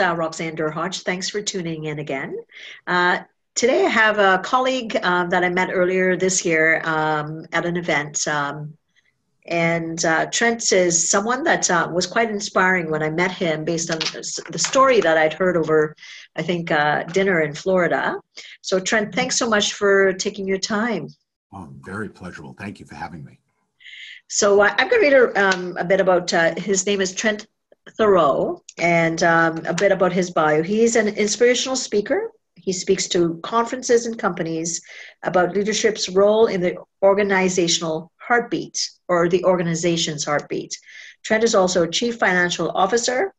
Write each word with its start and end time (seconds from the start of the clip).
Uh, 0.00 0.14
Roxanne 0.16 0.56
Derhodge. 0.56 1.02
Thanks 1.02 1.28
for 1.28 1.42
tuning 1.42 1.84
in 1.84 1.98
again. 1.98 2.36
Uh, 2.86 3.20
today 3.54 3.84
I 3.84 3.88
have 3.88 4.18
a 4.18 4.40
colleague 4.42 4.98
um, 5.02 5.30
that 5.30 5.44
I 5.44 5.48
met 5.48 5.70
earlier 5.72 6.16
this 6.16 6.44
year 6.44 6.80
um, 6.84 7.46
at 7.52 7.66
an 7.66 7.76
event. 7.76 8.26
Um, 8.26 8.76
and 9.46 10.04
uh, 10.04 10.26
Trent 10.26 10.70
is 10.72 11.10
someone 11.10 11.42
that 11.44 11.70
uh, 11.70 11.90
was 11.92 12.06
quite 12.06 12.30
inspiring 12.30 12.90
when 12.90 13.02
I 13.02 13.10
met 13.10 13.32
him 13.32 13.64
based 13.64 13.90
on 13.90 13.98
the 13.98 14.58
story 14.58 15.00
that 15.00 15.18
I'd 15.18 15.32
heard 15.32 15.56
over, 15.56 15.96
I 16.36 16.42
think, 16.42 16.70
uh, 16.70 17.04
dinner 17.04 17.40
in 17.40 17.54
Florida. 17.54 18.16
So, 18.62 18.78
Trent, 18.78 19.14
thanks 19.14 19.36
so 19.36 19.48
much 19.48 19.74
for 19.74 20.12
taking 20.12 20.46
your 20.46 20.58
time. 20.58 21.08
Oh, 21.52 21.68
very 21.80 22.08
pleasurable. 22.08 22.54
Thank 22.58 22.80
you 22.80 22.86
for 22.86 22.94
having 22.94 23.24
me. 23.24 23.40
So, 24.28 24.60
I'm 24.62 24.88
going 24.88 25.02
to 25.02 25.16
read 25.16 25.36
a, 25.36 25.48
um, 25.48 25.76
a 25.78 25.84
bit 25.84 26.00
about 26.00 26.30
his 26.58 26.86
name 26.86 27.00
is 27.00 27.12
Trent 27.12 27.46
Theroux 27.98 28.60
and 28.78 29.22
um, 29.22 29.64
a 29.66 29.74
bit 29.74 29.92
about 29.92 30.12
his 30.12 30.30
bio. 30.30 30.62
He's 30.62 30.96
an 30.96 31.08
inspirational 31.08 31.76
speaker. 31.76 32.30
He 32.56 32.72
speaks 32.72 33.08
to 33.08 33.40
conferences 33.42 34.06
and 34.06 34.18
companies 34.18 34.80
about 35.22 35.54
leadership's 35.54 36.08
role 36.08 36.46
in 36.46 36.60
the 36.60 36.76
organizational 37.02 38.12
heartbeat 38.16 38.90
or 39.08 39.28
the 39.28 39.44
organization's 39.44 40.24
heartbeat. 40.24 40.78
Trent 41.22 41.44
is 41.44 41.54
also 41.54 41.82
a 41.82 41.90
chief 41.90 42.18
financial 42.18 42.70
officer, 42.70 43.34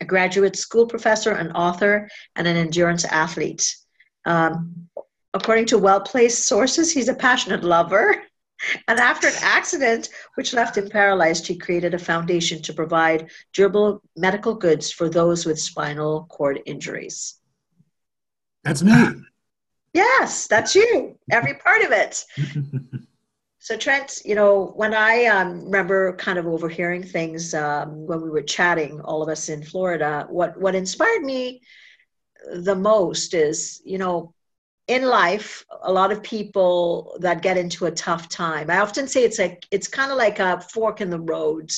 a 0.00 0.04
graduate 0.04 0.56
school 0.56 0.86
professor, 0.86 1.32
an 1.32 1.52
author, 1.52 2.08
and 2.36 2.46
an 2.46 2.56
endurance 2.56 3.04
athlete. 3.04 3.76
Um, 4.24 4.88
according 5.34 5.66
to 5.66 5.78
well 5.78 6.00
placed 6.00 6.46
sources, 6.46 6.92
he's 6.92 7.08
a 7.08 7.14
passionate 7.14 7.64
lover 7.64 8.22
and 8.88 8.98
after 8.98 9.28
an 9.28 9.34
accident 9.40 10.08
which 10.34 10.52
left 10.52 10.76
him 10.76 10.88
paralyzed, 10.88 11.46
he 11.46 11.56
created 11.56 11.94
a 11.94 11.98
foundation 11.98 12.62
to 12.62 12.72
provide 12.72 13.30
durable 13.52 14.02
medical 14.16 14.54
goods 14.54 14.90
for 14.90 15.08
those 15.08 15.46
with 15.46 15.60
spinal 15.60 16.26
cord 16.30 16.60
injuries. 16.66 17.40
That's 18.64 18.82
me. 18.82 19.22
Yes, 19.92 20.46
that's 20.46 20.74
you. 20.74 21.18
Every 21.30 21.54
part 21.54 21.82
of 21.82 21.90
it. 21.92 22.24
so 23.58 23.76
Trent, 23.76 24.20
you 24.24 24.34
know, 24.34 24.72
when 24.76 24.94
I 24.94 25.26
um, 25.26 25.64
remember 25.64 26.14
kind 26.16 26.38
of 26.38 26.46
overhearing 26.46 27.02
things 27.02 27.54
um, 27.54 28.06
when 28.06 28.22
we 28.22 28.30
were 28.30 28.42
chatting, 28.42 29.00
all 29.00 29.22
of 29.22 29.28
us 29.28 29.48
in 29.48 29.62
Florida, 29.62 30.26
what 30.30 30.58
what 30.58 30.74
inspired 30.74 31.22
me 31.22 31.62
the 32.54 32.74
most 32.74 33.34
is, 33.34 33.82
you 33.84 33.98
know, 33.98 34.34
in 34.88 35.02
life 35.04 35.64
a 35.82 35.92
lot 35.92 36.10
of 36.10 36.22
people 36.22 37.16
that 37.20 37.42
get 37.42 37.56
into 37.56 37.86
a 37.86 37.90
tough 37.90 38.28
time 38.28 38.68
i 38.70 38.78
often 38.78 39.06
say 39.06 39.22
it's 39.22 39.38
like 39.38 39.64
it's 39.70 39.88
kind 39.88 40.10
of 40.10 40.18
like 40.18 40.38
a 40.38 40.60
fork 40.60 41.00
in 41.00 41.10
the 41.10 41.20
road. 41.20 41.70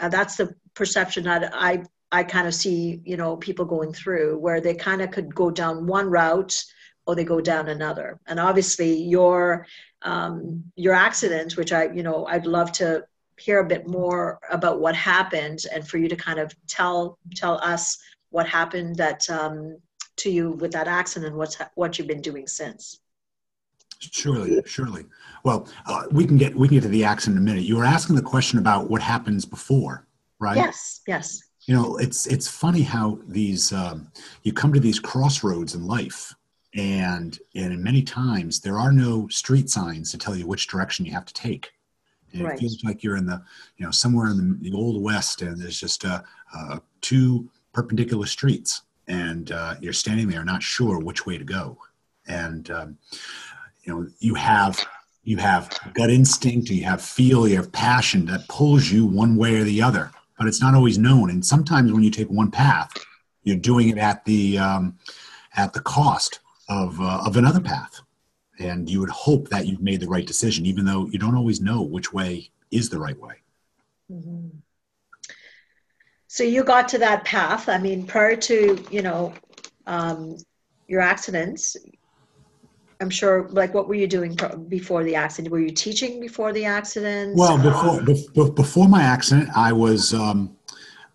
Uh, 0.00 0.08
that's 0.08 0.36
the 0.36 0.54
perception 0.74 1.24
that 1.24 1.50
i 1.54 1.82
i 2.12 2.22
kind 2.22 2.46
of 2.46 2.54
see 2.54 3.00
you 3.04 3.16
know 3.16 3.36
people 3.36 3.64
going 3.64 3.92
through 3.92 4.38
where 4.38 4.60
they 4.60 4.74
kind 4.74 5.02
of 5.02 5.10
could 5.10 5.34
go 5.34 5.50
down 5.50 5.86
one 5.86 6.08
route 6.08 6.64
or 7.08 7.14
they 7.14 7.24
go 7.24 7.40
down 7.40 7.68
another. 7.68 8.20
And 8.26 8.38
obviously 8.38 8.92
your 8.92 9.66
um, 10.02 10.62
your 10.76 10.94
accident 10.94 11.56
which 11.56 11.72
i 11.72 11.84
you 11.90 12.04
know 12.04 12.24
i'd 12.26 12.46
love 12.46 12.70
to 12.70 13.04
hear 13.36 13.60
a 13.60 13.66
bit 13.66 13.86
more 13.88 14.38
about 14.50 14.80
what 14.80 14.94
happened 14.94 15.60
and 15.72 15.86
for 15.86 15.98
you 15.98 16.08
to 16.08 16.16
kind 16.16 16.38
of 16.38 16.54
tell 16.68 17.18
tell 17.34 17.58
us 17.62 17.98
what 18.30 18.46
happened 18.46 18.96
that 18.96 19.28
um, 19.30 19.78
to 20.18 20.30
you 20.30 20.52
with 20.52 20.72
that 20.72 20.88
accident 20.88 21.34
what's 21.34 21.56
what 21.74 21.98
you've 21.98 22.08
been 22.08 22.20
doing 22.20 22.46
since. 22.46 23.00
Surely 24.00 24.62
surely. 24.66 25.04
Well 25.44 25.68
uh, 25.86 26.04
we 26.10 26.26
can 26.26 26.36
get 26.36 26.54
we 26.54 26.68
can 26.68 26.76
get 26.76 26.82
to 26.82 26.88
the 26.88 27.04
accident 27.04 27.38
in 27.38 27.42
a 27.42 27.44
minute. 27.44 27.64
You 27.64 27.76
were 27.76 27.84
asking 27.84 28.16
the 28.16 28.22
question 28.22 28.58
about 28.58 28.90
what 28.90 29.02
happens 29.02 29.44
before 29.44 30.06
right? 30.38 30.56
Yes 30.56 31.02
yes. 31.06 31.42
You 31.66 31.74
know 31.74 31.96
it's 31.96 32.26
it's 32.26 32.48
funny 32.48 32.82
how 32.82 33.18
these 33.26 33.72
um, 33.72 34.10
you 34.42 34.52
come 34.52 34.72
to 34.72 34.80
these 34.80 34.98
crossroads 34.98 35.74
in 35.74 35.86
life 35.86 36.34
and 36.74 37.38
and 37.54 37.82
many 37.82 38.02
times 38.02 38.60
there 38.60 38.78
are 38.78 38.92
no 38.92 39.28
street 39.28 39.68
signs 39.68 40.10
to 40.10 40.18
tell 40.18 40.36
you 40.36 40.46
which 40.46 40.68
direction 40.68 41.04
you 41.04 41.12
have 41.12 41.26
to 41.26 41.34
take. 41.34 41.72
And 42.32 42.42
right. 42.42 42.54
it 42.54 42.60
feels 42.60 42.84
like 42.84 43.02
you're 43.02 43.16
in 43.16 43.26
the 43.26 43.42
you 43.76 43.84
know 43.84 43.90
somewhere 43.90 44.30
in 44.30 44.36
the, 44.36 44.70
the 44.70 44.76
old 44.76 45.02
west 45.02 45.42
and 45.42 45.60
there's 45.60 45.80
just 45.80 46.04
uh, 46.04 46.22
uh, 46.54 46.78
two 47.00 47.50
perpendicular 47.72 48.26
streets 48.26 48.82
and 49.08 49.50
uh, 49.50 49.74
you're 49.80 49.92
standing 49.92 50.28
there 50.28 50.44
not 50.44 50.62
sure 50.62 50.98
which 51.00 51.26
way 51.26 51.38
to 51.38 51.44
go. 51.44 51.78
And 52.26 52.70
um, 52.70 52.98
you 53.82 53.92
know 53.92 54.06
you 54.20 54.34
have 54.34 54.86
you 55.24 55.38
have 55.38 55.70
gut 55.94 56.10
instinct 56.10 56.70
you 56.70 56.84
have 56.84 57.02
feel 57.02 57.48
you 57.48 57.56
have 57.56 57.72
passion 57.72 58.26
that 58.26 58.46
pulls 58.48 58.90
you 58.90 59.06
one 59.06 59.36
way 59.36 59.56
or 59.56 59.64
the 59.64 59.82
other 59.82 60.10
but 60.38 60.46
it's 60.46 60.60
not 60.60 60.74
always 60.74 60.98
known. 60.98 61.30
And 61.30 61.44
sometimes 61.44 61.92
when 61.92 62.02
you 62.02 62.10
take 62.10 62.28
one 62.28 62.50
path 62.50 62.92
you're 63.42 63.56
doing 63.56 63.88
it 63.88 63.98
at 63.98 64.24
the 64.26 64.58
um, 64.58 64.98
at 65.56 65.72
the 65.72 65.80
cost 65.80 66.40
of 66.68 67.00
uh, 67.00 67.22
of 67.26 67.36
another 67.36 67.60
path. 67.60 68.00
And 68.60 68.90
you 68.90 69.00
would 69.00 69.10
hope 69.10 69.48
that 69.48 69.66
you've 69.66 69.80
made 69.80 70.00
the 70.00 70.08
right 70.08 70.26
decision 70.26 70.66
even 70.66 70.84
though 70.84 71.06
you 71.06 71.18
don't 71.18 71.36
always 71.36 71.60
know 71.60 71.82
which 71.82 72.12
way 72.12 72.50
is 72.70 72.90
the 72.90 72.98
right 72.98 73.18
way. 73.18 73.36
Mm-hmm 74.12 74.48
so 76.28 76.44
you 76.44 76.62
got 76.62 76.88
to 76.88 76.98
that 76.98 77.24
path. 77.24 77.68
I 77.68 77.78
mean 77.78 78.06
prior 78.06 78.36
to 78.36 78.84
you 78.90 79.02
know 79.02 79.34
um, 79.86 80.36
your 80.86 81.00
accidents 81.00 81.76
i'm 83.00 83.10
sure 83.10 83.48
like 83.50 83.74
what 83.74 83.88
were 83.88 83.94
you 83.94 84.06
doing 84.06 84.36
before 84.68 85.04
the 85.04 85.14
accident? 85.14 85.52
Were 85.52 85.60
you 85.60 85.70
teaching 85.70 86.20
before 86.20 86.52
the 86.52 86.64
accident? 86.64 87.36
Well 87.36 87.58
before 87.58 88.02
before, 88.02 88.52
before 88.52 88.88
my 88.88 89.02
accident 89.02 89.48
i 89.56 89.72
was 89.72 90.14
um, 90.14 90.56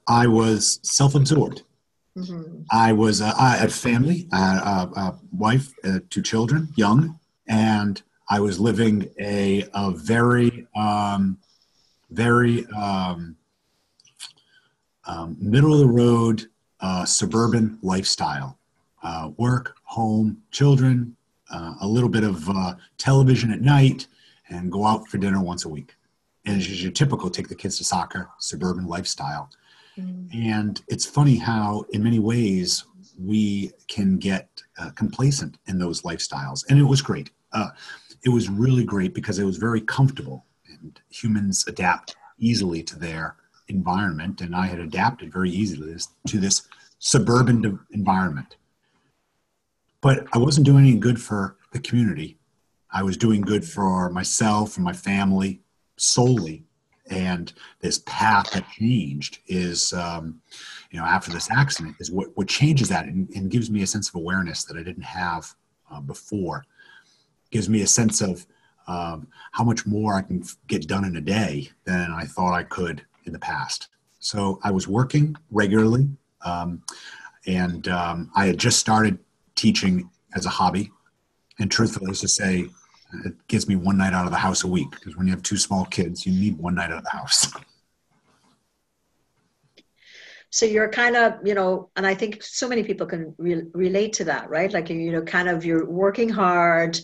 i 0.08 0.28
was 0.28 0.80
self-absorbed 0.84 1.64
mm-hmm. 2.18 2.62
i 2.72 2.94
was 2.94 3.22
uh, 3.22 3.34
i 3.38 3.58
had 3.58 3.74
family 3.74 4.28
i 4.32 4.88
a, 4.96 5.00
a 5.00 5.20
wife 5.32 5.74
uh, 5.84 6.00
two 6.10 6.22
children 6.22 6.70
young 6.76 7.20
and 7.48 8.02
i 8.30 8.40
was 8.40 8.60
living 8.60 9.10
a, 9.20 9.66
a 9.74 9.92
very 9.92 10.68
um, 10.76 11.38
very 12.12 12.66
um, 12.68 13.36
um, 15.06 15.38
middle 15.40 15.74
of 15.74 15.80
the 15.80 15.88
road 15.88 16.48
uh, 16.80 17.06
suburban 17.06 17.80
lifestyle 17.82 18.58
uh, 19.04 19.32
work, 19.38 19.76
home, 19.84 20.42
children, 20.52 21.16
uh, 21.52 21.76
a 21.82 21.88
little 21.88 22.10
bit 22.10 22.24
of 22.24 22.50
uh, 22.50 22.76
television 22.98 23.52
at 23.52 23.62
night, 23.62 24.08
and 24.50 24.72
go 24.72 24.86
out 24.86 25.08
for 25.08 25.18
dinner 25.18 25.42
once 25.42 25.66
a 25.66 25.70
week. 25.70 25.96
And 26.46 26.58
it's 26.58 26.82
your 26.82 26.92
typical 26.92 27.30
take 27.30 27.48
the 27.48 27.56
kids 27.56 27.78
to 27.78 27.84
soccer, 27.84 28.30
suburban 28.40 28.88
lifestyle. 28.88 29.50
Mm. 29.98 30.34
And 30.34 30.82
it's 30.88 31.06
funny 31.06 31.36
how, 31.36 31.86
in 31.92 32.04
many 32.04 32.20
ways, 32.20 32.86
we 33.20 33.72
can 33.88 34.18
get 34.18 34.50
uh, 34.78 34.90
complacent 34.92 35.58
in 35.68 35.78
those 35.78 36.02
lifestyles. 36.02 36.66
And 36.70 36.80
it 36.80 36.84
was 36.84 37.02
great. 37.02 37.30
Uh, 37.52 37.70
it 38.24 38.30
was 38.30 38.50
really 38.50 38.84
great 38.84 39.14
because 39.14 39.38
it 39.38 39.44
was 39.44 39.58
very 39.58 39.82
comfortable, 39.82 40.46
and 40.68 41.00
humans 41.10 41.66
adapt 41.68 42.16
easily 42.40 42.82
to 42.84 42.98
their 42.98 43.36
environment, 43.68 44.42
and 44.42 44.56
I 44.56 44.68
had 44.68 44.80
adapted 44.80 45.32
very 45.32 45.50
easily 45.50 45.88
to 45.88 45.94
this, 45.94 46.08
to 46.28 46.40
this 46.40 46.68
suburban 47.00 47.80
environment. 47.92 48.56
But 50.02 50.28
I 50.34 50.38
wasn't 50.38 50.66
doing 50.66 50.86
any 50.86 50.98
good 50.98 51.22
for 51.22 51.58
the 51.72 51.80
community. 51.80 52.38
I 52.92 53.04
was 53.04 53.18
doing 53.18 53.42
good 53.42 53.66
for 53.66 54.10
myself 54.10 54.76
and 54.76 54.84
my 54.84 54.94
family 54.94 55.62
solely. 55.98 56.64
And 57.10 57.52
this 57.82 58.00
path 58.06 58.52
that 58.52 58.70
changed 58.70 59.40
is, 59.48 59.92
um, 59.94 60.42
you 60.92 61.00
know, 61.00 61.06
after 61.06 61.32
this 61.32 61.50
accident, 61.52 61.96
is 62.00 62.12
what, 62.12 62.30
what 62.36 62.48
changes 62.48 62.90
that 62.90 63.06
and, 63.06 63.30
and 63.36 63.50
gives 63.50 63.70
me 63.70 63.82
a 63.82 63.88
sense 63.88 64.10
of 64.10 64.16
awareness 64.16 64.64
that 64.66 64.78
I 64.78 64.84
didn't 64.84 65.04
have 65.04 65.54
uh, 65.92 66.00
before. 66.00 66.66
Gives 67.52 67.68
me 67.68 67.82
a 67.82 67.88
sense 67.88 68.22
of 68.22 68.46
um, 68.88 69.28
how 69.52 69.64
much 69.64 69.86
more 69.86 70.16
I 70.16 70.22
can 70.22 70.44
get 70.68 70.88
done 70.88 71.06
in 71.06 71.16
a 71.16 71.22
day 71.22 71.72
than 71.86 72.12
I 72.12 72.26
thought 72.26 72.54
I 72.54 72.64
could 72.64 73.06
in 73.26 73.34
the 73.34 73.40
past. 73.40 73.88
So 74.20 74.60
I 74.64 74.72
was 74.72 74.88
working 74.88 75.36
regularly, 75.52 76.08
um, 76.46 76.82
and 77.46 77.88
um, 77.88 78.32
I 78.36 78.48
had 78.48 78.58
just 78.58 78.80
started 78.80 79.20
teaching 79.56 80.10
as 80.36 80.46
a 80.46 80.50
hobby. 80.50 80.92
And 81.60 81.70
truthfully, 81.70 82.14
to 82.14 82.28
say, 82.28 82.68
It 83.26 83.48
gets 83.48 83.68
me 83.68 83.76
one 83.76 83.98
night 83.98 84.14
out 84.14 84.26
of 84.26 84.32
the 84.32 84.38
house 84.38 84.64
a 84.64 84.68
week 84.68 84.90
because 84.92 85.16
when 85.16 85.28
you 85.28 85.34
have 85.34 85.44
two 85.44 85.58
small 85.58 85.86
kids, 85.86 86.26
you 86.26 86.32
need 86.32 86.58
one 86.58 86.76
night 86.76 86.92
out 86.92 86.98
of 87.00 87.04
the 87.04 87.10
house. 87.10 87.52
So 90.50 90.68
you're 90.68 90.88
kind 90.88 91.16
of, 91.16 91.40
you 91.44 91.56
know, 91.56 91.90
and 91.96 92.06
I 92.06 92.14
think 92.14 92.44
so 92.44 92.70
many 92.70 92.84
people 92.84 93.08
can 93.08 93.34
re- 93.40 93.66
relate 93.74 94.14
to 94.14 94.26
that, 94.26 94.52
right? 94.52 94.72
Like, 94.72 94.88
you 94.92 95.12
know, 95.12 95.24
kind 95.24 95.50
of 95.50 95.66
you're 95.66 95.90
working 95.90 96.30
hard, 96.30 97.00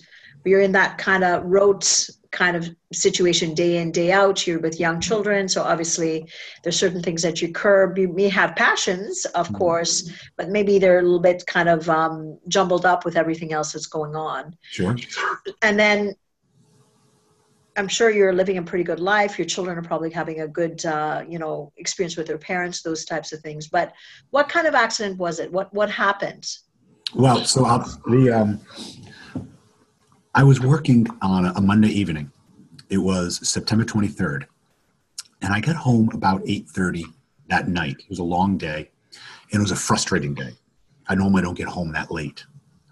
you're 0.46 0.62
in 0.62 0.72
that 0.74 0.98
kind 0.98 1.24
of 1.24 1.44
rote 1.44 2.10
kind 2.32 2.56
of 2.56 2.70
situation 2.94 3.54
day 3.54 3.78
in 3.78 3.92
day 3.92 4.12
out. 4.12 4.46
You're 4.46 4.60
with 4.60 4.80
young 4.80 5.00
children. 5.02 5.48
So 5.48 5.64
obviously 5.64 6.30
there's 6.64 6.78
certain 6.78 7.02
things 7.02 7.22
that 7.24 7.42
you 7.42 7.52
curb. 7.52 7.98
You 7.98 8.08
may 8.08 8.30
have 8.30 8.56
passions 8.56 9.26
of 9.36 9.48
mm-hmm. 9.48 9.56
course 9.56 10.12
but 10.38 10.50
maybe 10.50 10.80
they're 10.80 11.00
a 11.00 11.02
little 11.02 11.20
bit 11.20 11.44
kind 11.48 11.70
of 11.70 11.90
um, 11.90 12.38
jumbled 12.48 12.86
up 12.86 13.04
with 13.06 13.16
everything 13.18 13.52
else 13.52 13.74
that's 13.74 13.88
going 13.88 14.16
on. 14.16 14.56
Sure. 14.62 14.96
And 15.62 15.80
then 15.80 16.16
i'm 17.78 17.88
sure 17.88 18.10
you're 18.10 18.34
living 18.34 18.58
a 18.58 18.62
pretty 18.62 18.84
good 18.84 19.00
life. 19.00 19.40
Your 19.40 19.46
children 19.46 19.78
are 19.78 19.82
probably 19.82 20.12
having 20.12 20.42
a 20.42 20.48
good 20.48 20.86
uh, 20.86 21.24
you 21.28 21.40
know 21.40 21.72
experience 21.78 22.18
with 22.18 22.28
their 22.28 22.38
parents 22.38 22.82
those 22.82 23.06
types 23.06 23.32
of 23.32 23.40
things. 23.40 23.68
But 23.68 23.94
what 24.32 24.50
kind 24.50 24.68
of 24.68 24.76
accident 24.76 25.18
was 25.18 25.40
it? 25.40 25.52
What 25.52 25.74
what 25.74 25.90
happened? 25.90 26.46
Well 27.16 27.46
so 27.46 27.66
uh, 27.66 27.88
the 28.08 28.32
um, 28.32 28.60
I 30.36 30.44
was 30.44 30.60
working 30.60 31.08
on 31.24 31.46
a 31.46 31.60
Monday 31.60 31.88
evening. 31.88 32.32
It 32.90 33.00
was 33.00 33.48
September 33.48 33.84
23rd, 33.84 34.46
and 35.42 35.52
I 35.52 35.60
got 35.60 35.76
home 35.76 36.10
about 36.14 36.42
8:30 36.46 37.06
that 37.48 37.68
night. 37.68 37.98
It 38.00 38.10
was 38.10 38.20
a 38.20 38.24
long 38.24 38.56
day, 38.56 38.92
and 39.52 39.60
it 39.60 39.62
was 39.62 39.72
a 39.72 39.76
frustrating 39.76 40.36
day. 40.36 40.54
I 41.08 41.16
normally 41.16 41.42
don't 41.42 41.58
get 41.58 41.68
home 41.68 41.92
that 41.94 42.12
late. 42.12 42.46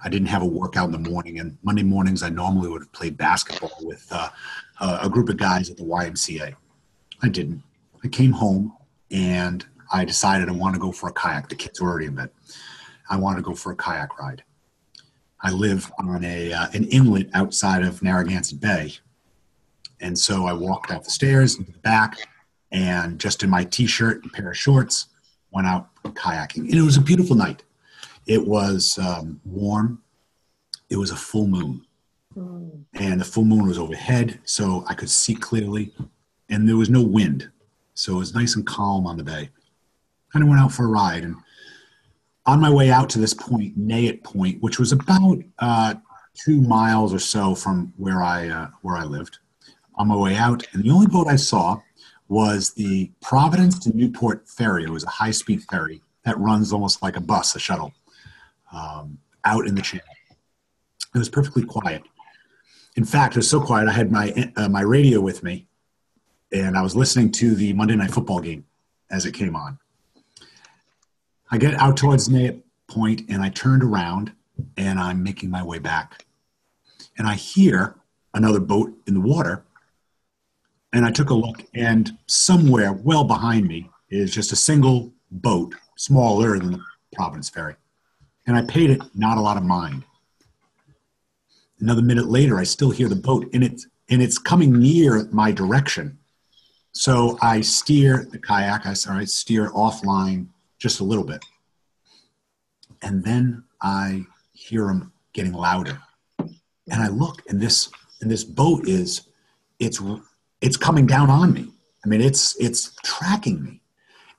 I 0.04 0.10
didn't 0.10 0.30
have 0.30 0.42
a 0.42 0.48
workout 0.48 0.88
in 0.88 1.04
the 1.04 1.10
morning, 1.10 1.40
and 1.40 1.60
Monday 1.62 1.84
mornings 1.84 2.24
I 2.24 2.30
normally 2.30 2.70
would 2.70 2.82
have 2.82 2.92
played 2.92 3.18
basketball 3.18 3.78
with 3.82 4.08
uh, 4.12 4.30
a 4.80 5.08
group 5.08 5.30
of 5.30 5.38
guys 5.38 5.70
at 5.70 5.78
the 5.78 5.84
YMCA. 5.84 6.56
I 7.22 7.30
didn't. 7.30 7.62
I 8.04 8.08
came 8.08 8.32
home 8.32 8.76
and 9.12 9.64
I 9.94 10.06
decided 10.06 10.50
I 10.50 10.54
want 10.54 10.74
to 10.74 10.82
go 10.82 10.92
for 10.92 11.10
a 11.10 11.14
kayak. 11.14 11.50
The 11.50 11.56
kids 11.56 11.80
were 11.80 11.90
already 11.90 12.08
in 12.08 12.16
bed. 12.16 12.32
I 13.10 13.18
wanted 13.18 13.38
to 13.38 13.44
go 13.44 13.54
for 13.54 13.72
a 13.72 13.76
kayak 13.76 14.18
ride. 14.20 14.44
I 15.42 15.52
live 15.52 15.92
on 16.00 16.24
a 16.24 16.52
uh, 16.52 16.68
an 16.74 16.86
inlet 16.86 17.30
outside 17.34 17.84
of 17.84 18.02
Narragansett 18.02 18.60
Bay, 18.60 18.94
and 20.00 20.18
so 20.18 20.46
I 20.46 20.54
walked 20.54 20.92
out 20.92 21.04
the 21.04 21.12
stairs 21.12 21.58
into 21.58 21.72
the 21.72 21.80
back, 21.80 22.18
and 22.72 23.20
just 23.20 23.44
in 23.44 23.50
my 23.50 23.64
t-shirt 23.64 24.24
and 24.24 24.34
pair 24.34 24.50
of 24.50 24.58
shorts, 24.58 25.08
went 25.52 25.68
out 25.68 25.90
kayaking. 26.04 26.70
And 26.70 26.76
it 26.76 26.82
was 26.82 26.98
a 26.98 27.02
beautiful 27.02 27.36
night. 27.36 27.64
It 28.26 28.46
was 28.46 28.98
um, 28.98 29.40
warm. 29.46 30.02
It 30.90 30.98
was 30.98 31.12
a 31.12 31.16
full 31.16 31.48
moon, 31.48 31.86
mm. 32.36 32.84
and 32.94 33.22
the 33.22 33.26
full 33.26 33.46
moon 33.46 33.68
was 33.68 33.78
overhead, 33.78 34.40
so 34.44 34.86
I 34.88 34.94
could 34.94 35.10
see 35.10 35.36
clearly, 35.36 35.94
and 36.50 36.68
there 36.68 36.78
was 36.78 36.90
no 36.90 37.04
wind, 37.04 37.50
so 37.94 38.16
it 38.16 38.20
was 38.20 38.34
nice 38.34 38.56
and 38.56 38.66
calm 38.66 39.06
on 39.06 39.18
the 39.18 39.24
bay. 39.24 39.50
Kind 40.34 40.44
of 40.44 40.50
went 40.50 40.62
out 40.62 40.72
for 40.72 40.86
a 40.86 40.90
ride 40.90 41.24
and 41.24 41.36
on 42.48 42.62
my 42.62 42.70
way 42.70 42.90
out 42.90 43.10
to 43.12 43.20
this 43.20 43.34
point, 43.34 43.78
Nayatt 43.78 44.24
Point, 44.24 44.62
which 44.62 44.80
was 44.80 44.94
about 44.94 45.38
uh, 45.60 45.96
two 46.34 46.62
miles 46.62 47.14
or 47.14 47.20
so 47.20 47.54
from 47.54 47.94
where 47.98 48.24
I 48.24 48.48
uh, 48.48 48.70
where 48.82 48.96
I 48.96 49.04
lived, 49.04 49.38
on 49.96 50.08
my 50.08 50.16
way 50.16 50.36
out, 50.36 50.66
and 50.74 50.84
the 50.84 50.90
only 50.90 51.08
boat 51.08 51.28
I 51.28 51.36
saw 51.36 51.82
was 52.30 52.74
the 52.74 53.12
Providence 53.22 53.78
to 53.80 53.96
Newport 53.96 54.48
ferry. 54.50 54.86
It 54.86 54.90
was 54.90 55.04
a 55.04 55.10
high 55.10 55.32
speed 55.32 55.64
ferry 55.70 56.02
that 56.24 56.38
runs 56.40 56.74
almost 56.74 57.02
like 57.02 57.16
a 57.16 57.22
bus, 57.22 57.56
a 57.56 57.60
shuttle, 57.60 57.94
um, 58.74 59.18
out 59.46 59.68
in 59.68 59.76
the 59.76 59.82
channel. 59.82 60.06
It 61.14 61.18
was 61.18 61.30
perfectly 61.30 61.64
quiet. 61.64 62.04
In 62.96 63.06
fact, 63.06 63.36
it 63.36 63.40
was 63.40 63.50
so 63.50 63.62
quiet 63.62 63.88
I 63.88 63.94
had 63.94 64.12
my 64.12 64.52
uh, 64.56 64.70
my 64.70 64.82
radio 64.82 65.20
with 65.20 65.44
me, 65.44 65.68
and 66.54 66.78
I 66.78 66.82
was 66.82 66.96
listening 66.96 67.32
to 67.34 67.56
the 67.56 67.74
Monday 67.74 67.96
Night 67.96 68.12
Football 68.12 68.40
game 68.40 68.66
as 69.12 69.26
it 69.26 69.34
came 69.34 69.56
on. 69.56 69.80
I 71.50 71.58
get 71.58 71.76
out 71.76 71.98
towards 71.98 72.28
Nayatt 72.28 72.62
Point 72.88 73.24
and 73.30 73.42
I 73.42 73.50
turned 73.50 73.84
around 73.84 74.32
and 74.76 75.00
I'm 75.00 75.24
making 75.24 75.50
my 75.50 75.64
way 75.64 75.80
back. 75.80 76.26
And 77.18 77.28
I 77.28 77.36
hear 77.36 77.96
another 78.34 78.60
boat 78.60 78.94
in 79.08 79.14
the 79.14 79.22
water. 79.22 79.64
And 80.94 81.06
I 81.06 81.12
took 81.12 81.30
a 81.30 81.34
look, 81.34 81.66
and 81.74 82.18
somewhere 82.28 82.94
well 82.94 83.26
behind 83.26 83.68
me 83.68 83.90
is 84.10 84.34
just 84.34 84.54
a 84.54 84.56
single 84.56 85.12
boat, 85.30 85.76
smaller 85.98 86.58
than 86.58 86.72
the 86.72 86.84
Providence 87.14 87.50
Ferry. 87.50 87.76
And 88.48 88.56
I 88.56 88.62
paid 88.62 88.92
it 88.92 89.02
not 89.14 89.38
a 89.38 89.42
lot 89.42 89.58
of 89.58 89.64
mind. 89.64 90.06
Another 91.82 92.02
minute 92.02 92.28
later, 92.28 92.58
I 92.58 92.64
still 92.64 92.90
hear 92.90 93.10
the 93.10 93.18
boat, 93.18 93.48
and 93.54 93.64
it's, 93.64 93.86
and 94.10 94.22
it's 94.22 94.38
coming 94.38 94.80
near 94.80 95.28
my 95.32 95.52
direction. 95.52 96.18
So 96.94 97.38
I 97.42 97.62
steer 97.62 98.26
the 98.32 98.40
kayak, 98.40 98.86
I, 98.86 98.94
sorry, 98.94 99.24
I 99.24 99.26
steer 99.26 99.70
offline 99.72 100.48
just 100.80 101.00
a 101.00 101.04
little 101.04 101.24
bit. 101.24 101.44
And 103.02 103.24
then 103.24 103.64
I 103.82 104.26
hear 104.54 104.86
them 104.86 105.12
getting 105.34 105.54
louder. 105.54 106.02
And 106.40 107.02
I 107.02 107.10
look 107.10 107.42
and 107.50 107.62
this 107.62 107.90
and 108.22 108.32
this 108.32 108.44
boat 108.44 108.88
is 108.88 109.28
it's 109.80 110.02
it's 110.62 110.78
coming 110.78 111.06
down 111.06 111.30
on 111.30 111.54
me. 111.54 111.72
I 112.06 112.10
mean 112.10 112.22
it's 112.22 112.56
it's 112.60 112.96
tracking 113.04 113.64
me. 113.64 113.82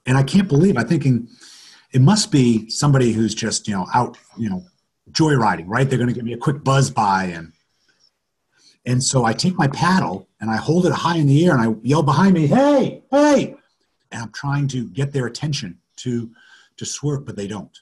And 0.07 0.17
I 0.17 0.23
can't 0.23 0.49
believe 0.49 0.77
I'm 0.77 0.89
thinking 0.89 1.29
it 1.93 2.01
must 2.01 2.31
be 2.33 2.69
somebody 2.71 3.13
who's 3.13 3.35
just, 3.35 3.69
you 3.69 3.75
know, 3.75 3.87
out, 3.95 4.19
you 4.37 4.49
know, 4.49 4.65
joyriding, 5.11 5.65
right? 5.67 5.89
They're 5.89 5.99
going 5.99 6.09
to 6.09 6.15
give 6.15 6.25
me 6.25 6.33
a 6.33 6.39
quick 6.39 6.63
buzz 6.65 6.91
by 6.91 7.25
and 7.25 7.53
and 8.87 9.03
so 9.03 9.25
I 9.25 9.35
take 9.35 9.55
my 9.59 9.69
paddle 9.69 10.29
and 10.41 10.51
I 10.51 10.57
hold 10.57 10.87
it 10.87 10.93
high 10.93 11.17
in 11.17 11.27
the 11.27 11.45
air 11.45 11.53
and 11.53 11.61
I 11.61 11.79
yell 11.83 12.03
behind 12.03 12.33
me, 12.33 12.47
"Hey, 12.47 13.03
hey!" 13.11 13.55
And 14.11 14.23
I'm 14.23 14.33
trying 14.33 14.67
to 14.69 14.89
get 14.89 15.13
their 15.13 15.27
attention 15.27 15.79
to 15.99 16.31
to 16.77 16.87
swerve, 16.87 17.25
but 17.25 17.37
they 17.37 17.47
don't. 17.47 17.77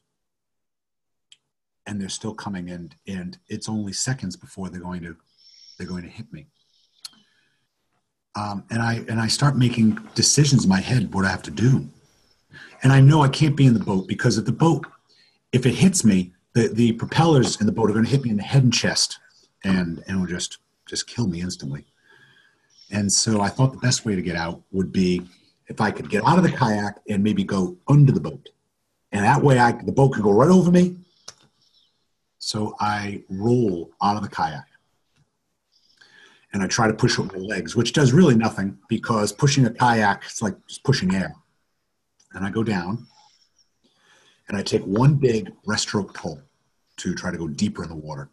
And 1.87 2.01
they're 2.01 2.09
still 2.09 2.35
coming, 2.35 2.71
and 2.71 2.95
and 3.07 3.39
it's 3.49 3.69
only 3.69 3.93
seconds 3.93 4.37
before 4.37 4.69
they're 4.69 4.81
going 4.81 5.03
to 5.03 5.17
they're 5.79 5.87
going 5.87 6.03
to 6.03 6.09
hit 6.09 6.33
me. 6.33 6.47
Um, 8.35 8.65
and 8.71 8.83
I 8.83 9.05
and 9.09 9.21
I 9.21 9.29
start 9.29 9.57
making 9.57 9.99
decisions 10.15 10.65
in 10.65 10.69
my 10.69 10.81
head 10.81 11.15
what 11.15 11.25
I 11.25 11.31
have 11.31 11.43
to 11.45 11.51
do. 11.51 11.89
And 12.83 12.93
I 12.93 13.01
know 13.01 13.23
I 13.23 13.29
can't 13.29 13.57
be 13.57 13.67
in 13.67 13.75
the 13.75 13.81
boat 13.81 14.07
because 14.07 14.37
if 14.37 14.45
the 14.45 14.53
boat, 14.53 14.87
if 15.53 15.65
it 15.65 15.75
hits 15.75 16.05
me, 16.05 16.33
the, 16.53 16.69
the 16.69 16.93
propellers 16.93 17.61
in 17.61 17.67
the 17.67 17.73
boat 17.73 17.91
are 17.91 17.95
going 17.95 18.05
to 18.05 18.11
hit 18.11 18.23
me 18.23 18.31
in 18.31 18.37
the 18.37 18.43
head 18.43 18.63
and 18.63 18.73
chest, 18.73 19.19
and 19.65 20.03
and 20.07 20.21
will 20.21 20.27
just 20.27 20.59
just 20.87 21.07
kill 21.07 21.27
me 21.27 21.41
instantly. 21.41 21.87
And 22.91 23.13
so 23.13 23.41
I 23.41 23.49
thought 23.49 23.73
the 23.73 23.79
best 23.79 24.05
way 24.05 24.15
to 24.15 24.23
get 24.23 24.37
out 24.37 24.63
would 24.71 24.93
be 24.93 25.23
if 25.69 25.81
I 25.81 25.91
could 25.91 26.11
get 26.11 26.25
out 26.25 26.39
of 26.39 26.45
the 26.45 26.53
kayak 26.53 27.01
and 27.09 27.23
maybe 27.23 27.45
go 27.45 27.77
under 27.89 28.13
the 28.13 28.21
boat. 28.21 28.49
And 29.13 29.25
that 29.25 29.43
way 29.43 29.59
I, 29.59 29.73
the 29.73 29.93
boat 29.93 30.13
could 30.13 30.23
go 30.23 30.33
right 30.33 30.51
over 30.51 30.71
me. 30.71 30.97
So 32.39 32.77
I 32.79 33.23
roll 33.29 33.91
out 34.03 34.17
of 34.17 34.23
the 34.23 34.29
kayak. 34.29 34.67
And 36.53 36.63
I 36.63 36.67
try 36.69 36.87
to 36.87 36.95
push 36.95 37.19
with 37.19 37.33
my 37.33 37.39
legs, 37.39 37.77
which 37.77 37.93
does 37.93 38.13
really 38.13 38.35
nothing 38.35 38.79
because 38.89 39.33
pushing 39.33 39.67
a 39.67 39.71
kayak 39.71 40.25
is 40.27 40.41
like 40.41 40.55
just 40.67 40.85
pushing 40.85 41.15
air. 41.15 41.35
And 42.33 42.45
I 42.45 42.51
go 42.51 42.63
down 42.63 43.07
and 44.49 44.57
I 44.57 44.63
take 44.63 44.83
one 44.83 45.17
big 45.17 45.53
breaststroke 45.67 46.15
pull 46.15 46.41
to 46.99 47.15
try 47.15 47.31
to 47.31 47.39
go 47.39 47.49
deeper 47.49 47.83
in 47.83 47.89
the 47.89 47.97
water. 47.97 48.31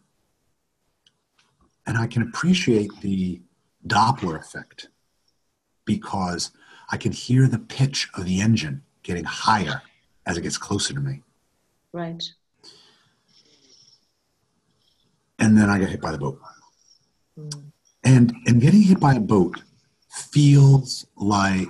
And 1.86 1.98
I 1.98 2.06
can 2.06 2.22
appreciate 2.22 2.90
the 3.00 3.42
Doppler 3.86 4.38
effect 4.38 4.88
because 5.84 6.50
I 6.90 6.96
can 6.96 7.12
hear 7.12 7.46
the 7.46 7.58
pitch 7.58 8.08
of 8.14 8.24
the 8.24 8.40
engine 8.40 8.82
getting 9.02 9.24
higher 9.24 9.82
as 10.26 10.36
it 10.36 10.42
gets 10.42 10.58
closer 10.58 10.94
to 10.94 11.00
me. 11.00 11.22
Right. 11.92 12.22
And 15.38 15.56
then 15.56 15.68
I 15.70 15.78
get 15.78 15.90
hit 15.90 16.00
by 16.00 16.12
the 16.12 16.18
boat. 16.18 16.40
Mm. 17.38 17.62
And 18.04 18.34
and 18.46 18.60
getting 18.60 18.82
hit 18.82 19.00
by 19.00 19.14
a 19.14 19.20
boat 19.20 19.62
feels 20.08 21.06
like 21.16 21.68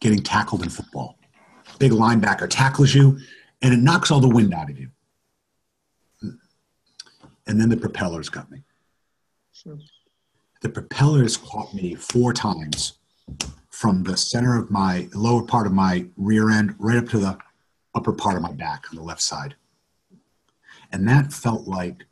getting 0.00 0.22
tackled 0.22 0.62
in 0.62 0.68
football. 0.68 1.18
Big 1.78 1.92
linebacker 1.92 2.48
tackles 2.48 2.94
you 2.94 3.18
and 3.62 3.72
it 3.72 3.78
knocks 3.78 4.10
all 4.10 4.20
the 4.20 4.28
wind 4.28 4.52
out 4.52 4.68
of 4.68 4.78
you. 4.78 4.90
And 7.46 7.60
then 7.60 7.68
the 7.68 7.76
propellers 7.76 8.28
got 8.28 8.50
me. 8.50 8.62
Hmm. 9.64 9.76
The 10.60 10.68
propellers 10.68 11.36
caught 11.36 11.74
me 11.74 11.94
four 11.94 12.32
times 12.32 12.98
from 13.70 14.02
the 14.02 14.16
center 14.16 14.58
of 14.58 14.70
my 14.70 15.08
lower 15.14 15.42
part 15.42 15.66
of 15.66 15.72
my 15.72 16.06
rear 16.16 16.50
end 16.50 16.74
right 16.78 16.98
up 16.98 17.08
to 17.08 17.18
the 17.18 17.38
upper 17.94 18.12
part 18.12 18.36
of 18.36 18.42
my 18.42 18.52
back 18.52 18.84
on 18.90 18.96
the 18.96 19.02
left 19.02 19.22
side. 19.22 19.54
And 20.92 21.08
that 21.08 21.32
felt 21.32 21.66
like 21.66 22.04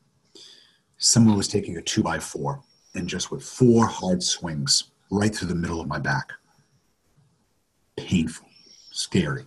someone 0.98 1.36
was 1.36 1.48
taking 1.48 1.76
a 1.76 1.82
two 1.82 2.02
by 2.02 2.18
four 2.18 2.62
and 2.94 3.08
just 3.08 3.30
with 3.30 3.42
four 3.42 3.86
hard 3.86 4.22
swings 4.22 4.84
right 5.10 5.34
through 5.34 5.48
the 5.48 5.54
middle 5.54 5.80
of 5.80 5.88
my 5.88 5.98
back. 5.98 6.32
Painful, 7.96 8.48
scary. 8.90 9.44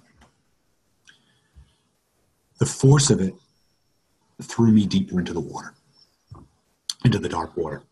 The 2.59 2.65
force 2.65 3.09
of 3.09 3.19
it 3.19 3.33
threw 4.41 4.71
me 4.71 4.85
deeper 4.85 5.19
into 5.19 5.33
the 5.33 5.39
water. 5.39 5.73
into 7.03 7.19
the 7.19 7.29
dark 7.29 7.57
water. 7.57 7.83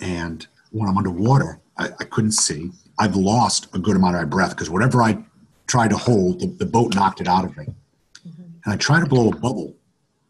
And 0.00 0.46
when 0.70 0.88
I'm 0.88 0.98
underwater, 0.98 1.60
I, 1.76 1.86
I 1.86 2.04
couldn't 2.04 2.32
see. 2.32 2.70
I've 2.98 3.16
lost 3.16 3.68
a 3.74 3.78
good 3.78 3.96
amount 3.96 4.16
of 4.16 4.22
my 4.22 4.28
breath 4.28 4.50
because 4.50 4.70
whatever 4.70 5.02
I 5.02 5.18
tried 5.66 5.90
to 5.90 5.96
hold, 5.96 6.40
the, 6.40 6.46
the, 6.46 6.66
boat 6.66 6.94
knocked 6.94 7.20
it 7.20 7.28
out 7.28 7.44
of 7.44 7.56
me. 7.56 7.66
Mm-hmm. 8.26 8.42
And 8.64 8.74
I 8.74 8.76
try 8.76 9.00
to 9.00 9.06
blow 9.06 9.28
a 9.28 9.36
bubble 9.36 9.76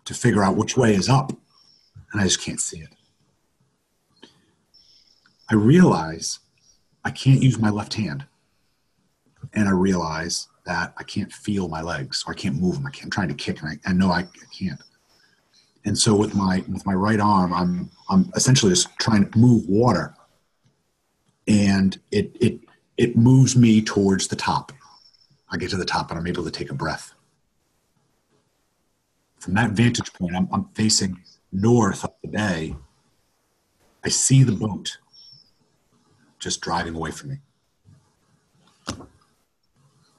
to 0.04 0.14
figure 0.14 0.42
out 0.42 0.56
which 0.56 0.76
way 0.76 0.94
is 0.94 1.08
up, 1.08 1.32
and 2.12 2.20
I 2.20 2.24
just 2.24 2.40
can't 2.40 2.60
see 2.60 2.78
it. 2.80 2.90
I 5.50 5.54
realize 5.54 6.40
I 7.04 7.10
can't 7.10 7.42
use 7.42 7.58
my 7.58 7.70
left 7.70 7.94
hand. 7.94 8.26
And 9.54 9.66
I 9.66 9.72
realize 9.72 10.48
that 10.66 10.92
I 10.98 11.04
can't 11.04 11.32
feel 11.32 11.68
my 11.68 11.80
legs 11.80 12.22
or 12.26 12.34
I 12.34 12.36
can't 12.36 12.60
move 12.60 12.74
them. 12.74 12.86
I 12.86 12.90
am 13.02 13.08
trying 13.08 13.28
to 13.28 13.34
kick 13.34 13.62
and 13.62 13.70
I, 13.70 13.90
I 13.90 13.92
know 13.94 14.10
I, 14.10 14.20
I 14.20 14.46
can't. 14.52 14.80
And 15.86 15.96
so 15.96 16.14
with 16.14 16.34
my 16.34 16.62
with 16.68 16.84
my 16.84 16.92
right 16.92 17.18
arm, 17.18 17.54
I'm 17.54 17.90
I'm 18.10 18.30
essentially 18.36 18.72
just 18.72 18.88
trying 18.98 19.30
to 19.30 19.38
move 19.38 19.66
water, 19.66 20.14
and 21.48 21.98
it 22.12 22.36
it 22.40 22.60
it 22.96 23.16
moves 23.16 23.56
me 23.56 23.80
towards 23.82 24.28
the 24.28 24.36
top. 24.36 24.72
I 25.50 25.56
get 25.56 25.70
to 25.70 25.76
the 25.76 25.84
top 25.84 26.10
and 26.10 26.20
I'm 26.20 26.26
able 26.26 26.44
to 26.44 26.50
take 26.50 26.70
a 26.70 26.74
breath. 26.74 27.14
From 29.38 29.54
that 29.54 29.70
vantage 29.70 30.12
point, 30.12 30.36
I'm, 30.36 30.48
I'm 30.52 30.66
facing 30.74 31.22
north 31.50 32.04
up 32.04 32.20
the 32.20 32.28
bay. 32.28 32.76
I 34.04 34.08
see 34.10 34.42
the 34.42 34.52
boat 34.52 34.98
just 36.38 36.60
driving 36.60 36.94
away 36.94 37.10
from 37.10 37.30
me. 37.30 37.38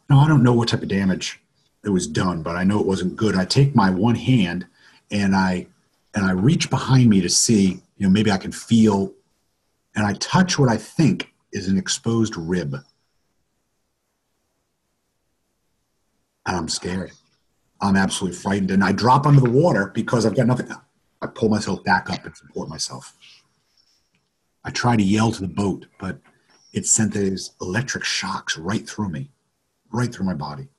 Now, 0.10 0.20
I 0.20 0.28
don't 0.28 0.42
know 0.42 0.54
what 0.54 0.70
type 0.70 0.82
of 0.82 0.88
damage 0.88 1.40
it 1.84 1.90
was 1.90 2.08
done, 2.08 2.42
but 2.42 2.56
I 2.56 2.64
know 2.64 2.80
it 2.80 2.88
wasn't 2.88 3.16
good. 3.16 3.36
I 3.36 3.46
take 3.46 3.76
my 3.76 3.90
one 3.90 4.16
hand 4.16 4.66
and 5.12 5.36
I 5.36 5.68
and 6.16 6.26
I 6.26 6.32
reach 6.32 6.72
behind 6.72 7.08
me 7.08 7.22
to 7.22 7.30
see, 7.30 7.82
you 7.98 8.08
know, 8.08 8.10
maybe 8.10 8.32
I 8.32 8.38
can 8.38 8.52
feel 8.52 9.14
and 10.00 10.08
I 10.08 10.14
touch 10.14 10.58
what 10.58 10.70
I 10.70 10.78
think 10.78 11.34
is 11.52 11.68
an 11.68 11.78
exposed 11.78 12.38
rib. 12.38 12.74
And 16.46 16.56
I'm 16.56 16.70
scared. 16.70 17.12
I'm 17.82 17.98
absolutely 17.98 18.40
frightened. 18.40 18.72
And 18.72 18.82
I 18.82 18.94
drop 18.94 19.26
under 19.26 19.42
the 19.42 19.50
water 19.50 19.92
because 19.94 20.26
I've 20.26 20.38
got 20.38 20.48
nothing. 20.48 20.72
I 21.22 21.28
pull 21.28 21.50
myself 21.50 21.84
back 21.84 22.10
up 22.10 22.24
and 22.24 22.34
support 22.34 22.70
myself. 22.70 23.14
I 24.64 24.70
try 24.70 24.96
to 24.96 25.04
yell 25.04 25.34
to 25.34 25.42
the 25.42 25.50
boat, 25.50 25.88
but 26.00 26.20
it 26.72 26.86
sent 26.86 27.14
these 27.14 27.52
electric 27.60 28.06
shocks 28.06 28.58
right 28.58 28.88
through 28.88 29.10
me, 29.10 29.32
right 29.92 30.14
through 30.14 30.28
my 30.28 30.34
body. 30.34 30.70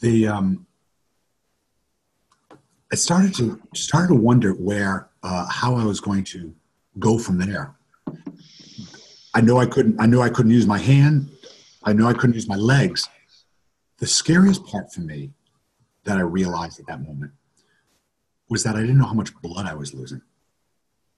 The 0.00 0.28
um, 0.28 0.66
I 2.92 2.96
started 2.96 3.34
to 3.36 3.62
started 3.74 4.08
to 4.08 4.14
wonder 4.14 4.52
where 4.52 5.09
uh, 5.22 5.46
how 5.48 5.76
I 5.76 5.84
was 5.84 6.00
going 6.00 6.24
to 6.24 6.54
go 6.98 7.18
from 7.18 7.38
there. 7.38 7.74
I 9.34 9.40
know 9.40 9.58
I 9.58 9.66
couldn't. 9.66 10.00
I 10.00 10.06
knew 10.06 10.20
I 10.20 10.28
couldn't 10.28 10.52
use 10.52 10.66
my 10.66 10.78
hand. 10.78 11.30
I 11.84 11.92
knew 11.92 12.06
I 12.06 12.12
couldn't 12.12 12.34
use 12.34 12.48
my 12.48 12.56
legs. 12.56 13.08
The 13.98 14.06
scariest 14.06 14.66
part 14.66 14.92
for 14.92 15.00
me 15.00 15.30
that 16.04 16.16
I 16.16 16.22
realized 16.22 16.80
at 16.80 16.86
that 16.86 17.02
moment 17.02 17.32
was 18.48 18.64
that 18.64 18.74
I 18.74 18.80
didn't 18.80 18.98
know 18.98 19.06
how 19.06 19.14
much 19.14 19.34
blood 19.40 19.66
I 19.66 19.74
was 19.74 19.94
losing. 19.94 20.22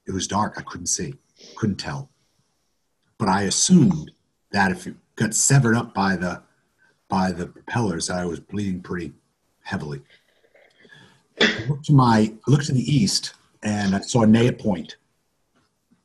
It 0.05 0.11
was 0.11 0.27
dark. 0.27 0.55
I 0.57 0.61
couldn't 0.61 0.87
see, 0.87 1.15
couldn't 1.55 1.77
tell. 1.77 2.09
But 3.17 3.29
I 3.29 3.43
assumed 3.43 4.11
that 4.51 4.71
if 4.71 4.85
it 4.85 4.95
got 5.15 5.33
severed 5.33 5.75
up 5.75 5.93
by 5.93 6.15
the 6.15 6.43
by 7.09 7.31
the 7.31 7.47
propellers, 7.47 8.07
that 8.07 8.17
I 8.17 8.25
was 8.25 8.39
bleeding 8.39 8.81
pretty 8.81 9.13
heavily. 9.63 10.01
I 11.41 11.65
looked 11.67 11.85
to 11.85 11.93
my 11.93 12.33
I 12.47 12.51
looked 12.51 12.65
to 12.65 12.73
the 12.73 12.95
east 12.95 13.33
and 13.63 13.95
I 13.95 14.01
saw 14.01 14.25
Nayatt 14.25 14.59
Point. 14.59 14.97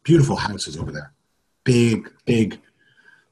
Beautiful 0.02 0.36
houses 0.36 0.76
over 0.76 0.90
there. 0.90 1.12
Big, 1.64 2.10
big 2.24 2.60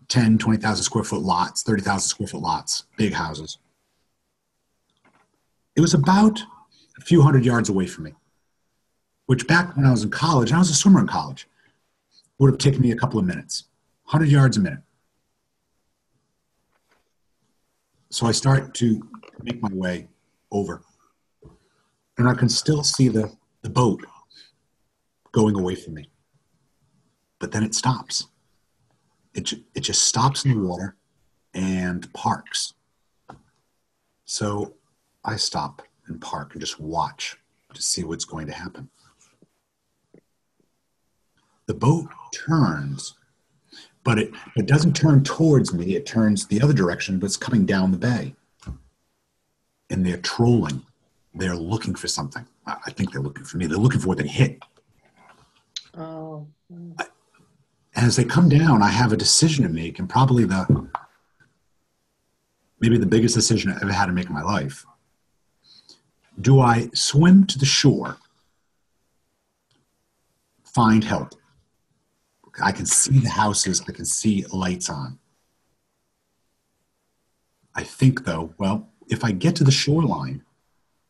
10, 0.08 0.38
20,000 0.38 0.84
square 0.84 1.04
foot 1.04 1.22
lots, 1.22 1.62
30,000 1.62 2.00
square 2.00 2.26
foot 2.28 2.42
lots, 2.42 2.84
big 2.96 3.12
houses. 3.12 3.58
It 5.74 5.80
was 5.80 5.94
about 5.94 6.40
a 6.98 7.00
few 7.00 7.22
hundred 7.22 7.44
yards 7.44 7.68
away 7.68 7.86
from 7.86 8.04
me 8.04 8.14
which 9.26 9.46
back 9.46 9.76
when 9.76 9.84
I 9.84 9.90
was 9.90 10.04
in 10.04 10.10
college, 10.10 10.52
I 10.52 10.58
was 10.58 10.70
a 10.70 10.74
swimmer 10.74 11.00
in 11.00 11.06
college, 11.06 11.48
would 12.38 12.50
have 12.50 12.58
taken 12.58 12.80
me 12.80 12.92
a 12.92 12.96
couple 12.96 13.18
of 13.18 13.26
minutes, 13.26 13.64
100 14.04 14.30
yards 14.30 14.56
a 14.56 14.60
minute. 14.60 14.80
So 18.10 18.26
I 18.26 18.32
start 18.32 18.72
to 18.74 19.02
make 19.42 19.60
my 19.60 19.68
way 19.72 20.08
over. 20.50 20.82
And 22.18 22.28
I 22.28 22.34
can 22.34 22.48
still 22.48 22.82
see 22.82 23.08
the, 23.08 23.36
the 23.62 23.68
boat 23.68 24.04
going 25.36 25.56
away 25.56 25.76
from 25.76 25.94
me. 25.94 26.10
But 27.38 27.52
then 27.52 27.62
it 27.62 27.74
stops. 27.74 28.26
It, 29.34 29.52
it 29.74 29.80
just 29.80 30.04
stops 30.04 30.44
in 30.44 30.50
the 30.50 30.68
water 30.68 30.96
and 31.54 32.12
parks. 32.12 32.72
So 34.24 34.74
I 35.24 35.36
stop 35.36 35.82
and 36.06 36.20
park 36.20 36.52
and 36.52 36.60
just 36.60 36.80
watch 36.80 37.36
to 37.74 37.82
see 37.82 38.02
what's 38.02 38.24
going 38.24 38.46
to 38.46 38.52
happen 38.52 38.88
the 41.66 41.74
boat 41.74 42.08
turns, 42.32 43.14
but 44.04 44.18
it, 44.18 44.30
it 44.56 44.66
doesn't 44.66 44.94
turn 44.94 45.22
towards 45.24 45.74
me. 45.74 45.96
It 45.96 46.06
turns 46.06 46.46
the 46.46 46.62
other 46.62 46.72
direction, 46.72 47.18
but 47.18 47.26
it's 47.26 47.36
coming 47.36 47.66
down 47.66 47.90
the 47.90 47.98
bay. 47.98 48.34
And 49.90 50.04
they're 50.04 50.16
trolling. 50.18 50.82
They're 51.34 51.56
looking 51.56 51.94
for 51.94 52.08
something. 52.08 52.46
I 52.66 52.90
think 52.90 53.12
they're 53.12 53.22
looking 53.22 53.44
for 53.44 53.58
me. 53.58 53.66
They're 53.66 53.78
looking 53.78 54.00
for 54.00 54.08
what 54.08 54.18
they 54.18 54.26
hit. 54.26 54.60
Oh. 55.96 56.46
As 57.94 58.16
they 58.16 58.24
come 58.24 58.48
down, 58.48 58.82
I 58.82 58.88
have 58.88 59.12
a 59.12 59.16
decision 59.16 59.64
to 59.64 59.70
make, 59.70 59.98
and 59.98 60.08
probably 60.08 60.44
the 60.44 60.88
maybe 62.78 62.98
the 62.98 63.06
biggest 63.06 63.34
decision 63.34 63.72
I 63.72 63.76
ever 63.80 63.92
had 63.92 64.06
to 64.06 64.12
make 64.12 64.26
in 64.26 64.34
my 64.34 64.42
life. 64.42 64.84
Do 66.38 66.60
I 66.60 66.90
swim 66.94 67.46
to 67.46 67.58
the 67.58 67.64
shore, 67.64 68.18
find 70.64 71.02
help, 71.02 71.34
I 72.62 72.72
can 72.72 72.86
see 72.86 73.18
the 73.18 73.30
houses, 73.30 73.82
I 73.88 73.92
can 73.92 74.04
see 74.04 74.44
lights 74.52 74.88
on. 74.88 75.18
I 77.74 77.82
think, 77.82 78.24
though, 78.24 78.54
well, 78.58 78.88
if 79.08 79.24
I 79.24 79.32
get 79.32 79.56
to 79.56 79.64
the 79.64 79.70
shoreline, 79.70 80.42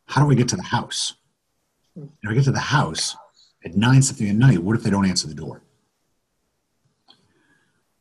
how 0.07 0.25
do 0.25 0.31
I 0.31 0.35
get 0.35 0.49
to 0.49 0.57
the 0.57 0.63
house? 0.63 1.15
If 1.97 2.29
I 2.29 2.35
get 2.35 2.45
to 2.45 2.53
the 2.53 2.59
house 2.59 3.17
at 3.67 3.77
nine 3.77 4.01
something 4.01 4.29
at 4.29 4.37
night, 4.37 4.61
what 4.61 4.77
if 4.77 4.83
they 4.83 4.91
don't 4.91 5.09
answer 5.09 5.27
the 5.27 5.35
door? 5.35 5.61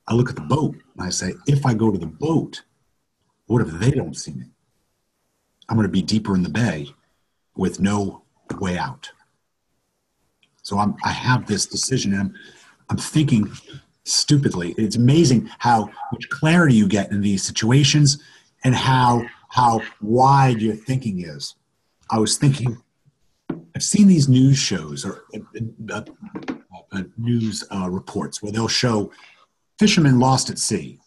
I 0.08 0.14
look 0.14 0.30
at 0.30 0.36
the 0.36 0.42
boat 0.42 0.76
and 0.76 1.06
I 1.06 1.10
say, 1.10 1.34
if 1.48 1.66
I 1.66 1.74
go 1.74 1.92
to 1.92 1.98
the 1.98 2.06
boat, 2.06 2.64
what 3.48 3.62
if 3.62 3.72
they 3.72 3.92
don't 3.92 4.16
see 4.16 4.34
me? 4.34 4.46
I'm 5.68 5.76
going 5.76 5.88
to 5.88 5.92
be 5.92 6.04
deeper 6.04 6.36
in 6.36 6.44
the 6.44 6.50
bay 6.50 6.88
with 7.56 7.80
no 7.80 8.24
way 8.60 8.78
out. 8.78 9.12
So 10.62 10.78
I'm, 10.78 10.96
I 11.04 11.10
have 11.10 11.48
this 11.48 11.66
decision, 11.66 12.14
and 12.14 12.22
I'm, 12.22 12.36
I'm 12.90 12.98
thinking 12.98 13.52
stupidly. 14.04 14.76
It's 14.78 14.96
amazing 14.96 15.50
how 15.58 15.90
much 16.12 16.30
clarity 16.30 16.76
you 16.76 16.88
get 16.88 17.12
in 17.12 17.22
these 17.22 17.44
situations 17.44 18.20
and 18.64 18.76
how 18.76 19.26
how 19.50 19.82
wide 20.02 20.62
your 20.62 20.76
thinking 20.76 21.22
is. 21.22 21.56
I 22.12 22.20
was 22.20 22.38
thinking, 22.38 22.78
I've 23.50 23.84
seen 23.84 24.08
these 24.08 24.30
news 24.30 24.58
shows 24.58 25.06
or 25.06 25.26
uh, 25.36 25.62
uh, 25.92 26.02
uh, 26.92 27.04
news 27.18 27.64
uh, 27.72 27.90
reports 27.90 28.42
where 28.42 28.52
they'll 28.52 28.68
show 28.68 29.12
fishermen 29.78 30.20
lost 30.20 30.50
at 30.50 30.60
sea, 30.60 31.00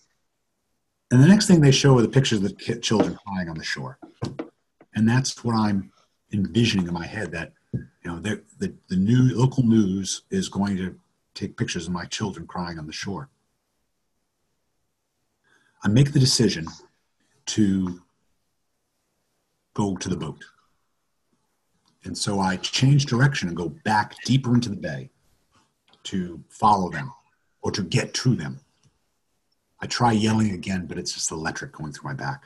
and 1.11 1.23
the 1.23 1.29
next 1.29 1.47
thing 1.47 1.61
they 1.61 1.71
show 1.71 1.97
are 1.97 2.03
the 2.03 2.09
pictures 2.09 2.39
of 2.39 2.45
the 2.45 2.77
children 2.81 3.19
crying 3.27 3.49
on 3.49 3.57
the 3.57 3.65
shore, 3.65 3.99
and 4.95 5.09
that's 5.09 5.43
what 5.43 5.55
I'm 5.55 5.91
envisioning 6.33 6.87
in 6.87 6.93
my 6.93 7.07
head. 7.07 7.33
That 7.33 7.53
you 7.73 7.87
know, 8.05 8.19
the 8.19 8.43
the 8.59 8.97
new 8.97 9.35
local 9.35 9.65
news 9.65 10.23
is 10.31 10.49
going 10.49 10.77
to 10.77 10.99
take 11.35 11.57
pictures 11.57 11.87
of 11.87 11.93
my 11.93 12.05
children 12.05 12.47
crying 12.47 12.79
on 12.79 12.87
the 12.87 12.93
shore. 12.93 13.31
I 15.83 15.89
make 15.89 16.13
the 16.13 16.19
decision 16.21 16.67
to 17.47 18.03
go 19.75 19.97
to 19.97 20.09
the 20.09 20.17
boat. 20.17 20.45
And 22.05 22.17
so 22.17 22.41
I 22.41 22.57
change 22.57 23.07
direction 23.07 23.49
and 23.49 23.57
go 23.57 23.69
back 23.85 24.15
deeper 24.25 24.55
into 24.55 24.69
the 24.69 24.77
bay 24.77 25.11
to 26.05 26.43
follow 26.49 26.91
them 26.91 27.13
or 27.63 27.71
to 27.73 27.83
get 27.83 28.15
to 28.15 28.35
them. 28.35 28.61
I 29.81 29.87
try 29.87 30.13
yelling 30.13 30.53
again, 30.53 30.87
but 30.87 30.99
it's 30.99 31.13
just 31.13 31.31
electric 31.31 31.73
going 31.73 31.93
through 31.93 32.11
my 32.11 32.15
back. 32.15 32.45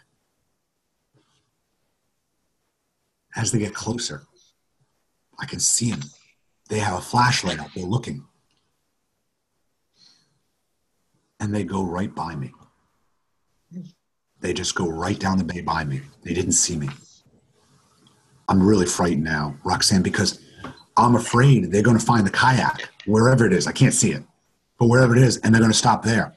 As 3.37 3.53
they 3.53 3.59
get 3.59 3.75
closer, 3.75 4.23
I 5.39 5.47
can 5.47 5.61
see 5.61 5.91
them. 5.91 6.03
They 6.69 6.79
have 6.79 6.99
a 6.99 7.03
flashlight 7.03 7.59
out, 7.59 7.71
they're 7.75 7.85
looking 7.85 8.25
and 11.43 11.53
they 11.53 11.65
go 11.65 11.83
right 11.83 12.15
by 12.15 12.37
me. 12.37 12.53
They 14.41 14.53
just 14.53 14.77
go 14.77 14.89
right 14.89 15.19
down 15.19 15.39
the 15.39 15.45
bay 15.45 15.61
by 15.61 15.83
me. 15.83 16.01
They 16.23 16.35
didn't 16.35 16.53
see 16.53 16.77
me. 16.77 16.89
I'm 18.53 18.63
really 18.63 18.85
frightened 18.85 19.25
now, 19.25 19.57
Roxanne, 19.65 20.03
because 20.03 20.39
I'm 20.99 21.15
afraid 21.15 21.73
they're 21.73 21.81
going 21.81 21.99
to 21.99 22.05
find 22.05 22.27
the 22.27 22.31
kayak 22.31 22.87
wherever 23.07 23.47
it 23.47 23.53
is. 23.55 23.67
I 23.67 23.73
can't 23.73 23.95
see 23.95 24.13
it, 24.13 24.23
but 24.79 24.89
wherever 24.89 25.17
it 25.17 25.23
is, 25.23 25.39
and 25.39 25.55
they're 25.55 25.63
going 25.63 25.73
to 25.73 25.79
stop 25.79 26.03
there. 26.03 26.37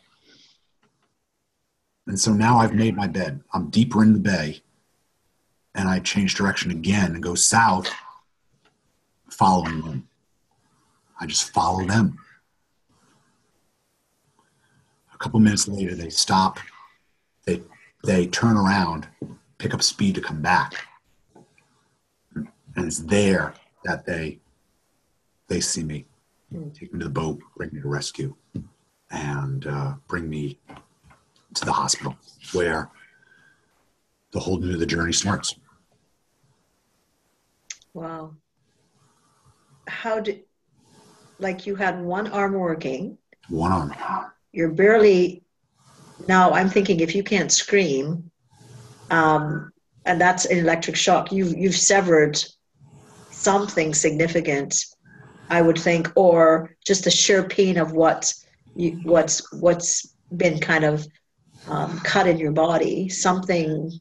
And 2.07 2.17
so 2.17 2.31
now 2.31 2.57
I've 2.57 2.73
made 2.73 2.95
my 2.95 3.07
bed. 3.07 3.41
I'm 3.53 3.69
deeper 3.69 4.01
in 4.01 4.13
the 4.13 4.19
bay, 4.19 4.61
and 5.75 5.89
I 5.89 5.99
change 5.99 6.35
direction 6.35 6.71
again 6.71 7.15
and 7.15 7.21
go 7.21 7.35
south, 7.35 7.93
following 9.29 9.81
them. 9.81 10.07
I 11.19 11.25
just 11.25 11.51
follow 11.51 11.85
them. 11.85 12.17
A 15.13 15.17
couple 15.17 15.41
minutes 15.41 15.67
later, 15.67 15.95
they 15.95 16.09
stop. 16.09 16.59
They 17.43 17.61
they 18.05 18.27
turn 18.27 18.55
around, 18.55 19.05
pick 19.57 19.73
up 19.73 19.83
speed 19.83 20.15
to 20.15 20.21
come 20.21 20.41
back, 20.41 20.75
and 22.85 22.91
it's 22.91 23.01
there 23.01 23.51
that 23.83 24.05
they 24.05 24.37
they 25.47 25.59
see 25.59 25.83
me, 25.83 26.05
take 26.75 26.93
me 26.93 26.99
to 26.99 27.05
the 27.05 27.09
boat, 27.09 27.39
bring 27.57 27.71
me 27.73 27.81
to 27.81 27.87
rescue, 27.87 28.35
and 29.09 29.65
uh, 29.65 29.95
bring 30.07 30.29
me 30.29 30.59
to 31.55 31.65
the 31.65 31.71
hospital 31.71 32.15
where 32.53 32.91
the 34.33 34.39
whole 34.39 34.59
new 34.59 34.77
the 34.77 34.85
journey 34.85 35.13
starts. 35.13 35.55
Wow. 37.95 38.35
How 39.87 40.19
did 40.19 40.43
like 41.39 41.65
you 41.65 41.75
had 41.75 41.99
one 41.99 42.27
arm 42.27 42.53
working? 42.53 43.17
One 43.49 43.71
arm. 43.71 43.95
You're 44.51 44.73
barely 44.73 45.43
now 46.27 46.51
I'm 46.51 46.69
thinking 46.69 46.99
if 46.99 47.15
you 47.15 47.23
can't 47.23 47.51
scream, 47.51 48.29
um, 49.09 49.71
and 50.05 50.21
that's 50.21 50.45
an 50.45 50.59
electric 50.59 50.95
shock, 50.95 51.31
you've 51.31 51.57
you've 51.57 51.75
severed 51.75 52.37
something 53.45 53.93
significant, 53.93 54.71
I 55.49 55.61
would 55.61 55.77
think, 55.77 56.11
or 56.15 56.75
just 56.89 57.03
the 57.05 57.11
sheer 57.11 57.47
pain 57.47 57.77
of 57.77 57.93
what 58.01 58.33
you, 58.75 58.99
what's 59.03 59.35
what's 59.65 59.89
been 60.35 60.59
kind 60.59 60.83
of 60.83 61.07
um, 61.67 61.99
cut 61.99 62.27
in 62.27 62.37
your 62.37 62.51
body, 62.51 63.07
something. 63.09 63.91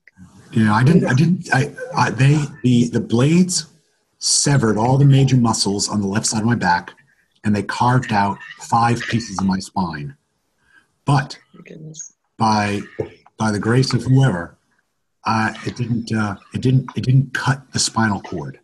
Yeah, 0.53 0.73
I 0.73 0.83
didn't. 0.83 1.05
I 1.13 1.15
didn't. 1.15 1.49
I, 1.53 1.63
I 1.97 2.11
they 2.11 2.37
the 2.63 2.89
the 2.89 3.01
blades 3.01 3.67
severed 4.19 4.79
all 4.79 4.97
the 4.99 5.05
major 5.19 5.37
muscles 5.37 5.89
on 5.89 6.01
the 6.01 6.07
left 6.07 6.27
side 6.27 6.41
of 6.41 6.47
my 6.47 6.55
back, 6.71 6.93
and 7.45 7.55
they 7.55 7.63
carved 7.63 8.13
out 8.13 8.39
five 8.61 9.01
pieces 9.11 9.39
of 9.39 9.47
my 9.47 9.59
spine. 9.59 10.17
But 11.05 11.39
by 12.39 12.81
by 13.37 13.51
the 13.53 13.59
grace 13.69 13.93
of 13.93 14.03
whoever, 14.05 14.57
uh, 15.27 15.53
it 15.67 15.77
didn't. 15.77 16.13
Uh, 16.13 16.37
it 16.55 16.61
didn't. 16.63 16.91
It 16.97 17.05
didn't 17.05 17.35
cut 17.35 17.61
the 17.73 17.79
spinal 17.79 18.23
cord. 18.23 18.61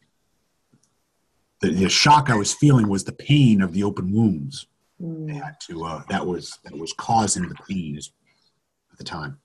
The, 1.61 1.71
the 1.71 1.89
shock 1.89 2.31
I 2.31 2.37
was 2.37 2.55
feeling 2.55 2.89
was 2.89 3.05
the 3.05 3.13
pain 3.13 3.61
of 3.61 3.73
the 3.73 3.85
open 3.85 4.13
wounds. 4.13 4.67
Mm. 5.01 5.33
had 5.33 5.59
to. 5.67 5.85
Uh, 5.85 6.03
that 6.09 6.27
was 6.27 6.59
that 6.65 6.77
was 6.77 6.93
causing 6.93 7.49
the 7.49 7.55
pain 7.69 7.97
at 7.97 8.99
the 8.99 9.05
time. 9.05 9.39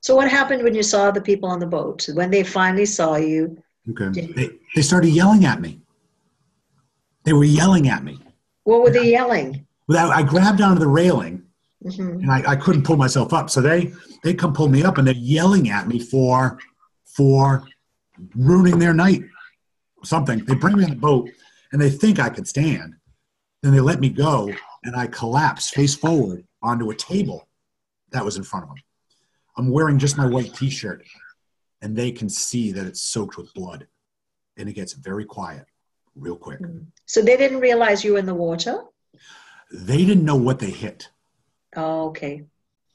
So 0.00 0.14
what 0.16 0.30
happened 0.30 0.62
when 0.62 0.74
you 0.74 0.82
saw 0.82 1.10
the 1.10 1.20
people 1.20 1.48
on 1.48 1.58
the 1.58 1.66
boat? 1.66 2.08
When 2.14 2.30
they 2.30 2.42
finally 2.42 2.86
saw 2.86 3.16
you? 3.16 3.62
Okay. 3.90 4.32
They, 4.32 4.50
they 4.74 4.82
started 4.82 5.08
yelling 5.08 5.44
at 5.44 5.60
me. 5.60 5.80
They 7.24 7.34
were 7.34 7.44
yelling 7.44 7.88
at 7.88 8.02
me. 8.02 8.18
What 8.64 8.82
were 8.82 8.90
they 8.90 9.10
yelling? 9.10 9.66
Well, 9.88 10.10
I, 10.10 10.18
I 10.18 10.22
grabbed 10.22 10.60
onto 10.60 10.80
the 10.80 10.88
railing 10.88 11.42
mm-hmm. 11.84 12.20
and 12.20 12.30
I, 12.30 12.52
I 12.52 12.56
couldn't 12.56 12.84
pull 12.84 12.96
myself 12.96 13.32
up. 13.32 13.50
So 13.50 13.60
they 13.60 13.92
they 14.22 14.34
come 14.34 14.52
pull 14.52 14.68
me 14.68 14.82
up 14.82 14.98
and 14.98 15.06
they're 15.06 15.14
yelling 15.14 15.70
at 15.70 15.88
me 15.88 15.98
for 15.98 16.58
for 17.04 17.64
ruining 18.34 18.78
their 18.78 18.94
night. 18.94 19.22
Something. 20.04 20.44
They 20.44 20.54
bring 20.54 20.76
me 20.76 20.84
on 20.84 20.90
the 20.90 20.96
boat 20.96 21.28
and 21.72 21.80
they 21.80 21.90
think 21.90 22.18
I 22.18 22.30
can 22.30 22.44
stand. 22.44 22.94
Then 23.62 23.72
they 23.72 23.80
let 23.80 24.00
me 24.00 24.08
go 24.08 24.50
and 24.84 24.96
I 24.96 25.06
collapse 25.06 25.70
face 25.70 25.94
forward 25.94 26.44
onto 26.62 26.90
a 26.90 26.94
table 26.94 27.48
that 28.10 28.24
was 28.24 28.36
in 28.36 28.42
front 28.42 28.64
of 28.64 28.68
them. 28.70 28.78
I'm 29.56 29.70
wearing 29.70 29.98
just 29.98 30.16
my 30.16 30.26
white 30.26 30.54
t-shirt 30.54 31.04
and 31.82 31.96
they 31.96 32.12
can 32.12 32.28
see 32.28 32.72
that 32.72 32.86
it's 32.86 33.02
soaked 33.02 33.36
with 33.36 33.52
blood 33.54 33.86
and 34.56 34.68
it 34.68 34.72
gets 34.72 34.92
very 34.94 35.24
quiet 35.24 35.66
real 36.14 36.36
quick. 36.36 36.58
Hmm. 36.58 36.78
So 37.06 37.22
they 37.22 37.36
didn't 37.36 37.60
realize 37.60 38.04
you 38.04 38.12
were 38.12 38.18
in 38.18 38.26
the 38.26 38.34
water? 38.34 38.84
They 39.72 40.04
didn't 40.04 40.24
know 40.24 40.36
what 40.36 40.58
they 40.58 40.70
hit. 40.70 41.08
Oh, 41.76 42.08
okay. 42.08 42.44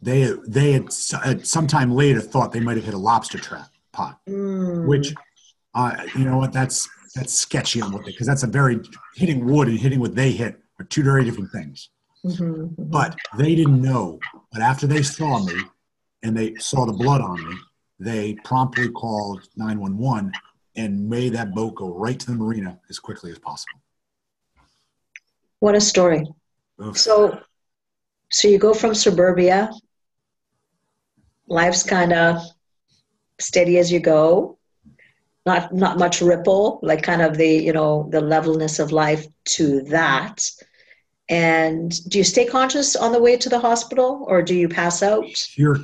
They 0.01 0.33
they 0.47 0.73
had 0.73 0.89
at 1.23 1.47
sometime 1.47 1.91
later 1.91 2.19
thought 2.19 2.51
they 2.51 2.59
might 2.59 2.75
have 2.75 2.85
hit 2.85 2.93
a 2.93 2.97
lobster 2.97 3.37
trap 3.37 3.69
pot, 3.93 4.19
mm. 4.27 4.85
which 4.85 5.13
uh, 5.73 5.95
you 6.15 6.25
know 6.25 6.37
what 6.37 6.51
that's 6.51 6.87
that's 7.15 7.33
sketchy 7.33 7.81
on 7.81 7.91
what 7.91 8.05
they 8.05 8.11
because 8.11 8.27
that's 8.27 8.43
a 8.43 8.47
very 8.47 8.79
hitting 9.15 9.45
wood 9.45 9.67
and 9.67 9.79
hitting 9.79 9.99
what 9.99 10.15
they 10.15 10.31
hit 10.31 10.59
are 10.79 10.85
two 10.85 11.03
very 11.03 11.23
different 11.23 11.51
things. 11.51 11.89
Mm-hmm, 12.25 12.43
mm-hmm. 12.43 12.83
But 12.89 13.15
they 13.37 13.55
didn't 13.55 13.81
know. 13.81 14.19
But 14.51 14.61
after 14.61 14.85
they 14.85 15.01
saw 15.01 15.43
me 15.43 15.53
and 16.23 16.35
they 16.35 16.55
saw 16.55 16.85
the 16.85 16.93
blood 16.93 17.21
on 17.21 17.47
me, 17.47 17.55
they 17.99 18.35
promptly 18.43 18.89
called 18.89 19.47
911 19.55 20.31
and 20.75 21.09
made 21.09 21.33
that 21.33 21.55
boat 21.55 21.75
go 21.75 21.93
right 21.93 22.19
to 22.19 22.25
the 22.25 22.33
marina 22.33 22.77
as 22.89 22.99
quickly 22.99 23.31
as 23.31 23.39
possible. 23.39 23.79
What 25.59 25.75
a 25.75 25.81
story. 25.81 26.27
So, 26.93 27.39
so 28.29 28.47
you 28.49 28.57
go 28.57 28.73
from 28.73 28.93
suburbia, 28.93 29.71
life's 31.47 31.83
kind 31.83 32.11
of 32.11 32.41
steady 33.39 33.77
as 33.77 33.89
you 33.91 34.01
go, 34.01 34.57
not 35.45 35.73
not 35.73 35.97
much 35.97 36.21
ripple, 36.21 36.79
like 36.81 37.03
kind 37.03 37.21
of 37.21 37.37
the 37.37 37.47
you 37.47 37.73
know 37.73 38.07
the 38.11 38.21
levelness 38.21 38.79
of 38.79 38.91
life 38.91 39.27
to 39.55 39.81
that. 39.83 40.49
And 41.27 41.91
do 42.09 42.19
you 42.19 42.23
stay 42.23 42.45
conscious 42.45 42.95
on 42.95 43.11
the 43.11 43.19
way 43.19 43.35
to 43.37 43.49
the 43.49 43.59
hospital, 43.59 44.25
or 44.27 44.41
do 44.41 44.55
you 44.55 44.69
pass 44.69 45.01
out? 45.01 45.25
you're 45.55 45.79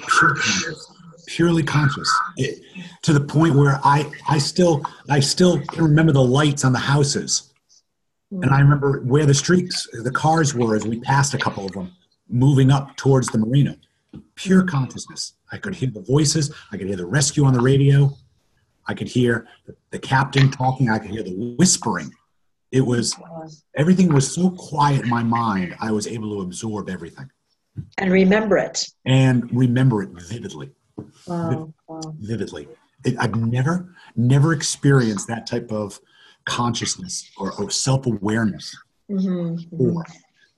purely 1.27 1.63
conscious, 1.63 2.11
it, 2.37 2.59
to 3.03 3.13
the 3.13 3.21
point 3.21 3.55
where 3.55 3.79
I 3.83 4.09
I 4.29 4.37
still 4.37 4.83
I 5.09 5.19
still 5.19 5.59
can 5.61 5.83
remember 5.83 6.11
the 6.11 6.23
lights 6.23 6.63
on 6.65 6.73
the 6.73 6.79
houses 6.79 7.51
and 8.31 8.49
I 8.49 8.61
remember 8.61 9.01
where 9.01 9.25
the 9.25 9.33
streets, 9.33 9.87
the 9.91 10.11
cars 10.11 10.55
were 10.55 10.75
as 10.75 10.87
we 10.87 11.01
passed 11.01 11.33
a 11.33 11.37
couple 11.37 11.65
of 11.65 11.73
them, 11.73 11.91
moving 12.29 12.71
up 12.71 12.95
towards 12.95 13.27
the 13.27 13.37
marina. 13.37 13.75
Pure 14.35 14.63
consciousness. 14.63 15.33
I 15.51 15.57
could 15.57 15.75
hear 15.75 15.89
the 15.89 16.01
voices. 16.01 16.53
I 16.71 16.77
could 16.77 16.87
hear 16.87 16.95
the 16.95 17.05
rescue 17.05 17.43
on 17.43 17.53
the 17.53 17.59
radio. 17.59 18.15
I 18.87 18.93
could 18.93 19.07
hear 19.07 19.47
the 19.91 19.99
captain 19.99 20.51
talking. 20.51 20.89
I 20.89 20.99
could 20.99 21.11
hear 21.11 21.23
the 21.23 21.55
whispering. 21.57 22.11
It 22.71 22.81
was 22.81 23.15
everything 23.75 24.13
was 24.13 24.33
so 24.33 24.51
quiet 24.51 25.03
in 25.03 25.09
my 25.09 25.23
mind. 25.23 25.75
I 25.79 25.91
was 25.91 26.07
able 26.07 26.35
to 26.37 26.41
absorb 26.41 26.89
everything 26.89 27.29
and 27.97 28.11
remember 28.11 28.57
it 28.57 28.87
and 29.05 29.49
remember 29.51 30.03
it 30.03 30.09
vividly. 30.11 30.71
Wow. 31.27 31.73
Vividly. 32.19 32.67
It, 33.03 33.15
I've 33.19 33.35
never, 33.35 33.93
never 34.15 34.53
experienced 34.53 35.27
that 35.27 35.47
type 35.47 35.71
of 35.71 35.99
consciousness 36.45 37.29
or, 37.37 37.53
or 37.53 37.69
self 37.69 38.05
awareness. 38.05 38.75
Mm-hmm, 39.09 39.75
mm-hmm. 39.75 39.97
Or, 39.97 40.05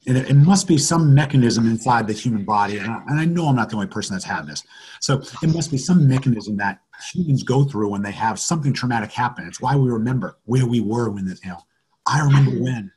and 0.06 0.18
it, 0.18 0.30
it, 0.30 0.36
must 0.36 0.68
be 0.68 0.78
some 0.78 1.16
mechanism 1.16 1.66
inside 1.66 2.08
the 2.08 2.14
human 2.14 2.44
body. 2.44 2.78
And 2.78 2.92
I, 2.92 3.02
and 3.08 3.20
I, 3.20 3.26
know 3.26 3.48
I'm 3.48 3.56
not 3.56 3.70
the 3.70 3.76
only 3.76 3.88
person 3.88 4.16
that's 4.16 4.26
had 4.26 4.46
this. 4.46 4.64
So 5.00 5.22
it 5.42 5.54
must 5.54 5.72
be 5.72 5.78
some 5.78 6.08
mechanism 6.08 6.58
that 6.58 6.82
humans 7.14 7.44
go 7.44 7.64
through 7.64 7.90
when 7.90 8.02
they 8.02 8.12
have 8.12 8.40
something 8.40 8.74
traumatic 8.74 9.12
happen. 9.12 9.48
It's 9.48 9.62
why 9.62 9.76
we 9.76 9.90
remember 9.90 10.38
where 10.46 10.66
we 10.66 10.80
were 10.80 11.10
when 11.10 11.26
this, 11.26 11.44
you 11.44 11.52
know, 11.52 11.60
I 12.06 12.22
remember 12.22 12.52
when. 12.52 12.92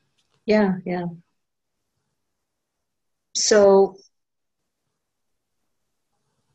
Yeah, 0.45 0.75
yeah. 0.85 1.07
So 3.35 3.97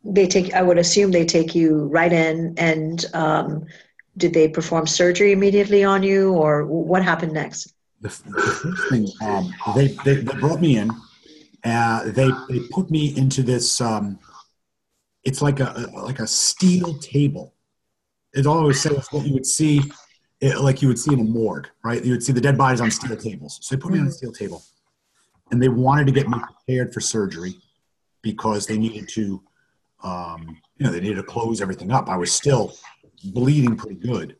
they 0.03 0.27
take, 0.27 0.53
I 0.53 0.61
would 0.61 0.77
assume 0.77 1.11
they 1.11 1.25
take 1.25 1.53
you 1.53 1.85
right 1.87 2.11
in 2.11 2.55
and 2.57 3.05
um, 3.13 3.65
did 4.17 4.33
they 4.33 4.47
perform 4.47 4.87
surgery 4.87 5.31
immediately 5.31 5.83
on 5.83 6.03
you, 6.03 6.33
or 6.33 6.65
what 6.65 7.03
happened 7.03 7.33
next? 7.33 7.73
The, 8.01 8.09
the 8.09 8.41
first 8.41 8.89
thing, 8.89 9.07
um, 9.21 9.53
they, 9.75 9.87
they, 10.03 10.15
they, 10.15 10.39
brought 10.39 10.59
me 10.59 10.77
in. 10.77 10.91
Uh, 11.63 12.11
they 12.11 12.29
they 12.49 12.59
put 12.71 12.89
me 12.89 13.15
into 13.15 13.43
this. 13.43 13.79
Um, 13.79 14.19
it's 15.23 15.41
like 15.41 15.59
a, 15.59 15.73
a, 15.93 15.99
like 16.01 16.19
a 16.19 16.27
steel 16.27 16.97
table. 16.99 17.53
It 18.33 18.45
always 18.47 18.81
says 18.81 19.07
what 19.11 19.25
you 19.25 19.33
would 19.33 19.45
see, 19.45 19.81
it, 20.39 20.59
like 20.59 20.81
you 20.81 20.87
would 20.87 20.99
see 20.99 21.13
in 21.13 21.19
a 21.19 21.23
morgue, 21.23 21.67
right? 21.83 22.03
You 22.03 22.11
would 22.11 22.23
see 22.23 22.33
the 22.33 22.41
dead 22.41 22.57
bodies 22.57 22.81
on 22.81 22.89
steel 22.91 23.15
tables. 23.17 23.59
So 23.61 23.75
they 23.75 23.81
put 23.81 23.91
me 23.91 23.99
on 23.99 24.07
a 24.07 24.11
steel 24.11 24.31
table, 24.31 24.63
and 25.51 25.61
they 25.61 25.69
wanted 25.69 26.07
to 26.07 26.13
get 26.13 26.27
me 26.27 26.37
prepared 26.39 26.93
for 26.93 27.01
surgery 27.01 27.55
because 28.21 28.67
they 28.67 28.77
needed 28.77 29.09
to, 29.09 29.41
um, 30.03 30.57
you 30.77 30.85
know, 30.85 30.91
they 30.91 31.01
needed 31.01 31.15
to 31.15 31.23
close 31.23 31.61
everything 31.61 31.91
up. 31.91 32.09
I 32.09 32.17
was 32.17 32.31
still 32.31 32.73
bleeding 33.23 33.75
pretty 33.75 33.95
good. 33.95 34.37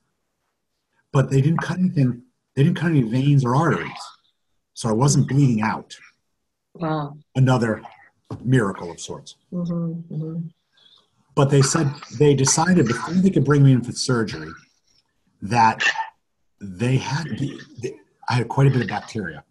But 1.12 1.30
they 1.30 1.42
didn't 1.42 1.62
cut 1.62 1.78
anything, 1.78 2.24
they 2.56 2.64
didn't 2.64 2.78
cut 2.78 2.92
any 2.92 3.02
veins 3.02 3.44
or 3.44 3.56
arteries. 3.56 3.92
So 4.74 4.90
I 4.90 4.94
wasn't 4.94 5.28
bleeding 5.28 5.62
out. 5.62 5.96
Wow. 6.74 7.18
Another 7.36 7.82
miracle 8.44 8.90
of 8.90 9.00
sorts. 9.00 9.36
Mm-hmm, 9.52 10.14
mm-hmm. 10.14 10.48
But 11.42 11.50
they 11.50 11.64
said 11.64 11.92
they 12.20 12.36
decided 12.36 12.86
before 12.86 13.16
they 13.16 13.32
could 13.32 13.44
bring 13.46 13.64
me 13.64 13.72
in 13.72 13.82
for 13.82 13.92
surgery, 13.94 14.52
that 15.42 15.82
they 16.60 16.98
had, 16.98 17.26
I 18.30 18.34
had 18.36 18.48
quite 18.48 18.68
a 18.68 18.70
bit 18.70 18.84
of 18.84 18.88
bacteria. 18.88 19.44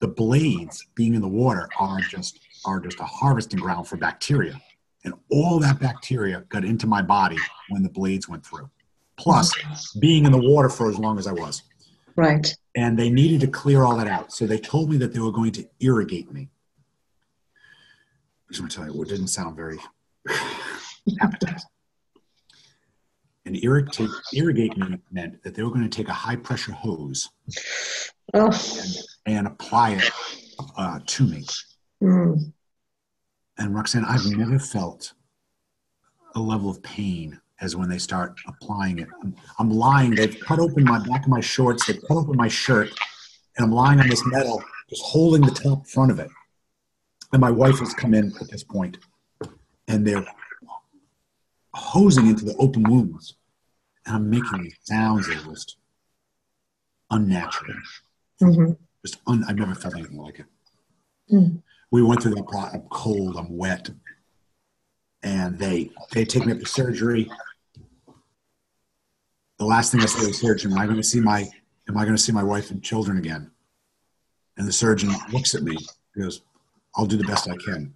The 0.00 0.08
blades 0.08 0.86
being 0.94 1.12
in 1.12 1.20
the 1.20 1.28
water 1.28 1.68
are 1.78 2.00
just 2.00 2.40
are 2.64 2.80
just 2.80 3.00
a 3.00 3.04
harvesting 3.04 3.60
ground 3.60 3.86
for 3.86 3.98
bacteria. 3.98 4.58
And 5.04 5.12
all 5.30 5.58
that 5.58 5.78
bacteria 5.78 6.42
got 6.48 6.64
into 6.64 6.86
my 6.86 7.02
body 7.02 7.36
when 7.68 7.82
the 7.82 7.90
blades 7.90 8.30
went 8.30 8.46
through. 8.46 8.70
Plus 9.18 9.52
being 10.00 10.24
in 10.24 10.32
the 10.32 10.40
water 10.40 10.70
for 10.70 10.88
as 10.88 10.98
long 10.98 11.18
as 11.18 11.26
I 11.26 11.32
was. 11.32 11.64
Right. 12.16 12.50
And 12.76 12.98
they 12.98 13.10
needed 13.10 13.42
to 13.42 13.46
clear 13.46 13.82
all 13.82 13.98
that 13.98 14.08
out. 14.08 14.32
So 14.32 14.46
they 14.46 14.56
told 14.56 14.88
me 14.88 14.96
that 14.96 15.12
they 15.12 15.20
were 15.20 15.32
going 15.32 15.52
to 15.52 15.68
irrigate 15.80 16.32
me. 16.32 16.48
I 18.48 18.52
just 18.52 18.60
want 18.62 18.72
to 18.72 18.78
tell 18.78 18.86
you, 18.86 19.02
it 19.02 19.08
didn't 19.10 19.28
sound 19.28 19.54
very 19.54 19.78
appetizing. 21.20 21.68
And 23.44 23.62
irrigate, 23.62 24.10
irrigate 24.32 24.76
meant 24.76 25.42
that 25.44 25.54
they 25.54 25.62
were 25.62 25.70
going 25.70 25.88
to 25.88 25.96
take 25.96 26.08
a 26.08 26.12
high 26.12 26.34
pressure 26.34 26.72
hose 26.72 27.28
oh. 28.34 28.46
and, 29.26 29.36
and, 29.36 29.46
apply 29.46 29.90
it 29.92 30.10
uh, 30.76 30.98
to 31.06 31.24
me. 31.24 31.44
Mm. 32.02 32.52
And 33.58 33.74
Roxanne, 33.74 34.04
I've 34.04 34.26
never 34.26 34.58
felt 34.58 35.12
a 36.34 36.40
level 36.40 36.68
of 36.68 36.82
pain 36.82 37.40
as 37.60 37.76
when 37.76 37.88
they 37.88 37.98
start 37.98 38.34
applying 38.46 38.98
it. 38.98 39.08
I'm, 39.22 39.34
I'm, 39.58 39.70
lying, 39.70 40.14
they've 40.14 40.38
cut 40.40 40.58
open 40.58 40.84
my 40.84 40.98
back 41.06 41.24
of 41.24 41.28
my 41.28 41.40
shorts, 41.40 41.86
they've 41.86 42.00
cut 42.02 42.16
open 42.16 42.36
my 42.36 42.48
shirt, 42.48 42.90
and 43.56 43.64
I'm 43.64 43.72
lying 43.72 44.00
on 44.00 44.08
this 44.08 44.24
metal, 44.26 44.62
just 44.90 45.02
holding 45.02 45.40
the 45.42 45.52
top 45.52 45.86
front 45.86 46.10
of 46.10 46.18
it. 46.18 46.28
And 47.32 47.40
my 47.40 47.50
wife 47.50 47.78
has 47.78 47.94
come 47.94 48.12
in 48.12 48.32
at 48.40 48.50
this 48.50 48.62
point, 48.62 48.98
and 49.88 50.06
they're 50.06 50.26
hosing 51.76 52.26
into 52.26 52.44
the 52.44 52.56
open 52.56 52.82
wounds. 52.84 53.36
And 54.04 54.16
I'm 54.16 54.30
making 54.30 54.72
sounds 54.82 55.28
that 55.28 55.36
are 55.36 55.50
just 55.50 55.76
unnatural. 57.10 57.74
Mm-hmm. 58.42 58.72
Just 59.04 59.18
un- 59.26 59.44
I've 59.48 59.56
never 59.56 59.74
felt 59.74 59.94
anything 59.94 60.18
like 60.18 60.40
it. 60.40 60.46
Mm 61.32 61.62
we 61.90 62.02
went 62.02 62.22
through 62.22 62.34
that 62.34 62.46
process. 62.46 62.74
I'm 62.74 62.88
cold, 62.90 63.36
I'm 63.36 63.56
wet. 63.56 63.90
And 65.22 65.58
they 65.58 65.90
they 66.12 66.24
take 66.24 66.46
me 66.46 66.52
up 66.52 66.60
to 66.60 66.66
surgery. 66.66 67.30
The 69.58 69.64
last 69.64 69.90
thing 69.90 70.00
I 70.02 70.06
say 70.06 70.20
to 70.20 70.26
the 70.26 70.34
surgeon, 70.34 70.72
am 70.72 70.78
I 70.78 70.84
going 70.84 70.98
to 70.98 71.02
see 71.02 71.20
my 71.20 71.48
am 71.88 71.96
I 71.96 72.04
going 72.04 72.16
to 72.16 72.22
see 72.22 72.32
my 72.32 72.42
wife 72.42 72.70
and 72.70 72.82
children 72.82 73.18
again? 73.18 73.50
And 74.56 74.68
the 74.68 74.72
surgeon 74.72 75.10
looks 75.32 75.54
at 75.54 75.62
me, 75.62 75.76
he 76.14 76.20
goes, 76.20 76.42
I'll 76.94 77.06
do 77.06 77.16
the 77.16 77.24
best 77.24 77.48
I 77.48 77.56
can. 77.56 77.94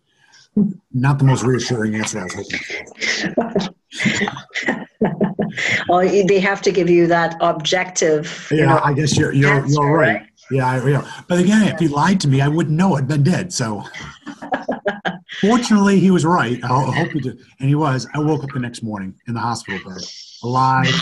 Not 0.93 1.19
the 1.19 1.25
most 1.25 1.45
reassuring 1.45 1.95
answer 1.95 2.21
I 2.21 2.25
was 2.25 2.35
hoping 2.35 2.61
for. 2.61 3.75
well, 5.89 6.01
they 6.01 6.41
have 6.41 6.63
to 6.63 6.73
give 6.73 6.91
you 6.91 7.07
that 7.07 7.37
objective. 7.41 8.49
Yeah, 8.51 8.67
know, 8.67 8.81
I 8.83 8.93
guess 8.93 9.17
you're 9.17 9.33
you're, 9.33 9.53
answer, 9.53 9.75
you're 9.75 9.97
right. 9.97 10.21
right. 10.21 10.27
Yeah, 10.51 10.69
I, 10.69 10.87
yeah. 10.89 11.11
But 11.29 11.39
again, 11.39 11.69
if 11.69 11.79
he 11.79 11.89
lied 11.89 12.21
to 12.21 12.29
me, 12.29 12.41
I 12.41 12.49
wouldn't 12.49 12.77
know 12.77 12.97
I'd 12.97 13.07
been 13.07 13.23
dead. 13.23 13.53
So 13.53 13.85
fortunately, 15.41 16.01
he 16.01 16.11
was 16.11 16.25
right. 16.25 16.63
I 16.65 16.67
hope 16.67 17.13
he 17.13 17.21
did. 17.21 17.39
And 17.61 17.69
he 17.69 17.75
was. 17.75 18.07
I 18.15 18.19
woke 18.19 18.43
up 18.43 18.51
the 18.51 18.59
next 18.59 18.83
morning 18.83 19.15
in 19.29 19.35
the 19.35 19.41
hospital 19.41 19.81
bed, 19.85 20.03
alive, 20.43 20.95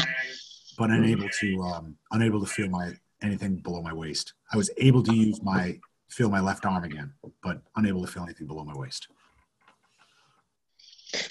but 0.76 0.90
unable 0.90 1.28
to 1.40 1.62
um, 1.62 1.96
unable 2.12 2.40
to 2.40 2.46
feel 2.46 2.68
my 2.68 2.92
anything 3.22 3.56
below 3.56 3.82
my 3.82 3.92
waist. 3.92 4.34
I 4.52 4.56
was 4.56 4.70
able 4.76 5.02
to 5.02 5.14
use 5.14 5.42
my 5.42 5.78
feel 6.08 6.30
my 6.30 6.40
left 6.40 6.66
arm 6.66 6.84
again, 6.84 7.12
but 7.42 7.62
unable 7.76 8.04
to 8.04 8.10
feel 8.10 8.22
anything 8.22 8.46
below 8.46 8.64
my 8.64 8.74
waist. 8.74 9.08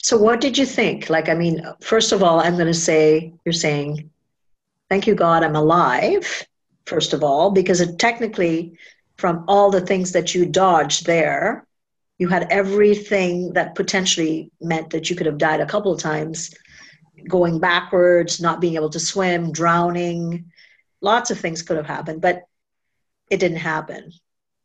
So, 0.01 0.17
what 0.17 0.41
did 0.41 0.57
you 0.57 0.65
think? 0.65 1.09
Like, 1.09 1.29
I 1.29 1.33
mean, 1.33 1.65
first 1.81 2.11
of 2.11 2.23
all, 2.23 2.39
I'm 2.39 2.55
going 2.55 2.67
to 2.67 2.73
say 2.73 3.33
you're 3.45 3.53
saying, 3.53 4.09
"Thank 4.89 5.07
you, 5.07 5.15
God, 5.15 5.43
I'm 5.43 5.55
alive." 5.55 6.47
first 6.87 7.13
of 7.13 7.23
all, 7.23 7.51
because 7.51 7.81
it 7.81 7.99
technically, 7.99 8.77
from 9.17 9.43
all 9.47 9.69
the 9.69 9.81
things 9.81 10.13
that 10.13 10.33
you 10.33 10.45
dodged 10.45 11.05
there, 11.05 11.67
you 12.17 12.29
had 12.29 12.47
everything 12.49 13.53
that 13.53 13.75
potentially 13.75 14.49
meant 14.59 14.89
that 14.91 15.09
you 15.09 15.15
could 15.15 15.27
have 15.27 15.37
died 15.37 15.59
a 15.59 15.65
couple 15.67 15.91
of 15.91 15.99
times 15.99 16.51
going 17.27 17.59
backwards, 17.59 18.41
not 18.41 18.61
being 18.61 18.75
able 18.75 18.89
to 18.89 18.99
swim, 18.99 19.51
drowning. 19.51 20.51
Lots 21.01 21.29
of 21.29 21.39
things 21.39 21.61
could 21.61 21.77
have 21.77 21.85
happened, 21.85 22.21
but 22.21 22.43
it 23.29 23.39
didn't 23.39 23.57
happen. 23.57 24.11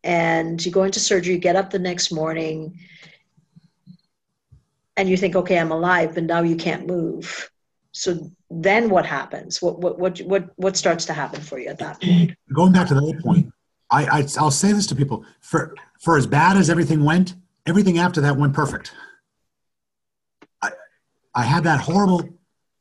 And 0.04 0.64
you 0.64 0.70
go 0.70 0.84
into 0.84 1.00
surgery, 1.00 1.38
get 1.38 1.56
up 1.56 1.70
the 1.70 1.78
next 1.78 2.12
morning, 2.12 2.78
and 4.96 5.08
you 5.08 5.16
think, 5.16 5.36
okay, 5.36 5.58
I'm 5.58 5.72
alive, 5.72 6.14
but 6.14 6.24
now 6.24 6.42
you 6.42 6.56
can't 6.56 6.86
move. 6.86 7.50
So 7.92 8.30
then 8.50 8.88
what 8.88 9.04
happens? 9.04 9.60
What 9.60 9.78
what 9.78 9.98
what 9.98 10.18
what 10.20 10.50
what 10.56 10.76
starts 10.76 11.04
to 11.06 11.12
happen 11.12 11.40
for 11.40 11.58
you 11.58 11.68
at 11.68 11.78
that 11.78 12.00
point? 12.00 12.32
Going 12.54 12.72
back 12.72 12.88
to 12.88 12.96
other 12.96 13.20
point, 13.20 13.52
I, 13.90 14.04
I 14.06 14.26
I'll 14.38 14.50
say 14.50 14.72
this 14.72 14.86
to 14.88 14.96
people: 14.96 15.24
for 15.40 15.74
for 16.00 16.16
as 16.16 16.26
bad 16.26 16.56
as 16.56 16.70
everything 16.70 17.04
went, 17.04 17.34
everything 17.66 17.98
after 17.98 18.20
that 18.22 18.36
went 18.36 18.54
perfect. 18.54 18.92
I 20.62 20.70
I 21.34 21.42
had 21.42 21.64
that 21.64 21.80
horrible 21.80 22.28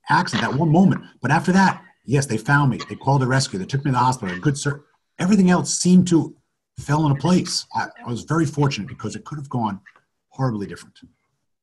accident, 0.10 0.50
that 0.50 0.58
one 0.58 0.71
moment, 0.71 1.04
but 1.21 1.30
after 1.30 1.52
that, 1.52 1.84
yes, 2.06 2.26
they 2.26 2.38
found 2.38 2.71
me. 2.71 2.80
They 2.89 2.95
called 2.95 3.21
the 3.21 3.28
rescue. 3.28 3.60
They 3.60 3.65
took 3.65 3.84
me 3.84 3.91
to 3.91 3.93
the 3.93 4.00
hospital. 4.00 4.38
Good 4.39 4.58
sir. 4.58 4.84
Everything 5.19 5.50
else 5.50 5.74
seemed 5.74 6.08
to 6.08 6.36
fell 6.80 7.06
into 7.06 7.19
place. 7.19 7.65
I, 7.76 7.88
I 8.06 8.10
was 8.10 8.24
very 8.24 8.45
fortunate 8.45 8.88
because 8.88 9.15
it 9.15 9.26
could 9.26 9.38
have 9.38 9.50
gone 9.50 9.82
horribly 10.30 10.67
different. 10.67 10.97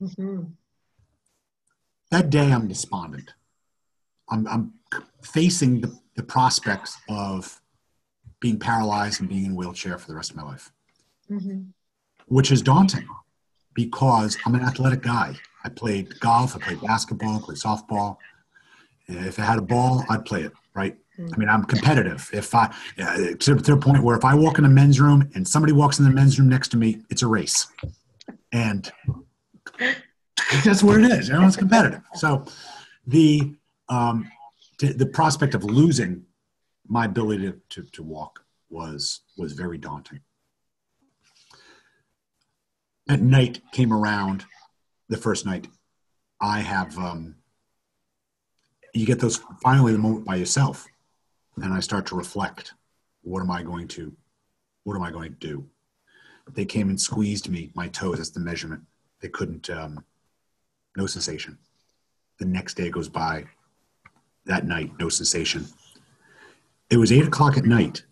Mm-hmm. 0.02 0.42
That 2.10 2.30
day, 2.30 2.52
I'm 2.52 2.68
despondent. 2.68 3.34
I'm, 4.30 4.46
I'm 4.46 4.72
facing 5.22 5.80
the, 5.80 5.98
the 6.16 6.22
prospects 6.22 6.96
of 7.08 7.60
being 8.40 8.58
paralyzed 8.58 9.20
and 9.20 9.28
being 9.28 9.46
in 9.46 9.52
a 9.52 9.54
wheelchair 9.54 9.98
for 9.98 10.06
the 10.08 10.14
rest 10.14 10.30
of 10.30 10.36
my 10.36 10.44
life, 10.44 10.70
mm-hmm. 11.30 11.62
which 12.26 12.52
is 12.52 12.62
daunting 12.62 13.06
because 13.74 14.36
I'm 14.46 14.54
an 14.54 14.62
athletic 14.62 15.02
guy. 15.02 15.34
I 15.64 15.68
played 15.68 16.18
golf, 16.20 16.54
I 16.54 16.60
played 16.60 16.80
basketball, 16.80 17.36
I 17.36 17.40
played 17.40 17.58
softball. 17.58 18.16
If 19.06 19.38
I 19.38 19.42
had 19.42 19.58
a 19.58 19.62
ball, 19.62 20.04
I'd 20.08 20.24
play 20.24 20.42
it, 20.42 20.52
right? 20.74 20.96
Mm-hmm. 21.18 21.34
I 21.34 21.36
mean, 21.36 21.48
I'm 21.48 21.64
competitive. 21.64 22.28
If 22.32 22.54
I, 22.54 22.72
to, 22.96 23.34
to 23.36 23.54
the 23.54 23.76
point 23.76 24.02
where 24.02 24.16
if 24.16 24.24
I 24.24 24.34
walk 24.34 24.58
in 24.58 24.64
the 24.64 24.70
men's 24.70 25.00
room 25.00 25.28
and 25.34 25.46
somebody 25.46 25.72
walks 25.72 25.98
in 25.98 26.04
the 26.04 26.10
men's 26.10 26.38
room 26.38 26.48
next 26.48 26.68
to 26.68 26.76
me, 26.76 27.02
it's 27.10 27.22
a 27.22 27.26
race. 27.26 27.66
And 28.52 28.90
that's 30.64 30.82
what 30.82 31.00
it 31.00 31.10
is. 31.10 31.30
It's 31.32 31.56
competitive. 31.56 32.02
So 32.14 32.44
the 33.06 33.54
um, 33.88 34.30
to, 34.78 34.92
the 34.92 35.06
prospect 35.06 35.54
of 35.54 35.64
losing 35.64 36.24
my 36.86 37.04
ability 37.04 37.50
to, 37.50 37.60
to, 37.70 37.82
to 37.90 38.02
walk 38.02 38.44
was 38.70 39.20
was 39.36 39.52
very 39.52 39.78
daunting. 39.78 40.20
At 43.08 43.20
night 43.22 43.62
came 43.72 43.92
around, 43.92 44.44
the 45.08 45.16
first 45.16 45.46
night, 45.46 45.66
I 46.40 46.60
have 46.60 46.96
um, 46.98 47.36
you 48.94 49.06
get 49.06 49.20
those 49.20 49.40
finally 49.62 49.92
the 49.92 49.98
moment 49.98 50.26
by 50.26 50.36
yourself, 50.36 50.86
and 51.56 51.72
I 51.72 51.80
start 51.80 52.06
to 52.06 52.16
reflect. 52.16 52.74
What 53.22 53.40
am 53.40 53.50
I 53.50 53.62
going 53.62 53.88
to, 53.88 54.12
what 54.84 54.94
am 54.96 55.02
I 55.02 55.10
going 55.10 55.32
to 55.32 55.38
do? 55.38 55.66
They 56.52 56.64
came 56.64 56.88
and 56.88 56.98
squeezed 57.00 57.48
me, 57.50 57.70
my 57.74 57.88
toes. 57.88 58.18
That's 58.18 58.30
the 58.30 58.40
measurement. 58.40 58.82
They 59.20 59.28
couldn't, 59.28 59.68
um, 59.70 60.04
no 60.96 61.06
sensation. 61.06 61.58
The 62.38 62.44
next 62.44 62.74
day 62.74 62.90
goes 62.90 63.08
by 63.08 63.44
that 64.46 64.66
night, 64.66 64.92
no 64.98 65.08
sensation. 65.08 65.66
It 66.90 66.96
was 66.96 67.12
eight 67.12 67.26
o'clock 67.26 67.56
at 67.56 67.64
night. 67.64 68.02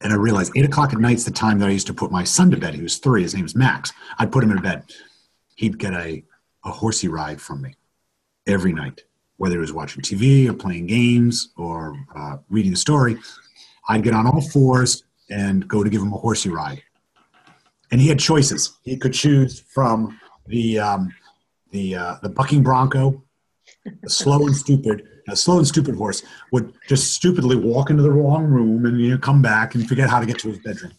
And 0.00 0.12
I 0.12 0.16
realized 0.16 0.52
eight 0.56 0.64
o'clock 0.64 0.92
at 0.92 0.98
night's 0.98 1.24
the 1.24 1.30
time 1.30 1.58
that 1.60 1.68
I 1.68 1.72
used 1.72 1.86
to 1.86 1.94
put 1.94 2.10
my 2.10 2.24
son 2.24 2.50
to 2.50 2.56
bed. 2.56 2.74
He 2.74 2.82
was 2.82 2.98
three. 2.98 3.22
His 3.22 3.34
name 3.34 3.44
was 3.44 3.54
Max. 3.54 3.92
I'd 4.18 4.32
put 4.32 4.42
him 4.42 4.50
in 4.50 4.60
bed. 4.60 4.84
He'd 5.54 5.78
get 5.78 5.94
a, 5.94 6.24
a 6.64 6.70
horsey 6.70 7.08
ride 7.08 7.40
from 7.40 7.62
me 7.62 7.76
every 8.46 8.72
night, 8.72 9.04
whether 9.36 9.56
it 9.56 9.60
was 9.60 9.72
watching 9.72 10.02
TV 10.02 10.48
or 10.48 10.54
playing 10.54 10.86
games 10.86 11.50
or 11.56 11.96
uh, 12.14 12.38
reading 12.50 12.72
a 12.72 12.76
story. 12.76 13.16
I'd 13.88 14.02
get 14.02 14.14
on 14.14 14.26
all 14.26 14.40
fours 14.40 15.04
and 15.30 15.66
go 15.68 15.84
to 15.84 15.90
give 15.90 16.02
him 16.02 16.12
a 16.12 16.18
horsey 16.18 16.50
ride. 16.50 16.82
And 17.92 18.00
he 18.00 18.08
had 18.08 18.18
choices. 18.18 18.78
He 18.82 18.96
could 18.96 19.12
choose 19.12 19.60
from 19.60 20.18
the 20.46 20.80
um, 20.80 21.14
the 21.70 21.94
uh, 21.94 22.16
the 22.22 22.28
bucking 22.28 22.62
bronco, 22.62 23.22
the 24.02 24.10
slow 24.10 24.46
and 24.46 24.56
stupid, 24.56 25.06
a 25.28 25.36
slow 25.36 25.58
and 25.58 25.66
stupid 25.66 25.94
horse 25.96 26.22
would 26.50 26.72
just 26.88 27.12
stupidly 27.14 27.56
walk 27.56 27.90
into 27.90 28.02
the 28.02 28.10
wrong 28.10 28.44
room 28.44 28.86
and 28.86 29.00
you 29.00 29.10
know, 29.10 29.18
come 29.18 29.42
back 29.42 29.74
and 29.74 29.86
forget 29.86 30.10
how 30.10 30.18
to 30.20 30.26
get 30.26 30.38
to 30.40 30.48
his 30.48 30.58
bedroom. 30.58 30.92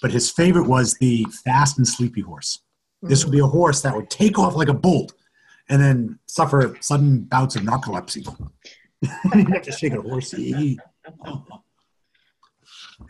But 0.00 0.10
his 0.10 0.30
favorite 0.30 0.68
was 0.68 0.94
the 0.94 1.24
fast 1.44 1.78
and 1.78 1.86
sleepy 1.86 2.20
horse. 2.20 2.60
This 3.02 3.24
would 3.24 3.32
be 3.32 3.40
a 3.40 3.46
horse 3.46 3.80
that 3.82 3.94
would 3.96 4.10
take 4.10 4.38
off 4.38 4.54
like 4.54 4.68
a 4.68 4.74
bolt 4.74 5.12
and 5.68 5.82
then 5.82 6.18
suffer 6.26 6.76
sudden 6.80 7.22
bouts 7.22 7.56
of 7.56 7.62
narcolepsy. 7.62 8.26
you 9.02 9.08
have 9.46 9.62
to 9.62 9.72
shake 9.72 9.94
a 9.94 10.00
horse. 10.00 10.34
It 10.34 10.78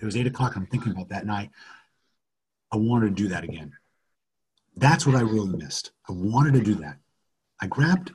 was 0.00 0.16
eight 0.16 0.26
o'clock. 0.26 0.56
I'm 0.56 0.66
thinking 0.66 0.92
about 0.92 1.08
that 1.10 1.26
night. 1.26 1.50
Wanted 2.76 3.16
to 3.16 3.22
do 3.22 3.28
that 3.28 3.44
again. 3.44 3.72
That's 4.76 5.06
what 5.06 5.16
I 5.16 5.20
really 5.20 5.56
missed. 5.56 5.92
I 6.08 6.12
wanted 6.12 6.54
to 6.54 6.62
do 6.62 6.74
that. 6.76 6.96
I 7.60 7.66
grabbed 7.66 8.12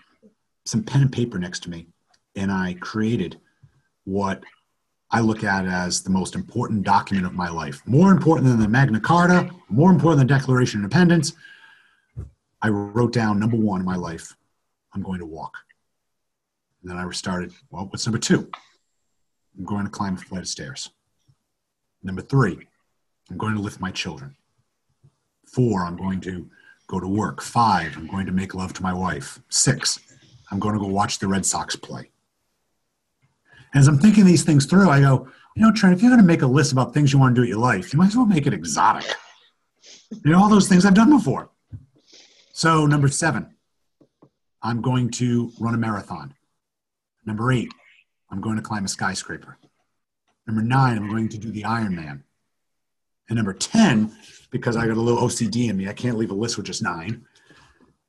some 0.66 0.84
pen 0.84 1.04
and 1.04 1.12
paper 1.12 1.38
next 1.38 1.64
to 1.64 1.70
me 1.70 1.88
and 2.36 2.52
I 2.52 2.76
created 2.80 3.40
what 4.06 4.44
I 5.10 5.22
look 5.22 5.44
at 5.44 5.66
as 5.66 6.02
the 6.02 6.10
most 6.10 6.36
important 6.36 6.84
document 6.84 7.26
of 7.26 7.34
my 7.34 7.50
life. 7.50 7.82
More 7.86 8.12
important 8.12 8.48
than 8.48 8.60
the 8.60 8.68
Magna 8.68 9.00
Carta, 9.00 9.50
more 9.70 9.92
important 9.92 10.20
than 10.20 10.28
the 10.28 10.34
Declaration 10.34 10.80
of 10.80 10.84
Independence. 10.84 11.34
I 12.62 12.70
wrote 12.70 13.14
down 13.14 13.40
number 13.40 13.58
one 13.58 13.80
in 13.80 13.86
my 13.86 13.96
life 13.96 14.36
I'm 14.94 15.04
going 15.04 15.20
to 15.20 15.26
walk. 15.26 15.54
And 16.82 16.92
then 16.92 16.98
I 16.98 17.10
started, 17.12 17.54
well, 17.70 17.86
what's 17.86 18.06
number 18.06 18.18
two? 18.18 18.50
I'm 19.58 19.66
going 19.66 19.86
to 19.86 19.92
climb 19.92 20.16
a 20.16 20.18
flight 20.18 20.42
of 20.42 20.48
stairs. 20.48 20.90
Number 22.04 22.22
three, 22.22 22.58
I'm 23.30 23.38
going 23.38 23.56
to 23.56 23.62
lift 23.62 23.80
my 23.80 23.92
children. 23.92 24.36
Four, 25.58 25.86
I'm 25.88 25.98
going 25.98 26.22
to 26.22 26.48
go 26.86 27.00
to 27.00 27.08
work. 27.08 27.42
Five, 27.42 27.98
I'm 27.98 28.06
going 28.06 28.28
to 28.28 28.32
make 28.32 28.54
love 28.54 28.74
to 28.74 28.84
my 28.84 28.94
wife. 28.94 29.40
Six, 29.50 29.98
I'm 30.52 30.60
going 30.60 30.76
to 30.76 30.80
go 30.80 30.86
watch 30.86 31.18
the 31.18 31.28
Red 31.28 31.48
Sox 31.48 31.76
play. 31.76 32.12
And 33.74 33.82
as 33.82 33.88
I'm 33.88 33.98
thinking 33.98 34.24
these 34.24 34.44
things 34.44 34.68
through, 34.68 34.92
I 34.92 35.00
go, 35.00 35.28
you 35.56 35.64
know, 35.64 35.72
Trent, 35.72 35.96
if 35.96 36.04
you're 36.04 36.12
going 36.12 36.22
to 36.22 36.28
make 36.28 36.44
a 36.44 36.48
list 36.48 36.74
about 36.74 36.94
things 36.94 37.12
you 37.12 37.18
want 37.18 37.34
to 37.34 37.42
do 37.42 37.44
in 37.44 37.50
your 37.50 37.58
life, 37.58 37.92
you 37.92 37.98
might 37.98 38.10
as 38.10 38.16
well 38.16 38.28
make 38.28 38.46
it 38.46 38.54
exotic. 38.54 39.12
You 40.12 40.32
know, 40.32 40.44
all 40.44 40.48
those 40.48 40.70
things 40.70 40.86
I've 40.86 40.94
done 40.94 41.10
before. 41.10 41.50
So, 42.54 42.86
number 42.86 43.08
seven, 43.08 43.56
I'm 44.62 44.84
going 44.84 45.10
to 45.14 45.52
run 45.60 45.74
a 45.74 45.80
marathon. 45.80 46.36
Number 47.26 47.52
eight, 47.52 47.70
I'm 48.30 48.42
going 48.42 48.58
to 48.58 48.62
climb 48.62 48.86
a 48.86 48.88
skyscraper. 48.88 49.58
Number 50.46 50.62
nine, 50.62 50.98
I'm 50.98 51.10
going 51.10 51.30
to 51.30 51.38
do 51.40 51.50
the 51.50 51.64
Ironman. 51.64 52.22
And 53.30 53.38
number 53.38 53.54
10, 53.54 54.16
because 54.52 54.78
I 54.78 54.88
got 54.88 54.98
a 54.98 55.02
little 55.02 55.22
OCD 55.22 55.70
in 55.70 55.78
me, 55.78 55.88
I 55.88 55.94
can't 55.94 56.18
leave 56.18 56.32
a 56.32 56.36
list 56.36 56.58
with 56.58 56.66
just 56.66 56.82
nine. 56.82 57.26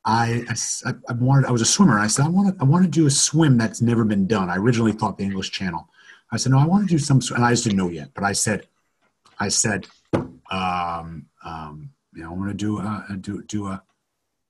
I, 0.04 0.44
I, 0.86 0.92
I, 1.08 1.12
wanted, 1.14 1.46
I 1.46 1.50
was 1.50 1.60
a 1.60 1.66
swimmer. 1.66 1.98
I 1.98 2.06
said, 2.06 2.24
I 2.24 2.28
want 2.28 2.56
to, 2.56 2.62
I 2.62 2.64
want 2.64 2.84
to 2.84 2.90
do 2.90 3.06
a 3.06 3.10
swim 3.10 3.58
that's 3.58 3.82
never 3.82 4.04
been 4.04 4.26
done. 4.26 4.48
I 4.48 4.56
originally 4.56 4.92
thought 4.92 5.18
the 5.18 5.24
English 5.24 5.50
Channel. 5.50 5.88
I 6.30 6.36
said, 6.36 6.52
no, 6.52 6.58
I 6.58 6.66
want 6.66 6.88
to 6.88 6.94
do 6.94 6.98
some, 6.98 7.20
and 7.34 7.44
I 7.44 7.50
just 7.50 7.64
didn't 7.64 7.78
know 7.78 7.88
yet. 7.88 8.10
But 8.14 8.24
I 8.24 8.32
said, 8.32 8.66
I 9.38 9.48
said, 9.48 9.86
um, 10.50 11.26
um, 11.44 11.90
you 12.14 12.22
know, 12.22 12.30
I 12.30 12.34
want 12.34 12.50
to 12.50 12.54
do 12.54 12.78
a, 12.78 13.16
do 13.20 13.42
do 13.42 13.66
a 13.66 13.82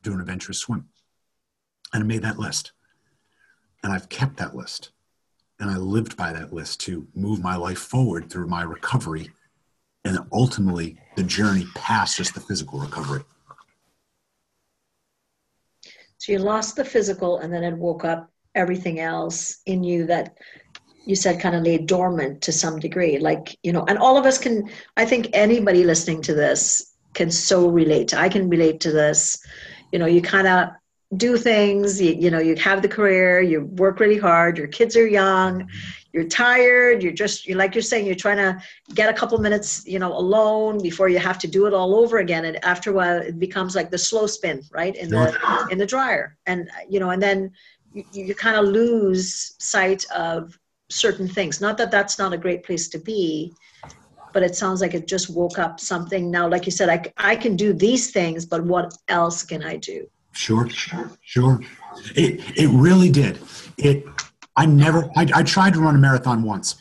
do 0.03 0.13
an 0.13 0.21
adventurous 0.21 0.59
swim, 0.59 0.89
and 1.93 2.03
I 2.03 2.07
made 2.07 2.23
that 2.23 2.39
list, 2.39 2.73
and 3.83 3.93
I've 3.93 4.09
kept 4.09 4.37
that 4.39 4.57
list, 4.57 4.91
and 5.61 5.71
I 5.71 5.77
lived 5.77 6.17
by 6.17 6.33
that 6.33 6.53
list 6.53 6.81
to 6.83 7.07
move 7.15 7.43
my 7.43 7.57
life 7.57 7.79
forward 7.79 8.31
through 8.31 8.47
my 8.47 8.63
recovery, 8.63 9.31
and 10.05 10.19
ultimately 10.33 10.99
the 11.17 11.23
journey 11.23 11.67
past 11.75 12.17
just 12.17 12.35
the 12.35 12.41
physical 12.41 12.79
recovery. 12.79 13.23
So 16.19 16.33
you 16.33 16.39
lost 16.39 16.77
the 16.77 16.85
physical 16.85 17.39
and 17.39 17.53
then 17.53 17.65
it 17.65 17.77
woke 17.77 18.05
up 18.05 18.31
everything 18.55 19.01
else 19.01 19.61
in 19.67 19.85
you 19.85 20.07
that 20.07 20.37
you 21.07 21.15
said 21.15 21.41
kind 21.41 21.55
of 21.55 21.63
lay 21.63 21.79
dormant 21.79 22.43
to 22.43 22.53
some 22.53 22.79
degree. 22.79 23.19
Like, 23.19 23.57
you 23.63 23.73
know, 23.73 23.85
and 23.89 23.99
all 23.99 24.19
of 24.19 24.27
us 24.27 24.37
can, 24.37 24.69
I 24.97 25.07
think 25.07 25.31
anybody 25.33 25.85
listening 25.85 26.21
to 26.23 26.35
this 26.35 26.95
can 27.15 27.31
so 27.31 27.69
relate. 27.69 28.13
I 28.13 28.29
can 28.29 28.49
relate 28.49 28.81
to 28.81 28.93
this. 28.93 29.39
You 29.93 29.99
know, 29.99 30.07
you 30.07 30.21
kind 30.21 30.47
of 30.47 30.69
do 31.17 31.39
things, 31.39 32.01
you, 32.01 32.13
you 32.13 32.31
know, 32.31 32.41
you 32.41 32.55
have 32.57 32.83
the 32.83 32.89
career, 32.89 33.41
you 33.41 33.63
work 33.63 34.01
really 34.01 34.19
hard, 34.19 34.59
your 34.59 34.67
kids 34.67 34.97
are 34.97 35.07
young, 35.07 35.67
you're 36.19 36.29
tired 36.29 37.01
you're 37.03 37.13
just 37.13 37.47
you're 37.47 37.57
like 37.57 37.75
you're 37.77 37.91
saying 37.91 38.05
you're 38.05 38.25
trying 38.27 38.39
to 38.39 38.61
get 38.95 39.09
a 39.09 39.13
couple 39.13 39.39
minutes 39.39 39.87
you 39.87 40.01
know 40.01 40.13
alone 40.13 40.83
before 40.83 41.09
you 41.09 41.19
have 41.19 41.39
to 41.39 41.47
do 41.47 41.67
it 41.67 41.73
all 41.73 41.95
over 41.95 42.19
again. 42.19 42.45
And 42.45 42.57
after 42.65 42.91
a 42.91 42.93
while 42.93 43.19
it 43.19 43.39
becomes 43.39 43.77
like 43.77 43.91
the 43.91 43.99
slow 43.99 44.27
spin 44.27 44.63
right 44.73 44.97
in 44.97 45.09
the 45.11 45.25
in 45.71 45.79
the 45.79 45.87
dryer. 45.87 46.37
And 46.47 46.69
you 46.89 46.99
know 46.99 47.11
and 47.11 47.23
then 47.23 47.53
you, 47.93 48.03
you 48.13 48.35
kind 48.35 48.57
of 48.57 48.65
lose 48.65 49.55
sight 49.59 50.05
of 50.11 50.59
certain 50.91 51.29
things. 51.29 51.61
Not 51.61 51.79
that 51.79 51.91
that's 51.91 52.19
not 52.19 52.33
a 52.33 52.39
great 52.39 52.65
place 52.65 52.89
to 52.89 52.99
be 52.99 53.55
but 54.35 54.43
it 54.43 54.55
sounds 54.55 54.83
like 54.83 54.95
it 54.95 55.07
just 55.07 55.31
woke 55.31 55.59
up 55.59 55.79
something. 55.79 56.31
Now 56.31 56.49
like 56.49 56.67
you 56.67 56.73
said 56.73 56.89
i, 56.89 56.99
I 57.33 57.37
can 57.37 57.55
do 57.55 57.73
these 57.73 58.11
things 58.11 58.45
but 58.45 58.65
what 58.65 58.93
else 59.09 59.45
can 59.45 59.63
i 59.63 59.77
do? 59.77 60.09
Sure. 60.33 60.69
Sure. 60.69 61.11
Sure. 61.23 61.61
It, 62.15 62.41
it 62.57 62.69
really 62.69 63.11
did. 63.11 63.39
It 63.77 64.05
I 64.59 64.67
never, 64.67 65.09
I, 65.17 65.25
I 65.33 65.43
tried 65.45 65.75
to 65.75 65.81
run 65.81 65.95
a 65.95 65.99
marathon 65.99 66.43
once 66.43 66.75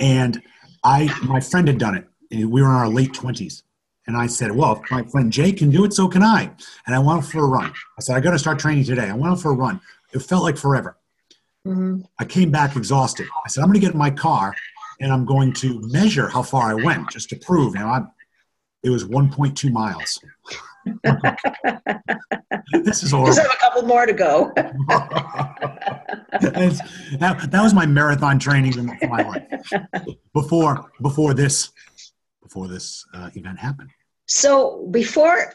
and 0.00 0.42
I, 0.82 1.14
my 1.22 1.38
friend 1.38 1.68
had 1.68 1.76
done 1.76 1.94
it. 1.94 2.06
We 2.30 2.46
were 2.46 2.68
in 2.68 2.74
our 2.74 2.88
late 2.88 3.12
20s. 3.12 3.62
And 4.06 4.16
I 4.16 4.26
said, 4.26 4.50
well, 4.50 4.80
if 4.82 4.90
my 4.90 5.02
friend 5.04 5.30
Jay 5.30 5.52
can 5.52 5.68
do 5.70 5.84
it, 5.84 5.92
so 5.92 6.08
can 6.08 6.22
I. 6.22 6.50
And 6.86 6.94
I 6.94 6.98
went 6.98 7.18
out 7.18 7.26
for 7.26 7.44
a 7.44 7.46
run. 7.46 7.70
I 7.98 8.00
said, 8.00 8.16
I 8.16 8.20
got 8.20 8.30
to 8.30 8.38
start 8.38 8.58
training 8.58 8.84
today. 8.84 9.10
I 9.10 9.14
went 9.14 9.32
out 9.32 9.42
for 9.42 9.50
a 9.50 9.54
run. 9.54 9.78
It 10.14 10.20
felt 10.20 10.42
like 10.42 10.56
forever. 10.56 10.96
Mm-hmm. 11.66 12.00
I 12.18 12.24
came 12.24 12.50
back 12.50 12.76
exhausted. 12.76 13.26
I 13.44 13.48
said, 13.48 13.60
I'm 13.60 13.68
going 13.68 13.80
to 13.80 13.86
get 13.86 13.92
in 13.92 13.98
my 13.98 14.10
car 14.10 14.54
and 15.00 15.12
I'm 15.12 15.26
going 15.26 15.52
to 15.54 15.80
measure 15.88 16.28
how 16.28 16.42
far 16.42 16.70
I 16.70 16.74
went 16.74 17.10
just 17.10 17.28
to 17.30 17.36
prove. 17.36 17.74
You 17.74 17.80
know, 17.80 17.88
I, 17.88 18.02
it 18.82 18.90
was 18.90 19.04
1.2 19.04 19.70
miles. 19.70 20.18
this 22.84 23.02
is 23.02 23.10
horrible. 23.10 23.26
Just 23.26 23.40
have 23.40 23.50
a 23.50 23.56
couple 23.60 23.82
more 23.82 24.06
to 24.06 24.12
go. 24.12 24.52
that, 26.40 27.48
that 27.50 27.62
was 27.62 27.74
my 27.74 27.86
marathon 27.86 28.38
training 28.38 28.78
in 28.78 28.86
my 29.08 29.22
life 29.22 29.44
before 30.32 30.90
before 31.00 31.34
this 31.34 31.70
before 32.42 32.68
this 32.68 33.04
uh, 33.14 33.30
event 33.34 33.58
happened. 33.58 33.90
So 34.26 34.86
before 34.90 35.52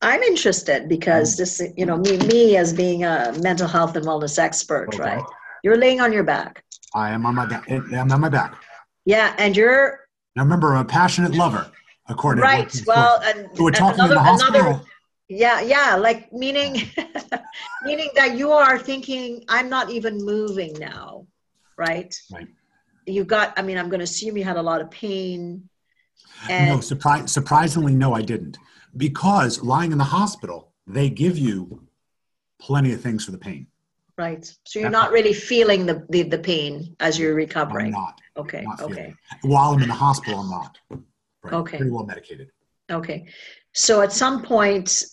I'm 0.00 0.22
interested 0.22 0.88
because 0.88 1.36
this, 1.36 1.60
you 1.76 1.84
know, 1.86 1.96
me, 1.96 2.18
me 2.18 2.56
as 2.56 2.72
being 2.72 3.04
a 3.04 3.34
mental 3.40 3.66
health 3.66 3.96
and 3.96 4.06
wellness 4.06 4.38
expert, 4.38 4.96
right? 4.98 5.22
You're 5.64 5.76
laying 5.76 6.00
on 6.00 6.12
your 6.12 6.22
back. 6.22 6.64
I 6.94 7.10
am 7.10 7.26
on 7.26 7.34
my 7.34 7.46
back. 7.46 7.68
I'm 7.70 8.12
on 8.12 8.20
my 8.20 8.28
back. 8.28 8.62
Yeah, 9.04 9.34
and 9.38 9.56
you're. 9.56 10.06
Now 10.36 10.44
remember, 10.44 10.74
I'm 10.74 10.82
a 10.82 10.88
passionate 10.88 11.34
lover 11.34 11.70
according 12.08 12.42
right. 12.42 12.68
to 12.68 12.84
well, 12.86 13.20
and, 13.24 13.48
so 13.54 13.64
we're 13.64 13.70
talking 13.70 14.00
another, 14.00 14.14
in 14.14 14.18
the 14.18 14.22
hospital. 14.22 14.60
Another, 14.60 14.84
yeah, 15.28 15.60
yeah, 15.60 15.96
like 15.96 16.32
meaning 16.32 16.90
meaning 17.82 18.10
that 18.14 18.36
you 18.36 18.50
are 18.50 18.78
thinking 18.78 19.44
I'm 19.48 19.68
not 19.68 19.90
even 19.90 20.18
moving 20.18 20.72
now, 20.78 21.26
right? 21.76 22.14
Right. 22.32 22.48
You 23.06 23.24
got. 23.24 23.58
I 23.58 23.62
mean, 23.62 23.78
I'm 23.78 23.88
going 23.88 24.00
to 24.00 24.04
assume 24.04 24.36
you 24.36 24.44
had 24.44 24.56
a 24.56 24.62
lot 24.62 24.80
of 24.80 24.90
pain. 24.90 25.68
And 26.48 26.70
no, 26.70 26.78
surpri- 26.78 27.28
surprisingly, 27.28 27.94
no, 27.94 28.14
I 28.14 28.22
didn't, 28.22 28.58
because 28.96 29.62
lying 29.62 29.92
in 29.92 29.98
the 29.98 30.04
hospital, 30.04 30.72
they 30.86 31.10
give 31.10 31.36
you 31.36 31.82
plenty 32.60 32.92
of 32.92 33.00
things 33.00 33.24
for 33.24 33.32
the 33.32 33.38
pain. 33.38 33.66
Right. 34.16 34.52
So 34.64 34.80
you're 34.80 34.90
not 34.90 35.12
really 35.12 35.32
feeling 35.32 35.86
the, 35.86 36.04
the, 36.10 36.24
the 36.24 36.38
pain 36.38 36.96
as 36.98 37.18
you're 37.18 37.34
recovering. 37.34 37.86
I'm 37.86 37.92
not. 37.92 38.20
Okay. 38.36 38.62
Not 38.62 38.82
okay. 38.82 39.14
While 39.42 39.74
I'm 39.74 39.82
in 39.82 39.88
the 39.88 39.94
hospital, 39.94 40.40
I'm 40.40 40.50
not. 40.50 40.78
Right. 41.42 41.54
Okay. 41.54 41.76
Pretty 41.78 41.92
well 41.92 42.06
medicated. 42.06 42.50
Okay. 42.90 43.26
So 43.72 44.00
at 44.00 44.12
some 44.12 44.42
point, 44.42 45.04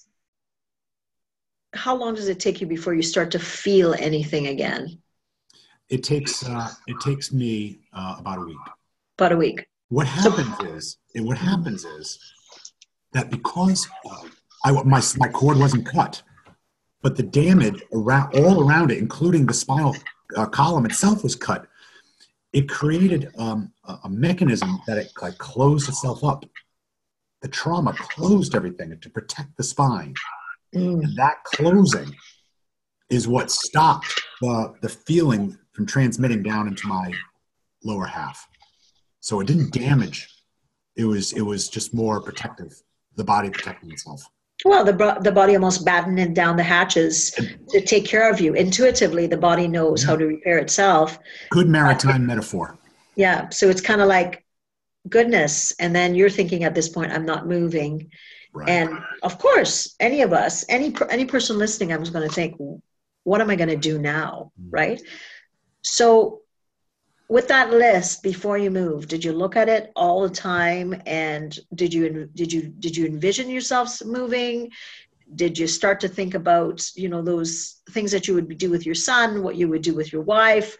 how 1.74 1.96
long 1.96 2.16
does 2.16 2.30
it 2.30 2.40
take 2.40 2.62
you 2.62 2.68
before 2.68 2.94
you 2.94 3.02
start 3.02 3.32
to 3.32 3.40
feel 3.40 3.94
anything 3.96 4.48
again? 4.48 5.00
It 5.90 6.04
takes 6.04 6.48
uh, 6.48 6.70
it 6.88 7.00
takes 7.00 7.32
me 7.32 7.80
uh, 7.94 8.16
about 8.20 8.40
a 8.40 8.42
week. 8.42 8.58
About 9.18 9.34
a 9.34 9.38
week. 9.38 9.68
What 9.90 10.08
happens 10.08 10.58
so, 10.60 10.66
is, 10.66 10.98
and 11.14 11.26
what 11.26 11.38
happens 11.38 11.86
is 11.86 12.18
that 13.14 13.30
because 13.30 13.88
uh, 14.10 14.24
I 14.64 14.72
my 14.84 15.02
my 15.18 15.28
cord 15.28 15.60
wasn't 15.60 15.86
cut, 15.86 16.24
but 17.04 17.16
the 17.16 17.24
damage 17.24 17.84
around 17.94 18.36
all 18.36 18.68
around 18.68 18.90
it, 18.92 18.98
including 18.98 19.46
the 19.46 19.54
spinal 19.54 19.96
uh, 20.36 20.48
column 20.48 20.86
itself, 20.86 21.22
was 21.22 21.36
cut 21.36 21.68
it 22.56 22.70
created 22.70 23.30
um, 23.38 23.74
a, 23.84 24.10
mechanism 24.10 24.80
that 24.88 24.98
it 24.98 25.12
like 25.22 25.38
closed 25.38 25.90
itself 25.90 26.24
up. 26.24 26.46
The 27.42 27.50
trauma 27.50 27.92
closed 27.92 28.56
everything 28.56 28.98
to 28.98 29.10
protect 29.10 29.58
the 29.58 29.64
spine. 29.64 30.14
Mm. 30.74 31.04
And 31.04 31.18
that 31.18 31.44
closing 31.44 32.16
is 33.10 33.28
what 33.28 33.52
stopped 33.52 34.22
the, 34.40 34.74
the 34.82 34.88
feeling 34.88 35.58
from 35.74 35.86
transmitting 35.86 36.44
down 36.44 36.70
into 36.70 36.88
my 36.88 37.12
lower 37.84 38.06
half. 38.06 38.48
So 39.20 39.42
it 39.42 39.48
didn't 39.48 39.74
damage. 39.74 40.30
It 40.96 41.04
was 41.04 41.34
it 41.34 41.42
was 41.42 41.68
just 41.68 41.94
more 41.94 42.22
protective. 42.22 42.72
The 43.18 43.26
body 43.26 43.50
protecting 43.50 43.92
itself. 43.92 44.24
Well, 44.66 44.84
the, 44.84 45.20
the 45.22 45.32
body 45.32 45.54
almost 45.54 45.86
battening 45.86 46.34
down 46.34 46.58
the 46.58 46.64
hatches 46.64 47.32
to 47.70 47.82
take 47.82 48.04
care 48.04 48.28
of 48.32 48.42
you. 48.42 48.56
Intuitively, 48.56 49.28
the 49.28 49.38
body 49.38 49.68
knows 49.68 50.04
how 50.04 50.16
to 50.16 50.26
repair 50.26 50.58
itself. 50.58 51.20
Good 51.52 51.70
maritime 51.70 52.26
metaphor. 52.26 52.76
Yeah. 53.16 53.48
So 53.50 53.70
it's 53.70 53.80
kind 53.80 54.02
of 54.02 54.08
like 54.08 54.44
goodness. 55.08 55.72
And 55.80 55.96
then 55.96 56.16
you're 56.16 56.32
thinking 56.32 56.64
at 56.64 56.74
this 56.74 56.90
point, 56.90 57.12
I'm 57.12 57.28
not 57.28 57.48
moving. 57.48 58.10
Right. 58.54 58.68
And 58.68 58.98
of 59.22 59.38
course, 59.38 59.96
any 60.00 60.24
of 60.24 60.34
us, 60.34 60.66
any 60.68 60.96
any 61.12 61.26
person 61.26 61.60
listening, 61.60 61.94
I 61.94 61.98
was 61.98 62.10
going 62.10 62.28
to 62.28 62.34
think, 62.34 62.56
what 63.24 63.42
am 63.42 63.52
I 63.52 63.56
going 63.56 63.70
to 63.70 63.78
do 63.78 64.00
now? 64.00 64.52
Mm. 64.60 64.70
Right. 64.72 65.02
So 65.84 66.42
with 67.28 67.48
that 67.48 67.72
list 67.72 68.22
before 68.24 68.58
you 68.58 68.70
moved 68.70 69.10
did 69.10 69.24
you 69.24 69.32
look 69.32 69.56
at 69.56 69.70
it 69.70 69.92
all 69.96 70.22
the 70.22 70.30
time 70.30 71.02
and 71.06 71.60
did 71.74 71.94
you 71.94 72.30
did 72.36 72.52
you 72.52 72.64
did 72.80 72.96
you 72.96 73.06
envision 73.06 73.50
yourself 73.50 74.04
moving 74.06 74.70
did 75.34 75.58
you 75.58 75.66
start 75.66 76.00
to 76.00 76.08
think 76.08 76.36
about 76.36 76.88
you 76.96 77.10
know 77.10 77.22
those 77.22 77.82
things 77.92 78.12
that 78.12 78.28
you 78.28 78.36
would 78.36 78.58
do 78.58 78.70
with 78.70 78.86
your 78.86 78.96
son 78.96 79.42
what 79.42 79.56
you 79.56 79.68
would 79.68 79.82
do 79.82 79.96
with 79.96 80.14
your 80.14 80.22
wife 80.22 80.78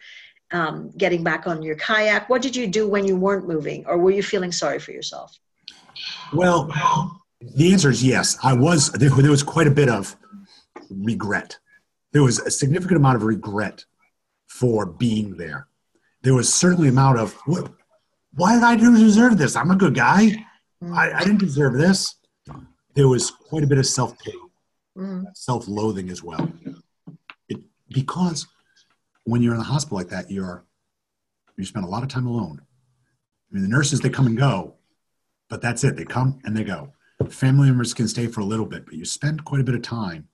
um, 0.52 0.92
getting 0.98 1.24
back 1.24 1.48
on 1.48 1.62
your 1.62 1.76
kayak? 1.76 2.30
What 2.30 2.42
did 2.42 2.56
you 2.56 2.68
do 2.68 2.88
when 2.88 3.06
you 3.06 3.16
weren't 3.16 3.48
moving, 3.48 3.86
or 3.88 3.98
were 3.98 4.12
you 4.12 4.24
feeling 4.24 4.52
sorry 4.52 4.80
for 4.80 4.92
yourself? 4.92 5.38
Well, 6.34 6.72
the 7.56 7.72
answer 7.72 7.90
is 7.90 8.04
yes. 8.04 8.38
I 8.44 8.54
was. 8.54 8.92
There, 8.92 9.10
there 9.10 9.32
was 9.32 9.44
quite 9.44 9.68
a 9.68 9.72
bit 9.72 9.90
of 9.90 10.16
regret. 10.90 11.58
There 12.12 12.24
was 12.24 12.40
a 12.40 12.52
significant 12.52 12.98
amount 12.98 13.18
of 13.18 13.24
regret 13.24 13.86
for 14.48 14.86
being 14.86 15.38
there. 15.38 15.68
There 16.26 16.34
was 16.34 16.52
certainly 16.52 16.88
amount 16.88 17.20
of 17.20 17.34
why 18.34 18.56
did 18.56 18.64
I 18.64 18.76
deserve 18.76 19.38
this? 19.38 19.56
I'm 19.56 19.70
a 19.70 19.76
good 19.76 19.94
guy. 19.94 20.44
I, 20.92 21.12
I 21.12 21.20
didn't 21.20 21.38
deserve 21.38 21.78
this. 21.78 22.16
There 22.96 23.08
was 23.08 23.30
quite 23.30 23.64
a 23.64 23.68
bit 23.68 23.78
of 23.78 23.86
self 23.86 24.18
pity, 24.18 24.40
mm. 24.98 25.24
self 25.36 25.68
loathing 25.68 26.10
as 26.10 26.24
well. 26.24 26.52
It, 27.48 27.60
because 27.90 28.48
when 29.26 29.44
you're 29.44 29.54
in 29.54 29.60
the 29.60 29.66
hospital 29.66 30.00
like 30.00 30.10
that, 30.10 30.32
you're 30.32 30.66
you 31.58 31.64
spend 31.64 31.86
a 31.86 31.90
lot 31.90 32.02
of 32.02 32.10
time 32.10 32.26
alone. 32.26 32.60
I 32.60 33.54
mean, 33.54 33.62
the 33.62 33.70
nurses 33.70 34.00
they 34.00 34.10
come 34.10 34.26
and 34.26 34.36
go, 34.36 34.74
but 35.48 35.62
that's 35.62 35.84
it. 35.84 35.96
They 35.96 36.06
come 36.06 36.40
and 36.44 36.58
they 36.58 36.64
go. 36.64 36.92
Family 37.30 37.68
members 37.68 37.94
can 37.94 38.08
stay 38.08 38.26
for 38.26 38.42
a 38.42 38.46
little 38.46 38.66
bit, 38.66 38.86
but 38.86 38.96
you 38.96 39.06
spend 39.06 39.46
quite 39.46 39.62
a 39.62 39.64
bit 39.64 39.76
of 39.76 39.84
time 39.84 40.28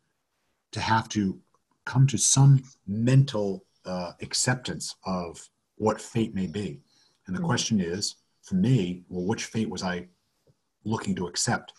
to 0.71 0.80
have 0.80 1.10
to 1.10 1.38
come 1.86 2.08
to 2.08 2.17
some 2.17 2.63
mental 2.88 3.65
uh, 3.86 4.13
acceptance 4.21 4.95
of 5.06 5.49
what 5.82 6.00
fate 6.00 6.36
may 6.36 6.46
be. 6.46 6.80
And 7.26 7.36
the 7.36 7.41
mm. 7.41 7.46
question 7.46 7.82
is, 7.82 8.15
for 8.44 8.54
me, 8.54 9.04
well, 9.10 9.26
which 9.26 9.46
fate 9.46 9.70
was 9.70 9.82
I 9.82 10.08
looking 10.86 11.15
to 11.15 11.28
accept? 11.28 11.74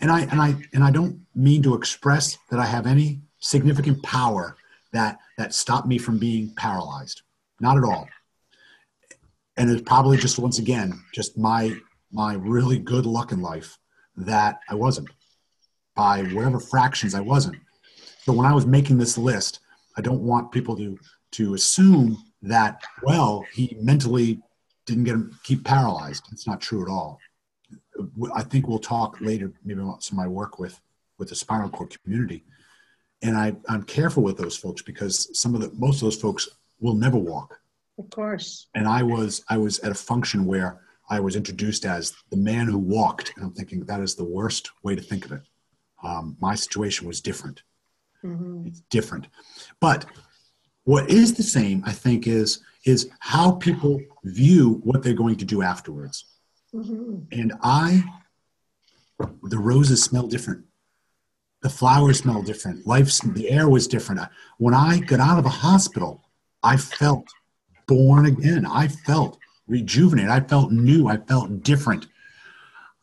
And 0.00 0.12
I 0.12 0.20
and 0.20 0.40
I 0.40 0.54
and 0.72 0.84
I 0.84 0.90
don't 0.92 1.20
mean 1.34 1.62
to 1.64 1.74
express 1.74 2.38
that 2.50 2.60
I 2.60 2.66
have 2.66 2.86
any 2.86 3.20
significant 3.40 4.00
power 4.02 4.56
that 4.92 5.18
that 5.38 5.54
stopped 5.54 5.88
me 5.88 5.98
from 5.98 6.18
being 6.18 6.54
paralyzed. 6.54 7.22
Not 7.58 7.76
at 7.76 7.84
all. 7.84 8.06
And 9.56 9.70
it's 9.70 9.82
probably 9.82 10.18
just 10.18 10.38
once 10.38 10.58
again 10.58 11.02
just 11.12 11.36
my 11.36 11.74
my 12.12 12.34
really 12.34 12.78
good 12.78 13.06
luck 13.06 13.32
in 13.32 13.40
life 13.40 13.76
that 14.16 14.60
I 14.68 14.74
wasn't 14.74 15.08
by 15.96 16.22
whatever 16.24 16.60
fractions 16.60 17.14
I 17.14 17.20
wasn't. 17.20 17.56
So 18.22 18.32
when 18.32 18.46
I 18.46 18.54
was 18.54 18.66
making 18.66 18.98
this 18.98 19.18
list, 19.18 19.60
I 19.96 20.00
don't 20.00 20.20
want 20.20 20.52
people 20.52 20.76
to 20.76 20.96
to 21.32 21.54
assume 21.54 22.22
that 22.42 22.82
well 23.02 23.44
he 23.52 23.76
mentally 23.80 24.40
didn't 24.86 25.04
get 25.04 25.14
him 25.14 25.38
keep 25.42 25.64
paralyzed. 25.64 26.24
It's 26.32 26.46
not 26.46 26.60
true 26.60 26.82
at 26.82 26.88
all. 26.88 27.18
I 28.34 28.42
think 28.42 28.68
we'll 28.68 28.78
talk 28.78 29.20
later, 29.20 29.52
maybe 29.64 29.80
about 29.80 30.02
some 30.02 30.18
of 30.18 30.24
my 30.24 30.28
work 30.28 30.58
with 30.58 30.80
with 31.18 31.28
the 31.30 31.34
spinal 31.34 31.68
cord 31.68 31.96
community, 32.02 32.44
and 33.22 33.36
I, 33.36 33.56
I'm 33.68 33.82
careful 33.82 34.22
with 34.22 34.36
those 34.36 34.56
folks 34.56 34.82
because 34.82 35.28
some 35.38 35.54
of 35.54 35.60
the 35.60 35.70
most 35.74 35.96
of 35.96 36.02
those 36.02 36.20
folks 36.20 36.48
will 36.78 36.94
never 36.94 37.16
walk. 37.16 37.58
Of 37.98 38.10
course. 38.10 38.68
And 38.74 38.86
I 38.86 39.02
was 39.02 39.42
I 39.48 39.58
was 39.58 39.78
at 39.80 39.90
a 39.90 39.94
function 39.94 40.46
where 40.46 40.80
I 41.08 41.20
was 41.20 41.36
introduced 41.36 41.84
as 41.84 42.14
the 42.30 42.36
man 42.36 42.66
who 42.66 42.78
walked, 42.78 43.32
and 43.36 43.44
I'm 43.44 43.52
thinking 43.52 43.84
that 43.84 44.00
is 44.00 44.14
the 44.14 44.24
worst 44.24 44.70
way 44.82 44.94
to 44.94 45.02
think 45.02 45.24
of 45.24 45.32
it. 45.32 45.42
Um, 46.02 46.36
my 46.40 46.54
situation 46.54 47.06
was 47.06 47.20
different. 47.20 47.62
Mm-hmm. 48.22 48.66
It's 48.66 48.80
different, 48.90 49.28
but 49.80 50.04
what 50.86 51.10
is 51.10 51.34
the 51.34 51.42
same, 51.42 51.82
I 51.84 51.92
think, 51.92 52.28
is 52.28 52.60
is 52.84 53.10
how 53.18 53.50
people 53.50 54.00
view 54.22 54.80
what 54.84 55.02
they're 55.02 55.14
going 55.14 55.34
to 55.36 55.44
do 55.44 55.60
afterwards. 55.60 56.24
Mm-hmm. 56.72 57.24
And 57.32 57.52
I, 57.60 58.04
the 59.42 59.58
roses 59.58 60.04
smell 60.04 60.28
different. 60.28 60.64
The 61.62 61.70
flowers 61.70 62.20
smell 62.20 62.40
different. 62.42 62.86
Life, 62.86 63.18
the 63.24 63.50
air 63.50 63.68
was 63.68 63.88
different. 63.88 64.20
When 64.58 64.74
I 64.74 65.00
got 65.00 65.18
out 65.18 65.38
of 65.38 65.44
the 65.44 65.50
hospital, 65.50 66.22
I 66.62 66.76
felt 66.76 67.26
born 67.88 68.26
again. 68.26 68.64
I 68.64 68.86
felt 68.86 69.38
rejuvenated. 69.66 70.30
I 70.30 70.38
felt 70.38 70.70
new. 70.70 71.08
I 71.08 71.16
felt 71.16 71.64
different. 71.64 72.06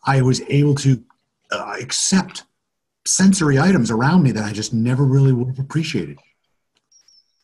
I 0.05 0.21
was 0.21 0.41
able 0.47 0.75
to 0.75 1.03
uh, 1.51 1.75
accept 1.81 2.43
sensory 3.05 3.59
items 3.59 3.91
around 3.91 4.23
me 4.23 4.31
that 4.31 4.45
I 4.45 4.53
just 4.53 4.73
never 4.73 5.03
really 5.03 5.33
would 5.33 5.49
have 5.49 5.59
appreciated 5.59 6.17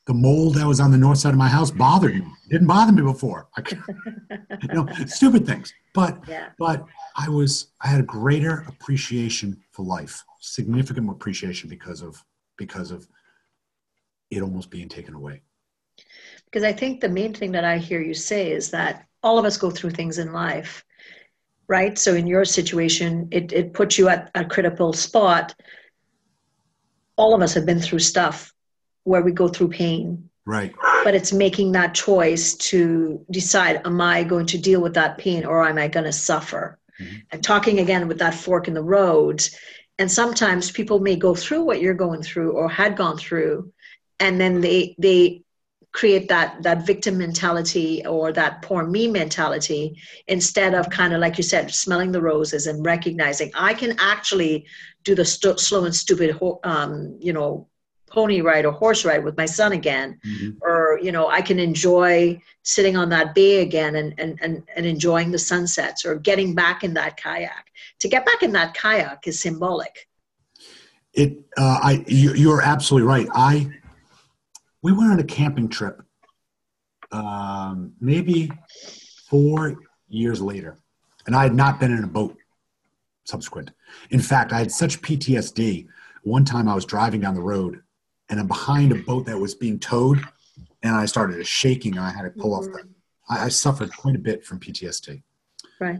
the 0.09 0.13
mold 0.15 0.55
that 0.55 0.65
was 0.65 0.79
on 0.79 0.89
the 0.89 0.97
north 0.97 1.19
side 1.19 1.33
of 1.33 1.37
my 1.37 1.47
house 1.47 1.69
bothered 1.69 2.15
me. 2.15 2.21
It 2.21 2.49
didn't 2.49 2.65
bother 2.65 2.91
me 2.91 3.03
before. 3.03 3.47
I, 3.55 3.61
you 4.63 4.73
know, 4.73 4.87
stupid 5.05 5.45
things. 5.45 5.71
But 5.93 6.17
yeah. 6.27 6.49
but 6.57 6.83
I 7.15 7.29
was 7.29 7.67
I 7.79 7.89
had 7.89 7.99
a 7.99 8.03
greater 8.17 8.65
appreciation 8.67 9.61
for 9.69 9.85
life, 9.85 10.23
significant 10.39 11.07
appreciation 11.11 11.69
because 11.69 12.01
of 12.01 12.19
because 12.57 12.89
of 12.89 13.07
it 14.31 14.41
almost 14.41 14.71
being 14.71 14.89
taken 14.89 15.13
away. 15.13 15.43
Because 16.45 16.63
I 16.63 16.73
think 16.73 17.01
the 17.01 17.09
main 17.09 17.35
thing 17.35 17.51
that 17.51 17.63
I 17.63 17.77
hear 17.77 18.01
you 18.01 18.15
say 18.15 18.51
is 18.51 18.71
that 18.71 19.05
all 19.21 19.37
of 19.37 19.45
us 19.45 19.57
go 19.57 19.69
through 19.69 19.91
things 19.91 20.17
in 20.17 20.33
life, 20.33 20.83
right? 21.67 21.99
So 21.99 22.15
in 22.15 22.25
your 22.25 22.45
situation, 22.45 23.27
it, 23.29 23.53
it 23.53 23.73
puts 23.75 23.99
you 23.99 24.09
at 24.09 24.31
a 24.33 24.43
critical 24.43 24.91
spot. 24.91 25.53
All 27.15 27.35
of 27.35 27.43
us 27.43 27.53
have 27.53 27.67
been 27.67 27.79
through 27.79 27.99
stuff 27.99 28.51
where 29.03 29.21
we 29.21 29.31
go 29.31 29.47
through 29.47 29.69
pain. 29.69 30.29
Right. 30.45 30.73
But 31.03 31.15
it's 31.15 31.31
making 31.31 31.73
that 31.73 31.93
choice 31.93 32.55
to 32.55 33.23
decide 33.29 33.81
am 33.85 34.01
I 34.01 34.23
going 34.23 34.47
to 34.47 34.57
deal 34.57 34.81
with 34.81 34.95
that 34.95 35.17
pain 35.17 35.45
or 35.45 35.67
am 35.67 35.77
I 35.77 35.87
going 35.87 36.05
to 36.05 36.11
suffer? 36.11 36.79
Mm-hmm. 36.99 37.15
And 37.31 37.43
talking 37.43 37.79
again 37.79 38.07
with 38.07 38.19
that 38.19 38.33
fork 38.33 38.67
in 38.67 38.73
the 38.73 38.83
road. 38.83 39.47
And 39.99 40.11
sometimes 40.11 40.71
people 40.71 40.99
may 40.99 41.15
go 41.15 41.35
through 41.35 41.63
what 41.63 41.81
you're 41.81 41.93
going 41.93 42.23
through 42.23 42.53
or 42.53 42.69
had 42.69 42.95
gone 42.95 43.17
through, 43.17 43.71
and 44.19 44.39
then 44.39 44.61
they 44.61 44.95
they 44.97 45.43
create 45.91 46.29
that 46.29 46.61
that 46.61 46.85
victim 46.85 47.17
mentality 47.17 48.05
or 48.05 48.31
that 48.31 48.61
poor 48.61 48.85
me 48.85 49.07
mentality 49.07 49.97
instead 50.27 50.73
of 50.75 50.89
kind 50.89 51.13
of 51.13 51.19
like 51.19 51.37
you 51.37 51.43
said 51.43 51.71
smelling 51.71 52.11
the 52.11 52.21
roses 52.21 52.67
and 52.67 52.85
recognizing 52.85 53.49
i 53.55 53.73
can 53.73 53.95
actually 53.99 54.65
do 55.03 55.15
the 55.15 55.25
st- 55.25 55.59
slow 55.59 55.85
and 55.85 55.95
stupid 55.95 56.37
um, 56.63 57.17
you 57.19 57.33
know 57.33 57.67
pony 58.09 58.41
ride 58.41 58.65
or 58.65 58.71
horse 58.71 59.05
ride 59.05 59.23
with 59.23 59.37
my 59.37 59.45
son 59.45 59.71
again 59.71 60.19
mm-hmm. 60.25 60.49
or 60.61 60.99
you 61.01 61.11
know 61.11 61.29
i 61.29 61.41
can 61.41 61.59
enjoy 61.59 62.39
sitting 62.69 62.95
on 62.95 63.09
that 63.09 63.33
bay 63.33 63.61
again 63.61 63.95
and, 63.95 64.13
and 64.19 64.37
and 64.41 64.63
and 64.75 64.85
enjoying 64.85 65.31
the 65.31 65.39
sunsets 65.39 66.05
or 66.05 66.15
getting 66.15 66.53
back 66.53 66.83
in 66.83 66.93
that 66.93 67.17
kayak. 67.17 67.65
To 67.99 68.07
get 68.07 68.25
back 68.25 68.43
in 68.43 68.51
that 68.53 68.75
kayak 68.75 69.27
is 69.27 69.41
symbolic. 69.41 70.07
It 71.13 71.39
uh, 71.57 71.79
i 71.81 72.03
you, 72.07 72.33
you're 72.33 72.61
absolutely 72.61 73.07
right. 73.07 73.27
I 73.33 73.69
we 74.83 74.91
went 74.93 75.11
on 75.11 75.19
a 75.19 75.23
camping 75.23 75.67
trip 75.67 76.01
um, 77.11 77.93
maybe 77.99 78.51
four 79.27 79.79
years 80.07 80.41
later 80.41 80.79
and 81.27 81.35
i 81.35 81.43
had 81.43 81.53
not 81.53 81.79
been 81.79 81.91
in 81.91 82.03
a 82.03 82.07
boat 82.07 82.35
subsequent. 83.25 83.71
In 84.09 84.19
fact 84.19 84.53
i 84.53 84.57
had 84.57 84.71
such 84.71 85.01
ptsd 85.01 85.87
one 86.23 86.45
time 86.45 86.67
i 86.67 86.73
was 86.73 86.85
driving 86.85 87.21
down 87.21 87.35
the 87.35 87.41
road 87.41 87.81
and 88.29 88.39
I'm 88.39 88.47
behind 88.47 88.91
a 88.91 88.95
boat 88.95 89.25
that 89.25 89.37
was 89.37 89.55
being 89.55 89.79
towed, 89.79 90.21
and 90.83 90.95
I 90.95 91.05
started 91.05 91.45
shaking, 91.45 91.97
and 91.97 92.05
I 92.05 92.11
had 92.11 92.23
to 92.23 92.29
pull 92.29 92.51
mm-hmm. 92.51 92.73
off 92.73 92.83
the. 92.83 92.89
I, 93.29 93.45
I, 93.45 93.49
suffered 93.49 93.95
quite 93.95 94.15
a 94.15 94.19
bit 94.19 94.45
from 94.45 94.59
PTSD. 94.59 95.21
Right. 95.79 95.99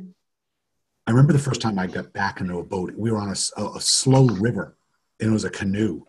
I 1.07 1.11
remember 1.11 1.33
the 1.33 1.39
first 1.39 1.61
time 1.61 1.79
I 1.79 1.87
got 1.87 2.13
back 2.13 2.39
into 2.39 2.59
a 2.59 2.63
boat. 2.63 2.93
We 2.95 3.11
were 3.11 3.17
on 3.17 3.29
a, 3.29 3.61
a, 3.61 3.77
a 3.77 3.81
slow 3.81 4.27
river, 4.27 4.77
and 5.19 5.29
it 5.29 5.33
was 5.33 5.43
a 5.43 5.49
canoe, 5.49 6.05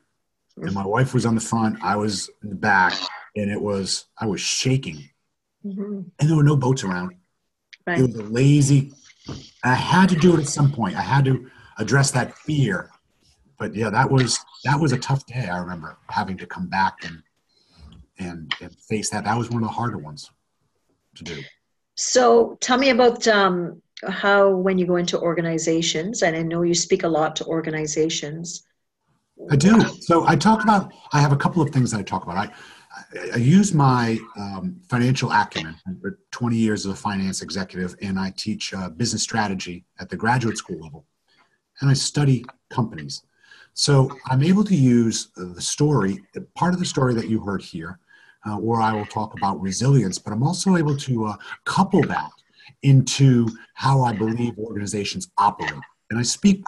and 0.56 0.74
my 0.74 0.87
wife 0.87 1.14
was 1.14 1.24
on 1.24 1.35
the 1.35 1.40
front. 1.40 1.83
I 1.83 1.96
was 1.96 2.30
in 2.42 2.50
the 2.50 2.56
back, 2.56 2.94
and 3.37 3.50
it 3.50 3.61
was 3.61 4.06
I 4.18 4.26
was 4.26 4.40
shaking, 4.40 5.09
mm-hmm. 5.64 6.02
and 6.18 6.28
there 6.28 6.37
were 6.37 6.44
no 6.44 6.56
boats 6.56 6.85
around. 6.85 7.14
Right. 7.87 7.98
It 7.98 8.02
was 8.02 8.14
a 8.16 8.24
lazy. 8.24 8.92
I 9.64 9.74
had 9.74 10.09
to 10.11 10.16
do 10.16 10.35
it 10.35 10.40
at 10.40 10.48
some 10.48 10.72
point. 10.72 10.96
I 10.96 11.02
had 11.02 11.24
to 11.26 11.50
address 11.78 12.11
that 12.11 12.37
fear 12.37 12.90
but 13.61 13.75
yeah, 13.75 13.90
that 13.90 14.11
was 14.11 14.40
that 14.64 14.81
was 14.81 14.92
a 14.92 14.99
tough 14.99 15.25
day. 15.27 15.46
I 15.46 15.59
remember 15.59 15.99
having 16.09 16.37
to 16.38 16.46
come 16.46 16.66
back 16.66 16.96
and 17.05 17.23
and, 18.19 18.52
and 18.61 18.75
face 18.75 19.11
that. 19.11 19.25
That 19.25 19.38
was 19.38 19.50
one 19.50 19.63
of 19.63 19.69
the 19.69 19.73
harder 19.73 19.98
ones 19.98 20.31
to 21.15 21.23
do. 21.23 21.42
So 21.94 22.56
tell 22.61 22.79
me 22.79 22.88
about 22.88 23.29
um, 23.29 23.83
how 24.08 24.48
when 24.48 24.79
you 24.79 24.87
go 24.87 24.96
into 24.96 25.21
organizations, 25.21 26.23
and 26.23 26.35
I 26.35 26.42
know 26.42 26.63
you 26.63 26.75
speak 26.75 27.02
a 27.02 27.08
lot 27.08 27.37
to 27.37 27.44
organizations. 27.44 28.65
I 29.50 29.56
do. 29.56 29.81
So 30.00 30.27
I 30.27 30.37
talk 30.37 30.65
about. 30.65 30.90
I 31.13 31.21
have 31.21 31.33
a 31.33 31.37
couple 31.37 31.63
of 31.63 31.69
things 31.69 31.90
that 31.90 31.98
I 31.98 32.02
talk 32.02 32.25
about. 32.25 32.38
I 32.38 32.50
I 33.35 33.37
use 33.37 33.75
my 33.75 34.19
um, 34.37 34.81
financial 34.88 35.31
acumen, 35.31 35.77
20 36.31 36.56
years 36.56 36.87
as 36.87 36.92
a 36.92 36.96
finance 36.96 37.42
executive, 37.42 37.94
and 38.00 38.19
I 38.19 38.33
teach 38.37 38.73
uh, 38.73 38.88
business 38.88 39.23
strategy 39.23 39.85
at 39.98 40.08
the 40.08 40.17
graduate 40.17 40.56
school 40.56 40.81
level. 40.81 41.04
And 41.81 41.90
I 41.90 41.94
study 41.94 42.44
companies. 42.71 43.23
So 43.81 44.10
I'm 44.26 44.42
able 44.42 44.62
to 44.64 44.74
use 44.76 45.28
the 45.37 45.58
story, 45.58 46.22
part 46.54 46.74
of 46.74 46.81
the 46.81 46.85
story 46.85 47.14
that 47.14 47.31
you 47.31 47.40
heard 47.40 47.62
here, 47.62 47.98
uh, 48.44 48.56
where 48.56 48.78
I 48.78 48.92
will 48.92 49.06
talk 49.06 49.33
about 49.33 49.58
resilience, 49.58 50.18
but 50.18 50.35
I'm 50.35 50.42
also 50.42 50.76
able 50.76 50.94
to 50.98 51.24
uh, 51.28 51.37
couple 51.64 52.02
that 52.02 52.31
into 52.83 53.48
how 53.72 54.02
I 54.02 54.12
believe 54.12 54.58
organizations 54.58 55.31
operate. 55.38 55.72
And 56.10 56.18
I 56.18 56.22
speak 56.22 56.62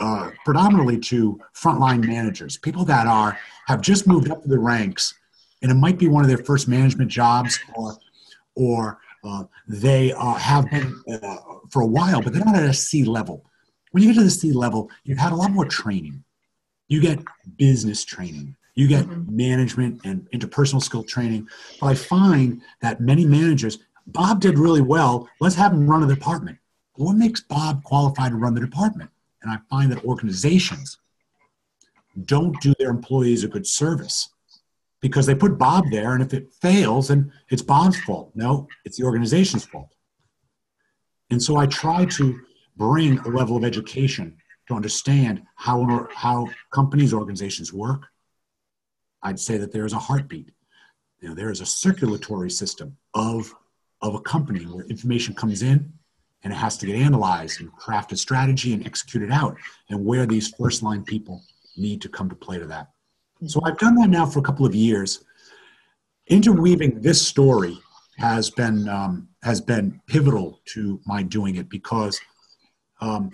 uh, 0.00 0.32
predominantly 0.44 0.98
to 0.98 1.38
frontline 1.54 2.04
managers, 2.04 2.56
people 2.56 2.84
that 2.86 3.06
are 3.06 3.38
have 3.68 3.80
just 3.80 4.08
moved 4.08 4.28
up 4.28 4.42
the 4.42 4.58
ranks 4.58 5.14
and 5.62 5.70
it 5.70 5.76
might 5.76 5.96
be 5.96 6.08
one 6.08 6.24
of 6.24 6.28
their 6.28 6.44
first 6.44 6.66
management 6.66 7.08
jobs 7.08 7.56
or 7.76 7.96
or 8.56 8.98
uh, 9.22 9.44
they 9.68 10.12
uh, 10.12 10.34
have 10.34 10.68
been 10.72 10.92
uh, 11.22 11.36
for 11.70 11.82
a 11.82 11.86
while, 11.86 12.20
but 12.20 12.32
they're 12.32 12.44
not 12.44 12.56
at 12.56 12.68
a 12.68 12.74
C 12.74 13.04
level. 13.04 13.44
When 13.92 14.02
you 14.02 14.08
get 14.08 14.18
to 14.18 14.24
the 14.24 14.30
C 14.30 14.50
level, 14.50 14.90
you've 15.04 15.18
had 15.18 15.30
a 15.30 15.36
lot 15.36 15.52
more 15.52 15.64
training. 15.64 16.24
You 16.88 17.00
get 17.00 17.20
business 17.56 18.04
training, 18.04 18.56
you 18.74 18.88
get 18.88 19.04
mm-hmm. 19.04 19.36
management 19.36 20.00
and 20.04 20.28
interpersonal 20.30 20.82
skill 20.82 21.02
training. 21.02 21.48
But 21.80 21.86
I 21.88 21.94
find 21.94 22.62
that 22.80 23.00
many 23.00 23.24
managers, 23.24 23.78
Bob 24.06 24.40
did 24.40 24.58
really 24.58 24.80
well. 24.80 25.28
Let's 25.40 25.56
have 25.56 25.72
him 25.72 25.88
run 25.88 26.02
a 26.02 26.06
department. 26.06 26.58
What 26.94 27.14
makes 27.14 27.40
Bob 27.40 27.82
qualified 27.84 28.32
to 28.32 28.36
run 28.36 28.54
the 28.54 28.60
department? 28.60 29.10
And 29.42 29.52
I 29.52 29.58
find 29.70 29.92
that 29.92 30.04
organizations 30.04 30.98
don't 32.24 32.60
do 32.60 32.74
their 32.78 32.90
employees 32.90 33.44
a 33.44 33.48
good 33.48 33.66
service 33.66 34.30
because 35.00 35.26
they 35.26 35.34
put 35.34 35.58
Bob 35.58 35.84
there, 35.90 36.14
and 36.14 36.22
if 36.22 36.34
it 36.34 36.52
fails, 36.52 37.08
then 37.08 37.32
it's 37.50 37.62
Bob's 37.62 38.00
fault. 38.00 38.32
No, 38.34 38.66
it's 38.84 38.96
the 38.96 39.04
organization's 39.04 39.64
fault. 39.64 39.94
And 41.30 41.42
so 41.42 41.56
I 41.56 41.66
try 41.66 42.04
to 42.04 42.40
bring 42.76 43.18
a 43.18 43.28
level 43.28 43.56
of 43.56 43.64
education 43.64 44.36
to 44.68 44.74
understand 44.74 45.42
how, 45.56 46.06
how 46.14 46.48
companies, 46.70 47.12
organizations 47.12 47.72
work. 47.72 48.06
I'd 49.22 49.40
say 49.40 49.56
that 49.58 49.72
there 49.72 49.86
is 49.86 49.92
a 49.92 49.98
heartbeat. 49.98 50.50
You 51.20 51.28
know, 51.28 51.34
there 51.34 51.50
is 51.50 51.60
a 51.60 51.66
circulatory 51.66 52.50
system 52.50 52.96
of, 53.14 53.52
of 54.02 54.14
a 54.14 54.20
company 54.20 54.64
where 54.64 54.84
information 54.86 55.34
comes 55.34 55.62
in 55.62 55.92
and 56.44 56.52
it 56.52 56.56
has 56.56 56.76
to 56.78 56.86
get 56.86 56.96
analyzed 56.96 57.60
and 57.60 57.72
craft 57.72 58.12
a 58.12 58.16
strategy 58.16 58.72
and 58.72 58.86
execute 58.86 59.24
it 59.24 59.32
out, 59.32 59.56
and 59.90 60.04
where 60.04 60.24
these 60.24 60.48
first 60.48 60.84
line 60.84 61.02
people 61.02 61.42
need 61.76 62.00
to 62.02 62.08
come 62.08 62.28
to 62.28 62.36
play 62.36 62.58
to 62.58 62.66
that. 62.66 62.90
So 63.46 63.60
I've 63.64 63.78
done 63.78 63.96
that 63.96 64.08
now 64.08 64.24
for 64.24 64.38
a 64.38 64.42
couple 64.42 64.64
of 64.64 64.74
years. 64.74 65.24
Interweaving 66.28 67.00
this 67.00 67.20
story 67.26 67.78
has 68.18 68.50
been 68.50 68.88
um, 68.88 69.28
has 69.42 69.60
been 69.60 70.00
pivotal 70.06 70.60
to 70.66 71.00
my 71.06 71.22
doing 71.22 71.56
it 71.56 71.68
because 71.68 72.20
um, 73.00 73.30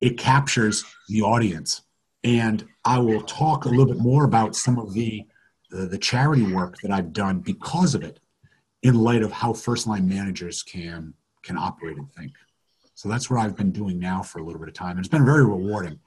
it, 0.00 0.18
captures 0.18 0.84
the 1.08 1.22
audience, 1.22 1.82
and 2.24 2.66
I 2.84 2.98
will 2.98 3.22
talk 3.22 3.64
a 3.64 3.68
little 3.68 3.86
bit 3.86 3.98
more 3.98 4.24
about 4.24 4.56
some 4.56 4.78
of 4.78 4.92
the, 4.92 5.24
the 5.70 5.86
the 5.86 5.98
charity 5.98 6.52
work 6.52 6.76
that 6.82 6.90
I've 6.90 7.12
done 7.12 7.40
because 7.40 7.94
of 7.94 8.02
it, 8.02 8.20
in 8.82 8.94
light 8.94 9.22
of 9.22 9.32
how 9.32 9.52
first 9.52 9.86
line 9.86 10.08
managers 10.08 10.62
can 10.62 11.14
can 11.42 11.56
operate 11.56 11.96
and 11.96 12.12
think. 12.12 12.32
So 12.94 13.08
that's 13.08 13.30
what 13.30 13.40
I've 13.40 13.56
been 13.56 13.70
doing 13.70 13.98
now 13.98 14.22
for 14.22 14.40
a 14.40 14.44
little 14.44 14.58
bit 14.58 14.68
of 14.68 14.74
time, 14.74 14.92
and 14.96 15.00
it's 15.00 15.08
been 15.08 15.24
very 15.24 15.44
rewarding 15.44 16.00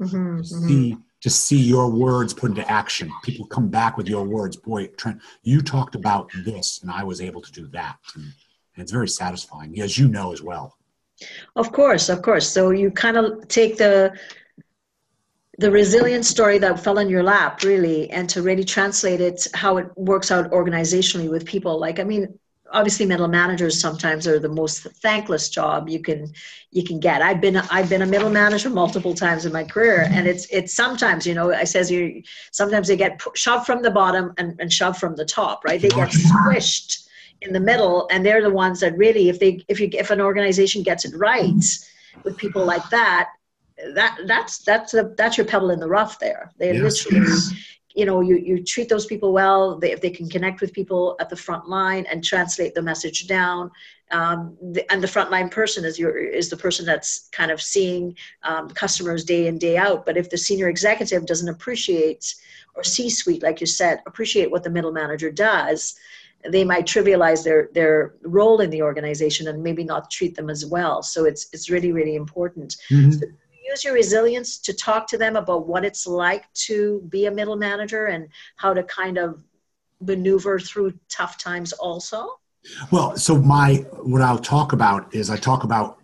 mm-hmm, 0.00 0.36
to 0.38 0.42
mm-hmm. 0.42 0.68
see 0.68 0.96
to 1.22 1.30
see 1.30 1.60
your 1.60 1.88
words 1.88 2.34
put 2.34 2.50
into 2.50 2.68
action. 2.68 3.10
People 3.22 3.46
come 3.46 3.68
back 3.68 3.96
with 3.96 4.08
your 4.08 4.24
words. 4.24 4.56
Boy, 4.56 4.88
Trent, 4.88 5.20
you 5.42 5.62
talked 5.62 5.94
about 5.94 6.28
this, 6.44 6.80
and 6.82 6.90
I 6.90 7.04
was 7.04 7.20
able 7.20 7.40
to 7.40 7.52
do 7.52 7.68
that. 7.68 7.96
And 8.16 8.82
it's 8.82 8.90
very 8.90 9.08
satisfying, 9.08 9.80
as 9.80 9.96
you 9.96 10.08
know 10.08 10.32
as 10.32 10.42
well. 10.42 10.76
Of 11.56 11.72
course, 11.72 12.08
of 12.08 12.22
course. 12.22 12.48
So 12.48 12.70
you 12.70 12.90
kind 12.90 13.16
of 13.16 13.48
take 13.48 13.76
the 13.76 14.18
the 15.58 15.70
resilient 15.70 16.24
story 16.24 16.58
that 16.58 16.82
fell 16.82 16.98
in 16.98 17.08
your 17.08 17.22
lap, 17.22 17.62
really, 17.62 18.10
and 18.10 18.28
to 18.30 18.42
really 18.42 18.64
translate 18.64 19.20
it 19.20 19.46
how 19.54 19.76
it 19.76 19.86
works 19.96 20.30
out 20.30 20.50
organizationally 20.50 21.30
with 21.30 21.44
people. 21.44 21.78
Like, 21.78 22.00
I 22.00 22.04
mean, 22.04 22.38
obviously 22.72 23.06
middle 23.06 23.28
managers 23.28 23.78
sometimes 23.78 24.26
are 24.26 24.38
the 24.38 24.48
most 24.48 24.82
thankless 24.82 25.48
job 25.48 25.88
you 25.88 26.00
can 26.00 26.32
you 26.70 26.82
can 26.82 26.98
get. 26.98 27.22
I've 27.22 27.40
been 27.40 27.56
i've 27.56 27.88
been 27.88 28.02
a 28.02 28.06
middle 28.06 28.30
manager 28.30 28.70
multiple 28.70 29.14
times 29.14 29.44
in 29.44 29.52
my 29.52 29.64
career 29.64 30.02
and 30.02 30.14
mm-hmm. 30.14 30.26
it's 30.26 30.46
it's 30.46 30.74
sometimes 30.74 31.26
you 31.26 31.34
know 31.34 31.52
i 31.52 31.64
says 31.64 31.90
you 31.90 32.22
sometimes 32.50 32.88
they 32.88 32.96
get 32.96 33.20
shoved 33.34 33.66
from 33.66 33.82
the 33.82 33.90
bottom 33.90 34.32
and, 34.38 34.58
and 34.58 34.72
shoved 34.72 34.98
from 34.98 35.14
the 35.16 35.24
top 35.24 35.64
right? 35.64 35.80
They 35.80 35.88
get 35.88 36.08
squished 36.08 37.08
in 37.42 37.52
the 37.52 37.60
middle 37.60 38.08
and 38.10 38.24
they're 38.24 38.42
the 38.42 38.50
ones 38.50 38.80
that 38.80 38.96
really 38.96 39.28
if 39.28 39.38
they 39.38 39.64
if 39.68 39.80
you 39.80 39.88
if 39.92 40.10
an 40.10 40.20
organization 40.20 40.82
gets 40.82 41.04
it 41.04 41.12
right 41.16 41.64
with 42.24 42.36
people 42.36 42.64
like 42.64 42.88
that 42.90 43.28
that 43.94 44.18
that's 44.26 44.58
that's 44.58 44.94
a, 44.94 45.12
that's 45.16 45.36
your 45.36 45.46
pebble 45.46 45.70
in 45.70 45.80
the 45.80 45.88
rough 45.88 46.18
there. 46.18 46.50
They 46.58 46.74
yes. 46.74 47.06
literally 47.06 47.36
you 47.94 48.06
know 48.06 48.20
you, 48.20 48.36
you 48.36 48.62
treat 48.64 48.88
those 48.88 49.06
people 49.06 49.32
well. 49.32 49.78
They, 49.78 49.92
if 49.92 50.00
they 50.00 50.10
can 50.10 50.28
connect 50.28 50.60
with 50.60 50.72
people 50.72 51.16
at 51.20 51.28
the 51.28 51.36
front 51.36 51.68
line 51.68 52.06
and 52.10 52.24
translate 52.24 52.74
the 52.74 52.82
message 52.82 53.26
down 53.26 53.70
um, 54.10 54.56
the, 54.60 54.90
and 54.92 55.02
the 55.02 55.08
frontline 55.08 55.50
person 55.50 55.84
is 55.84 55.98
your 55.98 56.16
is 56.16 56.48
the 56.48 56.56
person 56.56 56.86
that's 56.86 57.28
kind 57.32 57.50
of 57.50 57.60
seeing 57.60 58.16
um, 58.42 58.68
customers 58.68 59.24
day 59.24 59.46
in 59.46 59.58
day 59.58 59.76
out. 59.76 60.06
But 60.06 60.16
if 60.16 60.30
the 60.30 60.38
senior 60.38 60.68
executive 60.68 61.26
doesn't 61.26 61.48
appreciate 61.48 62.34
or 62.74 62.82
c-suite 62.82 63.42
like 63.42 63.60
you 63.60 63.66
said 63.66 64.00
appreciate 64.06 64.50
what 64.50 64.62
the 64.62 64.70
middle 64.70 64.92
manager 64.92 65.30
does 65.30 65.94
they 66.50 66.64
might 66.64 66.86
trivialize 66.86 67.44
their 67.44 67.68
their 67.72 68.14
role 68.22 68.60
in 68.60 68.70
the 68.70 68.82
organization 68.82 69.48
and 69.48 69.62
maybe 69.62 69.84
not 69.84 70.10
treat 70.10 70.34
them 70.34 70.50
as 70.50 70.66
well 70.66 71.02
so 71.02 71.24
it's 71.24 71.48
it's 71.52 71.70
really 71.70 71.92
really 71.92 72.16
important 72.16 72.76
mm-hmm. 72.90 73.12
so 73.12 73.26
use 73.72 73.84
your 73.84 73.94
resilience 73.94 74.58
to 74.58 74.72
talk 74.72 75.06
to 75.06 75.18
them 75.18 75.36
about 75.36 75.66
what 75.66 75.84
it's 75.84 76.06
like 76.06 76.52
to 76.52 77.00
be 77.08 77.26
a 77.26 77.30
middle 77.30 77.56
manager 77.56 78.06
and 78.06 78.28
how 78.56 78.74
to 78.74 78.82
kind 78.82 79.18
of 79.18 79.42
maneuver 80.00 80.58
through 80.58 80.92
tough 81.08 81.38
times 81.38 81.72
also? 81.72 82.38
Well, 82.90 83.16
so 83.16 83.38
my 83.38 83.76
what 84.02 84.22
I'll 84.22 84.38
talk 84.38 84.72
about 84.72 85.12
is 85.14 85.30
I 85.30 85.36
talk 85.36 85.64
about 85.64 85.98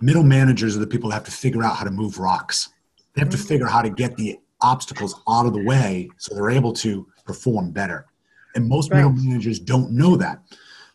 middle 0.00 0.22
managers 0.22 0.76
are 0.76 0.80
the 0.80 0.86
people 0.86 1.10
that 1.10 1.14
have 1.14 1.24
to 1.24 1.30
figure 1.30 1.62
out 1.62 1.76
how 1.76 1.84
to 1.84 1.90
move 1.90 2.18
rocks. 2.18 2.70
They 3.14 3.20
have 3.20 3.28
mm-hmm. 3.28 3.40
to 3.40 3.46
figure 3.46 3.66
out 3.66 3.72
how 3.72 3.82
to 3.82 3.90
get 3.90 4.16
the 4.16 4.38
obstacles 4.60 5.20
out 5.28 5.46
of 5.46 5.52
the 5.52 5.64
way 5.64 6.08
so 6.18 6.34
they're 6.34 6.50
able 6.50 6.72
to 6.74 7.06
perform 7.24 7.70
better. 7.70 8.06
And 8.54 8.68
most 8.68 8.90
right. 8.90 8.98
middle 8.98 9.12
managers 9.12 9.58
don't 9.58 9.92
know 9.92 10.16
that 10.16 10.42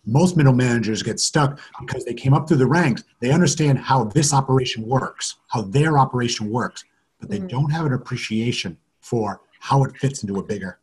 most 0.06 0.38
middle 0.38 0.53
managers 0.53 1.01
get 1.03 1.20
stuck 1.20 1.60
because 1.80 2.06
they 2.06 2.14
came 2.14 2.34
up 2.34 2.47
through 2.47 2.58
the 2.58 2.68
ranks. 2.68 3.03
They 3.20 3.32
understand 3.32 3.80
how 3.80 4.06
this 4.06 4.34
operation 4.34 4.86
works, 4.86 5.38
how 5.47 5.64
their 5.64 5.97
operation 5.97 6.49
works, 6.49 6.86
but 7.20 7.30
they 7.30 7.39
mm-hmm. 7.39 7.47
don't 7.47 7.72
have 7.72 7.86
an 7.86 7.93
appreciation 7.93 8.78
for 9.01 9.41
how 9.60 9.84
it 9.84 9.97
fits 9.97 10.24
into 10.24 10.39
a 10.39 10.43
bigger 10.43 10.80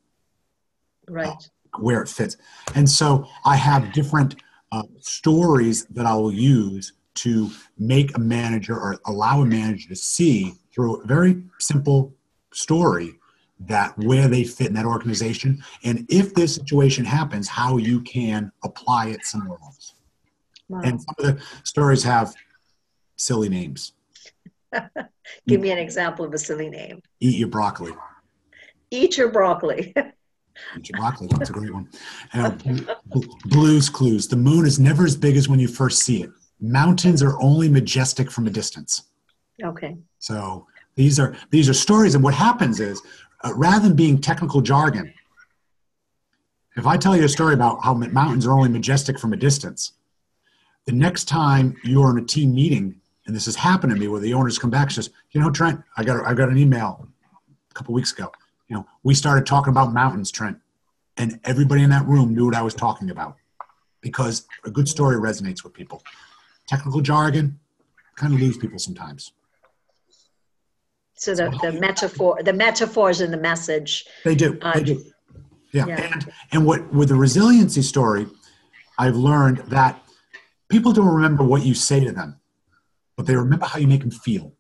right 1.09 1.29
uh, 1.29 1.79
where 1.79 2.03
it 2.03 2.09
fits. 2.09 2.37
And 2.75 2.89
so 2.89 3.27
I 3.45 3.57
have 3.57 3.93
different 3.93 4.37
uh, 4.73 4.83
stories 5.01 5.85
that 5.87 6.07
I 6.07 6.15
will 6.15 6.33
use 6.33 6.93
to 7.15 7.51
make 7.79 8.17
a 8.17 8.21
manager 8.21 8.75
or 8.75 8.99
allow 9.07 9.43
a 9.43 9.47
manager 9.47 9.89
to 9.89 9.97
see 9.97 10.55
through 10.73 11.03
a 11.03 11.07
very 11.07 11.43
simple 11.59 12.15
story 12.53 13.15
that 13.67 13.97
where 13.99 14.29
they 14.29 14.45
fit 14.45 14.69
in 14.69 14.75
that 14.75 14.87
organization. 14.87 15.63
And 15.85 16.07
if 16.09 16.35
this 16.35 16.55
situation 16.55 17.05
happens 17.05 17.49
how 17.49 17.77
you 17.77 18.01
can 18.01 18.53
apply 18.65 19.09
it 19.09 19.25
somewhere 19.25 19.59
else. 19.63 19.95
Wow. 20.69 20.81
and 20.85 21.03
some 21.03 21.15
of 21.19 21.25
the 21.27 21.43
stories 21.65 22.03
have 22.05 22.33
silly 23.17 23.51
names. 23.51 23.93
Give 25.47 25.61
me 25.61 25.71
an 25.71 25.77
example 25.77 26.25
of 26.25 26.33
a 26.33 26.39
silly 26.39 26.71
name. 26.71 27.03
Eat 27.21 27.37
your 27.37 27.49
broccoli. 27.49 27.93
Eat 28.91 29.19
your 29.19 29.31
broccoli. 29.31 29.93
Eat 30.77 30.89
your 30.89 30.99
broccoli 30.99 31.29
that's 31.29 31.51
a 31.51 31.53
great 31.53 31.73
one. 31.73 31.91
Uh, 32.33 32.57
blues 33.47 33.89
clues. 33.89 34.29
The 34.29 34.37
moon 34.37 34.65
is 34.65 34.79
never 34.79 35.05
as 35.05 35.17
big 35.17 35.37
as 35.37 35.49
when 35.49 35.59
you 35.59 35.69
first 35.69 36.01
see 36.01 36.23
it. 36.23 36.31
Mountains 36.61 37.23
are 37.23 37.41
only 37.43 37.69
majestic 37.69 38.31
from 38.31 38.47
a 38.47 38.51
distance. 38.51 39.11
Okay. 39.63 39.97
So 40.19 40.67
these 40.95 41.19
are 41.19 41.37
these 41.51 41.69
are 41.69 41.75
stories 41.75 42.15
and 42.15 42.23
what 42.23 42.35
happens 42.35 42.81
is 42.81 43.01
uh, 43.45 43.53
rather 43.55 43.89
than 43.89 43.97
being 43.97 44.21
technical 44.21 44.61
jargon, 44.61 45.13
if 46.77 46.87
I 46.87 46.97
tell 46.97 47.17
you 47.17 47.25
a 47.25 47.29
story 47.29 47.55
about 47.55 47.85
how 47.85 47.95
mountains 47.95 48.47
are 48.47 48.53
only 48.53 48.69
majestic 48.69 49.19
from 49.19 49.33
a 49.33 49.37
distance, 49.37 49.93
the 50.87 50.93
next 50.93 51.25
time 51.25 51.77
you're 51.85 52.11
in 52.11 52.23
a 52.23 52.27
team 52.27 52.55
meeting, 52.55 53.01
and 53.27 53.37
this 53.37 53.45
has 53.45 53.57
happened 53.57 53.93
to 53.93 53.99
me 53.99 54.09
where 54.09 54.21
the 54.21 54.35
owners 54.35 54.59
come 54.59 54.71
back 54.71 54.85
and 54.85 54.93
says, 54.93 55.11
you 55.31 55.41
know, 55.41 55.51
Trent, 55.51 55.81
I 55.97 56.05
got, 56.05 56.25
I 56.27 56.35
got 56.35 56.49
an 56.49 56.59
email 56.59 57.07
a 57.71 57.75
couple 57.75 57.95
weeks 57.95 58.13
ago. 58.13 58.33
You 58.69 58.77
know, 58.77 58.87
we 59.03 59.15
started 59.15 59.47
talking 59.47 59.71
about 59.71 59.93
mountains, 59.93 60.31
Trent, 60.31 60.59
and 61.19 61.39
everybody 61.45 61.83
in 61.83 61.91
that 61.91 62.07
room 62.07 62.35
knew 62.35 62.47
what 62.47 62.57
I 62.57 62.63
was 62.63 62.75
talking 62.75 63.11
about 63.11 63.37
because 64.01 64.47
a 64.65 64.71
good 64.71 64.89
story 64.89 65.17
resonates 65.17 65.63
with 65.63 65.73
people. 65.73 66.03
Technical 66.67 67.01
jargon 67.01 67.59
kind 68.17 68.35
of 68.35 68.41
lose 68.41 68.57
people 68.57 68.79
sometimes. 68.79 69.33
So 71.23 71.37
the, 71.37 71.57
the 71.63 71.79
metaphor, 71.79 72.43
the 72.43 72.53
metaphors 72.53 73.21
in 73.21 73.31
the 73.31 73.37
message. 73.37 74.07
They 74.25 74.35
do. 74.35 74.59
Uh, 74.61 74.73
they 74.75 74.83
do. 74.83 75.05
Yeah. 75.73 75.87
yeah. 75.87 76.13
And 76.13 76.33
and 76.51 76.67
what 76.67 76.93
with 76.93 77.11
the 77.11 77.15
resiliency 77.15 77.83
story, 77.83 78.27
I've 78.99 79.15
learned 79.15 79.59
that 79.69 80.03
people 80.69 80.91
don't 80.91 81.15
remember 81.15 81.45
what 81.45 81.65
you 81.65 81.75
say 81.75 82.01
to 82.01 82.11
them, 82.11 82.41
but 83.17 83.27
they 83.27 83.37
remember 83.37 83.67
how 83.67 83.79
you 83.79 83.87
make 83.87 84.01
them 84.01 84.11
feel. 84.11 84.53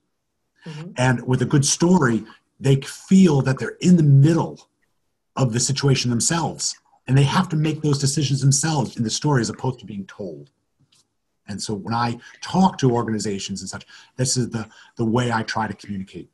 Mm-hmm. 0.64 0.92
And 0.98 1.26
with 1.26 1.42
a 1.42 1.46
good 1.46 1.64
story, 1.64 2.22
they 2.60 2.76
feel 2.76 3.42
that 3.42 3.58
they're 3.58 3.78
in 3.80 3.96
the 3.96 4.04
middle 4.04 4.68
of 5.34 5.52
the 5.52 5.58
situation 5.58 6.10
themselves. 6.10 6.76
And 7.08 7.18
they 7.18 7.24
have 7.24 7.48
to 7.48 7.56
make 7.56 7.82
those 7.82 7.98
decisions 7.98 8.40
themselves 8.40 8.96
in 8.96 9.02
the 9.02 9.10
story 9.10 9.40
as 9.40 9.50
opposed 9.50 9.80
to 9.80 9.84
being 9.84 10.06
told. 10.06 10.50
And 11.48 11.60
so 11.60 11.74
when 11.74 11.92
I 11.92 12.20
talk 12.40 12.78
to 12.78 12.92
organizations 12.92 13.62
and 13.62 13.68
such, 13.68 13.84
this 14.16 14.36
is 14.36 14.50
the, 14.50 14.68
the 14.94 15.04
way 15.04 15.32
I 15.32 15.42
try 15.42 15.66
to 15.66 15.74
communicate. 15.74 16.28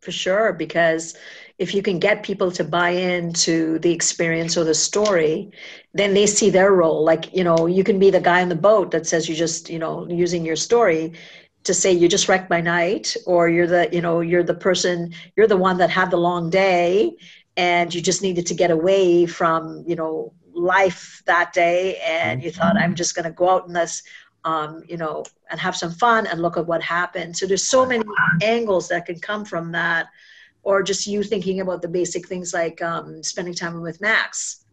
For 0.00 0.12
sure 0.12 0.52
because 0.52 1.16
if 1.58 1.74
you 1.74 1.82
can 1.82 1.98
get 1.98 2.22
people 2.22 2.50
to 2.50 2.64
buy 2.64 2.90
into 2.90 3.78
the 3.80 3.92
experience 3.92 4.56
or 4.56 4.64
the 4.64 4.74
story 4.74 5.50
then 5.92 6.14
they 6.14 6.26
see 6.26 6.50
their 6.50 6.72
role. 6.72 7.04
Like 7.04 7.34
you 7.34 7.44
know 7.44 7.66
you 7.66 7.84
can 7.84 7.98
be 7.98 8.10
the 8.10 8.20
guy 8.20 8.42
on 8.42 8.48
the 8.48 8.54
boat 8.54 8.90
that 8.92 9.06
says 9.06 9.28
you 9.28 9.34
just 9.34 9.68
you 9.68 9.78
know 9.78 10.08
using 10.08 10.44
your 10.44 10.56
story 10.56 11.12
to 11.64 11.74
say 11.74 11.92
you 11.92 12.08
just 12.08 12.28
wrecked 12.28 12.50
my 12.50 12.60
night 12.60 13.16
or 13.26 13.48
you're 13.48 13.66
the 13.66 13.88
you 13.92 14.00
know 14.00 14.20
you're 14.20 14.42
the 14.42 14.54
person 14.54 15.12
you're 15.36 15.46
the 15.46 15.56
one 15.56 15.78
that 15.78 15.90
had 15.90 16.10
the 16.10 16.16
long 16.16 16.50
day 16.50 17.12
and 17.56 17.94
you 17.94 18.00
just 18.00 18.22
needed 18.22 18.46
to 18.46 18.54
get 18.54 18.70
away 18.70 19.26
from 19.26 19.84
you 19.86 19.96
know 19.96 20.32
life 20.54 21.22
that 21.26 21.52
day 21.52 21.96
and 22.04 22.42
you 22.42 22.50
thought 22.50 22.74
mm-hmm. 22.74 22.84
i'm 22.84 22.94
just 22.94 23.14
going 23.14 23.24
to 23.24 23.30
go 23.30 23.50
out 23.50 23.66
in 23.66 23.72
this 23.72 24.02
um, 24.44 24.82
you 24.88 24.96
know 24.96 25.24
and 25.50 25.60
have 25.60 25.76
some 25.76 25.92
fun 25.92 26.26
and 26.26 26.40
look 26.40 26.56
at 26.56 26.66
what 26.66 26.82
happened. 26.82 27.36
So 27.36 27.46
there's 27.46 27.66
so 27.66 27.86
many 27.86 28.04
angles 28.42 28.88
that 28.88 29.06
can 29.06 29.18
come 29.18 29.44
from 29.44 29.72
that 29.72 30.06
or 30.62 30.82
just 30.82 31.06
you 31.06 31.22
thinking 31.22 31.60
about 31.60 31.82
the 31.82 31.88
basic 31.88 32.26
things 32.28 32.52
like 32.52 32.82
um, 32.82 33.22
spending 33.22 33.54
time 33.54 33.80
with 33.80 34.00
max 34.00 34.64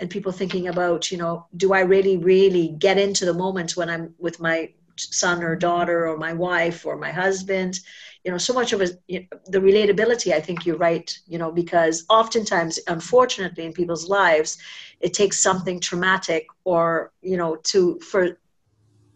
and 0.00 0.10
people 0.10 0.32
thinking 0.32 0.68
about 0.68 1.10
you 1.10 1.18
know 1.18 1.46
do 1.56 1.72
i 1.72 1.80
really 1.80 2.16
really 2.16 2.68
get 2.78 2.98
into 2.98 3.24
the 3.24 3.34
moment 3.34 3.76
when 3.76 3.88
i'm 3.88 4.12
with 4.18 4.40
my 4.40 4.68
son 4.96 5.42
or 5.42 5.56
daughter 5.56 6.08
or 6.08 6.16
my 6.16 6.32
wife 6.32 6.86
or 6.86 6.96
my 6.96 7.10
husband? 7.10 7.80
You 8.22 8.30
know 8.30 8.38
so 8.38 8.54
much 8.54 8.72
of 8.72 8.80
it 8.80 9.02
you 9.06 9.20
know, 9.20 9.38
the 9.48 9.58
relatability 9.58 10.32
i 10.32 10.40
think 10.40 10.64
you're 10.64 10.78
right 10.78 11.14
you 11.26 11.36
know 11.36 11.52
because 11.52 12.06
oftentimes 12.08 12.78
unfortunately 12.86 13.66
in 13.66 13.74
people's 13.74 14.08
lives 14.08 14.56
it 15.00 15.12
takes 15.12 15.42
something 15.42 15.78
traumatic 15.78 16.46
or 16.64 17.12
you 17.20 17.36
know 17.36 17.56
to 17.56 17.98
for 18.00 18.38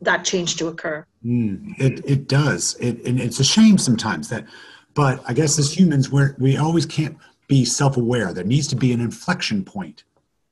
that 0.00 0.24
change 0.24 0.56
to 0.56 0.68
occur 0.68 1.04
mm, 1.24 1.74
it, 1.78 2.04
it 2.04 2.28
does 2.28 2.76
it, 2.80 3.04
and 3.04 3.20
it's 3.20 3.40
a 3.40 3.44
shame 3.44 3.78
sometimes 3.78 4.28
that 4.28 4.44
but 4.94 5.22
i 5.28 5.32
guess 5.32 5.58
as 5.58 5.76
humans 5.76 6.10
we're, 6.10 6.34
we 6.38 6.56
always 6.56 6.86
can't 6.86 7.16
be 7.48 7.64
self-aware 7.64 8.32
there 8.32 8.44
needs 8.44 8.68
to 8.68 8.76
be 8.76 8.92
an 8.92 9.00
inflection 9.00 9.64
point 9.64 10.04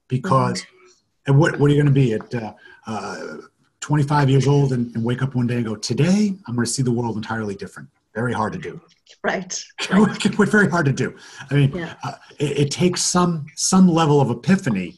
because 0.09 0.63
mm-hmm. 0.63 1.27
and 1.27 1.39
what, 1.39 1.59
what 1.59 1.71
are 1.71 1.75
you 1.75 1.83
going 1.83 1.93
to 1.95 2.01
be 2.01 2.15
at 2.15 2.35
uh, 2.35 2.53
uh, 2.87 3.37
25 3.81 4.31
years 4.31 4.49
old 4.49 4.73
and, 4.73 4.95
and, 4.97 5.05
wake 5.05 5.23
up 5.23 5.35
one 5.35 5.47
day 5.47 5.57
and 5.57 5.65
go 5.65 5.77
today 5.77 6.35
i'm 6.47 6.55
going 6.55 6.65
to 6.65 6.71
see 6.71 6.83
the 6.83 6.91
world 6.91 7.17
entirely 7.17 7.55
different 7.55 7.89
very 8.15 8.33
hard 8.33 8.53
to 8.53 8.59
do 8.59 8.81
right, 9.23 9.63
right. 9.91 10.49
very 10.49 10.69
hard 10.69 10.87
to 10.87 10.93
do 10.93 11.15
i 11.51 11.55
mean 11.55 11.71
yeah. 11.75 11.95
uh, 12.03 12.15
it, 12.39 12.59
it 12.59 12.71
takes 12.71 13.03
some 13.03 13.47
some 13.55 13.87
level 13.87 14.21
of 14.21 14.31
epiphany 14.31 14.97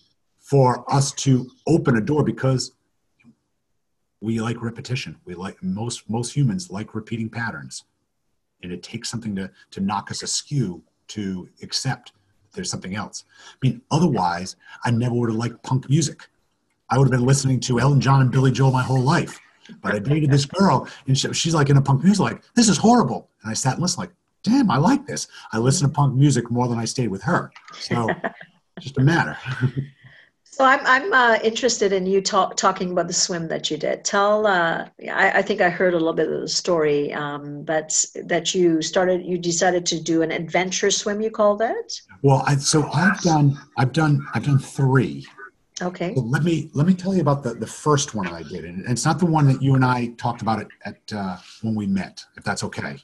for 0.48 0.90
us 0.92 1.12
to 1.12 1.46
open 1.66 1.98
a 1.98 2.00
door 2.00 2.24
because 2.24 2.72
we 4.20 4.40
like 4.40 4.62
repetition. 4.62 5.16
We 5.24 5.34
like 5.34 5.62
most 5.62 6.08
most 6.08 6.34
humans 6.34 6.70
like 6.70 6.94
repeating 6.94 7.28
patterns. 7.28 7.84
And 8.62 8.72
it 8.72 8.82
takes 8.82 9.08
something 9.08 9.34
to 9.36 9.50
to 9.72 9.80
knock 9.80 10.10
us 10.10 10.22
askew 10.22 10.82
to 11.08 11.48
accept 11.62 12.12
there's 12.54 12.70
something 12.70 12.96
else. 12.96 13.24
I 13.50 13.66
mean 13.66 13.82
otherwise 13.90 14.56
i 14.84 14.90
never 14.90 15.14
would 15.14 15.30
have 15.30 15.38
liked 15.38 15.62
punk 15.62 15.88
music. 15.88 16.28
I 16.90 16.98
would 16.98 17.04
have 17.04 17.12
been 17.12 17.26
listening 17.26 17.60
to 17.60 17.80
elton 17.80 18.00
john 18.00 18.20
and 18.20 18.30
billy 18.30 18.50
joel 18.50 18.72
my 18.72 18.82
whole 18.82 19.02
life. 19.02 19.38
But 19.82 19.94
i 19.94 19.98
dated 19.98 20.30
this 20.30 20.46
girl 20.46 20.88
and 21.06 21.16
she, 21.16 21.32
she's 21.32 21.54
like 21.54 21.70
in 21.70 21.76
a 21.76 21.82
punk 21.82 22.02
music 22.02 22.20
like 22.20 22.42
this 22.54 22.68
is 22.68 22.78
horrible. 22.78 23.28
And 23.42 23.50
i 23.50 23.54
sat 23.54 23.74
and 23.74 23.82
listened 23.82 24.00
like 24.00 24.12
damn 24.42 24.70
i 24.70 24.76
like 24.78 25.06
this. 25.06 25.28
I 25.52 25.58
listen 25.58 25.86
to 25.88 25.94
punk 25.94 26.14
music 26.14 26.50
more 26.50 26.68
than 26.68 26.78
i 26.78 26.84
stayed 26.84 27.08
with 27.08 27.22
her. 27.22 27.52
So 27.78 28.08
just 28.80 28.98
a 28.98 29.02
matter 29.02 29.36
So 30.58 30.64
I'm 30.64 30.84
I'm 30.86 31.12
uh, 31.12 31.38
interested 31.44 31.92
in 31.92 32.04
you 32.04 32.20
talk, 32.20 32.56
talking 32.56 32.90
about 32.90 33.06
the 33.06 33.12
swim 33.12 33.46
that 33.46 33.70
you 33.70 33.76
did. 33.76 34.04
Tell 34.04 34.44
uh, 34.44 34.88
I, 35.08 35.30
I, 35.38 35.40
think 35.42 35.60
I 35.60 35.70
heard 35.70 35.94
a 35.94 35.96
little 35.96 36.12
bit 36.12 36.28
of 36.28 36.40
the 36.40 36.48
story, 36.48 37.12
um, 37.12 37.62
but 37.62 38.04
that 38.24 38.56
you 38.56 38.82
started 38.82 39.24
you 39.24 39.38
decided 39.38 39.86
to 39.86 40.02
do 40.02 40.22
an 40.22 40.32
adventure 40.32 40.90
swim. 40.90 41.20
You 41.20 41.30
called 41.30 41.62
it. 41.62 42.00
Well, 42.22 42.42
I, 42.44 42.56
so 42.56 42.90
I've 42.90 43.20
done 43.20 43.56
I've 43.76 43.92
done 43.92 44.26
I've 44.34 44.44
done 44.44 44.58
three. 44.58 45.24
Okay. 45.80 46.12
So 46.16 46.22
let 46.22 46.42
me 46.42 46.70
let 46.74 46.88
me 46.88 46.94
tell 46.94 47.14
you 47.14 47.20
about 47.20 47.44
the 47.44 47.54
the 47.54 47.64
first 47.64 48.16
one 48.16 48.26
I 48.26 48.42
did, 48.42 48.64
and 48.64 48.84
it's 48.88 49.04
not 49.04 49.20
the 49.20 49.26
one 49.26 49.46
that 49.46 49.62
you 49.62 49.76
and 49.76 49.84
I 49.84 50.08
talked 50.18 50.42
about 50.42 50.60
it 50.60 50.66
at 50.84 50.98
uh, 51.12 51.36
when 51.62 51.76
we 51.76 51.86
met, 51.86 52.24
if 52.36 52.42
that's 52.42 52.64
okay. 52.64 52.96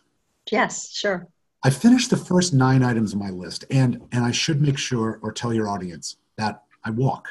Yes, 0.51 0.91
sure. 0.91 1.29
I 1.63 1.71
finished 1.71 2.11
the 2.11 2.17
first 2.17 2.53
nine 2.53 2.83
items 2.83 3.13
on 3.13 3.21
my 3.21 3.31
list, 3.31 3.65
and 3.71 4.03
and 4.11 4.25
I 4.25 4.33
should 4.33 4.61
make 4.61 4.77
sure 4.77 5.21
or 5.23 5.31
tell 5.31 5.55
your 5.55 5.69
audience 5.69 6.17
that 6.37 6.61
I 6.83 6.91
walk. 6.91 7.29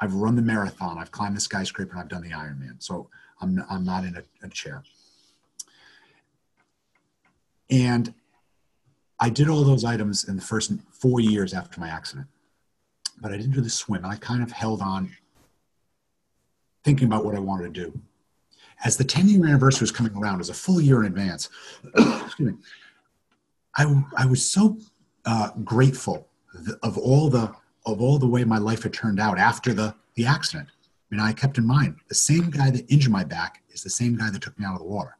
I've 0.00 0.14
run 0.14 0.36
the 0.36 0.42
marathon, 0.42 0.98
I've 0.98 1.10
climbed 1.10 1.36
the 1.36 1.40
skyscraper, 1.40 1.92
and 1.92 2.00
I've 2.00 2.08
done 2.08 2.22
the 2.22 2.30
Ironman. 2.30 2.76
So 2.78 3.08
I'm, 3.40 3.62
I'm 3.68 3.84
not 3.84 4.04
in 4.04 4.16
a, 4.16 4.22
a 4.46 4.48
chair. 4.48 4.82
And 7.70 8.14
I 9.20 9.30
did 9.30 9.48
all 9.48 9.64
those 9.64 9.84
items 9.84 10.28
in 10.28 10.36
the 10.36 10.42
first 10.42 10.72
four 10.90 11.20
years 11.20 11.52
after 11.52 11.80
my 11.80 11.88
accident, 11.88 12.28
but 13.20 13.32
I 13.32 13.36
didn't 13.36 13.52
do 13.52 13.60
the 13.60 13.70
swim. 13.70 14.04
And 14.04 14.12
I 14.12 14.16
kind 14.16 14.42
of 14.42 14.52
held 14.52 14.80
on 14.80 15.10
thinking 16.84 17.06
about 17.06 17.24
what 17.24 17.34
I 17.34 17.40
wanted 17.40 17.74
to 17.74 17.84
do. 17.84 18.00
As 18.84 18.96
the 18.96 19.04
10 19.04 19.28
year 19.28 19.44
anniversary 19.46 19.82
was 19.82 19.90
coming 19.90 20.16
around, 20.16 20.40
as 20.40 20.50
a 20.50 20.54
full 20.54 20.80
year 20.80 21.00
in 21.00 21.06
advance, 21.06 21.50
excuse 21.96 22.52
me, 22.52 22.58
I, 23.76 24.04
I 24.16 24.26
was 24.26 24.48
so 24.48 24.78
uh, 25.24 25.50
grateful 25.64 26.28
of 26.82 26.96
all 26.96 27.28
the 27.28 27.52
of 27.92 28.00
all 28.00 28.18
the 28.18 28.26
way 28.26 28.44
my 28.44 28.58
life 28.58 28.82
had 28.82 28.92
turned 28.92 29.18
out 29.18 29.38
after 29.38 29.72
the, 29.72 29.94
the 30.14 30.26
accident. 30.26 30.68
I 30.70 31.14
mean, 31.14 31.20
I 31.20 31.32
kept 31.32 31.58
in 31.58 31.66
mind 31.66 31.96
the 32.08 32.14
same 32.14 32.50
guy 32.50 32.70
that 32.70 32.90
injured 32.92 33.12
my 33.12 33.24
back 33.24 33.62
is 33.70 33.82
the 33.82 33.90
same 33.90 34.16
guy 34.16 34.30
that 34.30 34.42
took 34.42 34.58
me 34.58 34.64
out 34.64 34.74
of 34.74 34.80
the 34.80 34.86
water. 34.86 35.16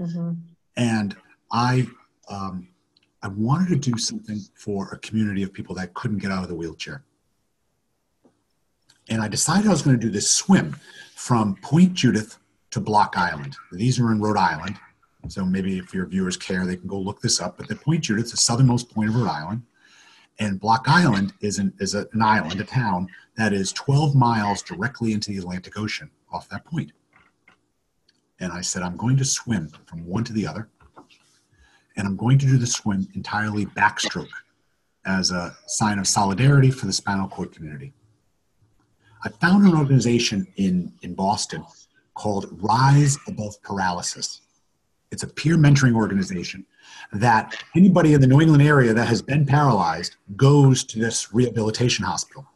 Mm-hmm. 0.00 0.32
And 0.76 1.16
I, 1.52 1.86
um, 2.28 2.68
I 3.22 3.28
wanted 3.28 3.68
to 3.68 3.90
do 3.90 3.98
something 3.98 4.40
for 4.54 4.88
a 4.92 4.98
community 4.98 5.42
of 5.42 5.52
people 5.52 5.74
that 5.74 5.92
couldn't 5.94 6.18
get 6.18 6.30
out 6.30 6.42
of 6.42 6.48
the 6.48 6.54
wheelchair. 6.54 7.04
And 9.10 9.20
I 9.20 9.28
decided 9.28 9.66
I 9.66 9.70
was 9.70 9.82
going 9.82 9.98
to 9.98 10.06
do 10.06 10.12
this 10.12 10.30
swim 10.30 10.76
from 11.14 11.56
Point 11.56 11.94
Judith 11.94 12.38
to 12.70 12.80
Block 12.80 13.14
Island. 13.16 13.56
These 13.72 13.98
are 13.98 14.12
in 14.12 14.20
Rhode 14.20 14.36
Island. 14.36 14.76
So 15.28 15.44
maybe 15.44 15.78
if 15.78 15.92
your 15.92 16.06
viewers 16.06 16.36
care, 16.36 16.64
they 16.64 16.76
can 16.76 16.86
go 16.86 16.98
look 16.98 17.20
this 17.20 17.40
up. 17.40 17.58
But 17.58 17.68
the 17.68 17.76
Point 17.76 18.04
Judith, 18.04 18.30
the 18.30 18.36
southernmost 18.36 18.94
point 18.94 19.10
of 19.10 19.16
Rhode 19.16 19.28
Island, 19.28 19.62
and 20.38 20.60
Block 20.60 20.84
Island 20.88 21.32
is 21.40 21.58
an, 21.58 21.72
is 21.80 21.94
an 21.94 22.22
island, 22.22 22.60
a 22.60 22.64
town 22.64 23.08
that 23.36 23.52
is 23.52 23.72
12 23.72 24.14
miles 24.14 24.62
directly 24.62 25.12
into 25.12 25.30
the 25.30 25.38
Atlantic 25.38 25.78
Ocean 25.78 26.10
off 26.32 26.48
that 26.48 26.64
point. 26.64 26.92
And 28.40 28.52
I 28.52 28.60
said, 28.60 28.82
I'm 28.82 28.96
going 28.96 29.16
to 29.16 29.24
swim 29.24 29.68
from 29.86 30.06
one 30.06 30.24
to 30.24 30.32
the 30.32 30.46
other. 30.46 30.68
And 31.96 32.06
I'm 32.06 32.16
going 32.16 32.38
to 32.38 32.46
do 32.46 32.56
the 32.56 32.66
swim 32.66 33.08
entirely 33.14 33.66
backstroke 33.66 34.28
as 35.04 35.32
a 35.32 35.56
sign 35.66 35.98
of 35.98 36.06
solidarity 36.06 36.70
for 36.70 36.86
the 36.86 36.92
spinal 36.92 37.28
cord 37.28 37.52
community. 37.52 37.92
I 39.24 39.30
found 39.30 39.66
an 39.66 39.74
organization 39.74 40.46
in, 40.56 40.92
in 41.02 41.14
Boston 41.14 41.64
called 42.14 42.46
Rise 42.62 43.18
Above 43.26 43.60
Paralysis. 43.62 44.42
It's 45.10 45.24
a 45.24 45.26
peer 45.26 45.56
mentoring 45.56 45.96
organization 45.96 46.64
that 47.12 47.62
anybody 47.74 48.14
in 48.14 48.20
the 48.20 48.26
New 48.26 48.40
England 48.40 48.62
area 48.62 48.92
that 48.92 49.08
has 49.08 49.22
been 49.22 49.46
paralyzed 49.46 50.16
goes 50.36 50.84
to 50.84 50.98
this 50.98 51.32
rehabilitation 51.32 52.04
hospital. 52.04 52.46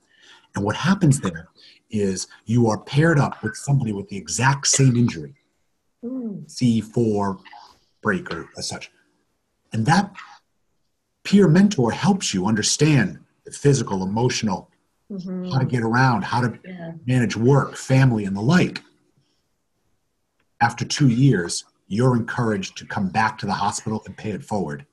And 0.55 0.65
what 0.65 0.77
happens 0.77 1.21
there 1.21 1.49
is 1.91 2.27
you 2.47 2.69
are 2.69 2.79
paired 2.79 3.19
up 3.19 3.43
with 3.43 3.57
somebody 3.57 3.93
with 3.93 4.09
the 4.09 4.17
exact 4.17 4.67
same 4.67 4.97
injury, 4.97 5.35
mm. 6.05 6.47
C4 6.47 7.41
break 8.03 8.33
or 8.33 8.49
as 8.59 8.69
such. 8.69 8.91
And 9.73 9.87
that 9.87 10.13
peer 11.25 11.49
mentor 11.49 11.93
helps 11.93 12.35
you 12.35 12.47
understand 12.47 13.19
the 13.45 13.53
physical, 13.53 14.03
emotional, 14.03 14.71
mm-hmm. 15.11 15.51
how 15.51 15.59
to 15.59 15.65
get 15.65 15.83
around, 15.83 16.25
how 16.25 16.41
to 16.41 16.59
yeah. 16.65 16.93
manage 17.07 17.37
work, 17.37 17.77
family, 17.77 18.25
and 18.25 18.37
the 18.37 18.41
like. 18.41 18.83
After 20.61 20.85
two 20.85 21.09
years, 21.09 21.65
you're 21.93 22.17
encouraged 22.17 22.79
to 22.79 22.87
come 22.87 23.11
back 23.11 23.37
to 23.37 23.45
the 23.45 23.53
hospital 23.53 24.03
and 24.07 24.17
pay 24.17 24.31
it 24.31 24.43
forward 24.43 24.87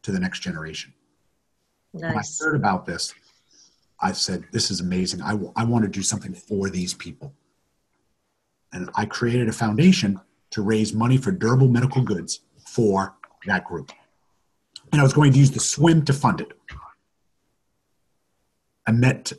to 0.00 0.10
the 0.10 0.18
next 0.18 0.40
generation. 0.40 0.90
Nice. 1.92 2.02
When 2.02 2.16
I 2.16 2.22
heard 2.40 2.56
about 2.56 2.86
this, 2.86 3.12
I 4.00 4.12
said, 4.12 4.44
This 4.52 4.70
is 4.70 4.80
amazing. 4.80 5.20
I, 5.20 5.32
w- 5.32 5.52
I 5.54 5.64
want 5.64 5.84
to 5.84 5.90
do 5.90 6.00
something 6.00 6.32
for 6.32 6.70
these 6.70 6.94
people. 6.94 7.34
And 8.72 8.88
I 8.94 9.04
created 9.04 9.50
a 9.50 9.52
foundation 9.52 10.18
to 10.52 10.62
raise 10.62 10.94
money 10.94 11.18
for 11.18 11.30
durable 11.30 11.68
medical 11.68 12.00
goods 12.00 12.40
for 12.66 13.14
that 13.44 13.66
group. 13.66 13.92
And 14.92 15.00
I 15.00 15.04
was 15.04 15.12
going 15.12 15.32
to 15.34 15.38
use 15.38 15.50
the 15.50 15.60
swim 15.60 16.06
to 16.06 16.14
fund 16.14 16.40
it. 16.40 16.52
I 18.86 18.92
met 18.92 19.30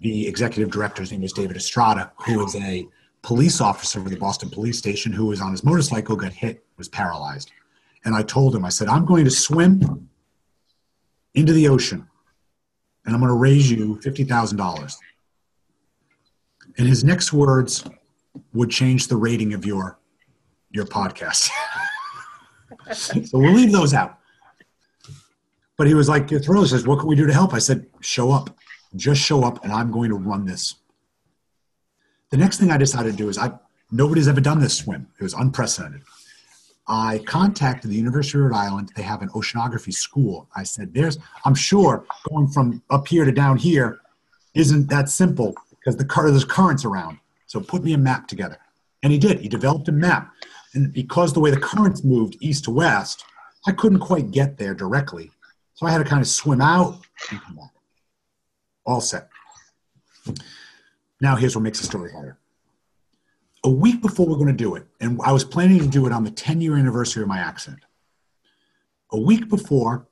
the 0.00 0.28
executive 0.28 0.70
director, 0.70 1.00
his 1.00 1.12
name 1.12 1.22
is 1.22 1.32
David 1.32 1.56
Estrada, 1.56 2.12
who 2.26 2.44
is 2.44 2.54
a 2.56 2.86
police 3.28 3.60
officer 3.60 4.00
for 4.00 4.08
the 4.08 4.16
Boston 4.16 4.48
police 4.48 4.78
station 4.78 5.12
who 5.12 5.26
was 5.26 5.42
on 5.42 5.50
his 5.50 5.62
motorcycle, 5.62 6.16
got 6.16 6.32
hit, 6.32 6.64
was 6.78 6.88
paralyzed. 6.88 7.52
And 8.06 8.14
I 8.14 8.22
told 8.22 8.56
him, 8.56 8.64
I 8.64 8.70
said, 8.70 8.88
I'm 8.88 9.04
going 9.04 9.26
to 9.26 9.30
swim 9.30 10.08
into 11.34 11.52
the 11.52 11.68
ocean 11.68 12.08
and 13.04 13.14
I'm 13.14 13.20
going 13.20 13.28
to 13.28 13.36
raise 13.36 13.70
you 13.70 14.00
$50,000. 14.02 14.96
And 16.78 16.88
his 16.88 17.04
next 17.04 17.30
words 17.34 17.84
would 18.54 18.70
change 18.70 19.08
the 19.08 19.16
rating 19.16 19.52
of 19.52 19.66
your, 19.66 19.98
your 20.70 20.86
podcast. 20.86 21.50
so 22.94 23.20
we'll 23.34 23.52
leave 23.52 23.72
those 23.72 23.92
out. 23.92 24.20
but 25.76 25.86
he 25.86 25.92
was 25.92 26.08
like, 26.08 26.30
thriller 26.30 26.66
says, 26.66 26.86
what 26.86 26.98
can 26.98 27.08
we 27.08 27.14
do 27.14 27.26
to 27.26 27.34
help? 27.34 27.52
I 27.52 27.58
said, 27.58 27.88
show 28.00 28.32
up, 28.32 28.56
just 28.96 29.20
show 29.20 29.44
up, 29.44 29.62
and 29.64 29.72
I'm 29.72 29.90
going 29.90 30.08
to 30.08 30.16
run 30.16 30.46
this. 30.46 30.76
The 32.30 32.36
next 32.36 32.58
thing 32.58 32.70
I 32.70 32.76
decided 32.76 33.12
to 33.12 33.16
do 33.16 33.28
is 33.28 33.38
I 33.38 33.52
nobody's 33.90 34.28
ever 34.28 34.40
done 34.40 34.60
this 34.60 34.76
swim. 34.76 35.08
It 35.18 35.22
was 35.22 35.34
unprecedented. 35.34 36.02
I 36.86 37.20
contacted 37.26 37.90
the 37.90 37.96
University 37.96 38.38
of 38.38 38.44
Rhode 38.44 38.56
Island. 38.56 38.92
They 38.96 39.02
have 39.02 39.22
an 39.22 39.28
oceanography 39.30 39.92
school. 39.92 40.48
I 40.54 40.62
said, 40.62 40.94
"There's, 40.94 41.18
I'm 41.44 41.54
sure 41.54 42.04
going 42.28 42.48
from 42.48 42.82
up 42.90 43.08
here 43.08 43.24
to 43.24 43.32
down 43.32 43.56
here 43.56 44.00
isn't 44.54 44.88
that 44.88 45.08
simple 45.08 45.54
because 45.70 45.96
the 45.96 46.04
there's 46.04 46.44
currents 46.44 46.84
around. 46.84 47.18
So 47.46 47.60
put 47.60 47.82
me 47.82 47.92
a 47.94 47.98
map 47.98 48.28
together." 48.28 48.58
And 49.02 49.12
he 49.12 49.18
did. 49.18 49.40
He 49.40 49.48
developed 49.48 49.88
a 49.88 49.92
map, 49.92 50.32
and 50.74 50.92
because 50.92 51.32
the 51.32 51.40
way 51.40 51.50
the 51.50 51.60
currents 51.60 52.02
moved 52.04 52.36
east 52.40 52.64
to 52.64 52.70
west, 52.70 53.24
I 53.66 53.72
couldn't 53.72 54.00
quite 54.00 54.30
get 54.32 54.58
there 54.58 54.74
directly. 54.74 55.30
So 55.74 55.86
I 55.86 55.90
had 55.90 55.98
to 55.98 56.04
kind 56.04 56.20
of 56.20 56.28
swim 56.28 56.60
out 56.60 57.00
and 57.30 57.40
come 57.40 57.56
back. 57.56 57.70
All 58.84 59.00
set. 59.00 59.28
Now 61.20 61.36
here's 61.36 61.56
what 61.56 61.62
makes 61.62 61.80
the 61.80 61.86
story 61.86 62.12
harder 62.12 62.38
a 63.64 63.70
week 63.70 64.00
before 64.00 64.26
we're 64.26 64.36
going 64.36 64.46
to 64.46 64.52
do 64.52 64.76
it, 64.76 64.86
and 65.00 65.20
I 65.22 65.32
was 65.32 65.44
planning 65.44 65.78
to 65.80 65.88
do 65.88 66.06
it 66.06 66.12
on 66.12 66.24
the 66.24 66.30
10 66.30 66.60
year 66.60 66.76
anniversary 66.76 67.22
of 67.22 67.28
my 67.28 67.38
accident. 67.38 67.82
A 69.12 69.18
week 69.18 69.48
before, 69.48 70.06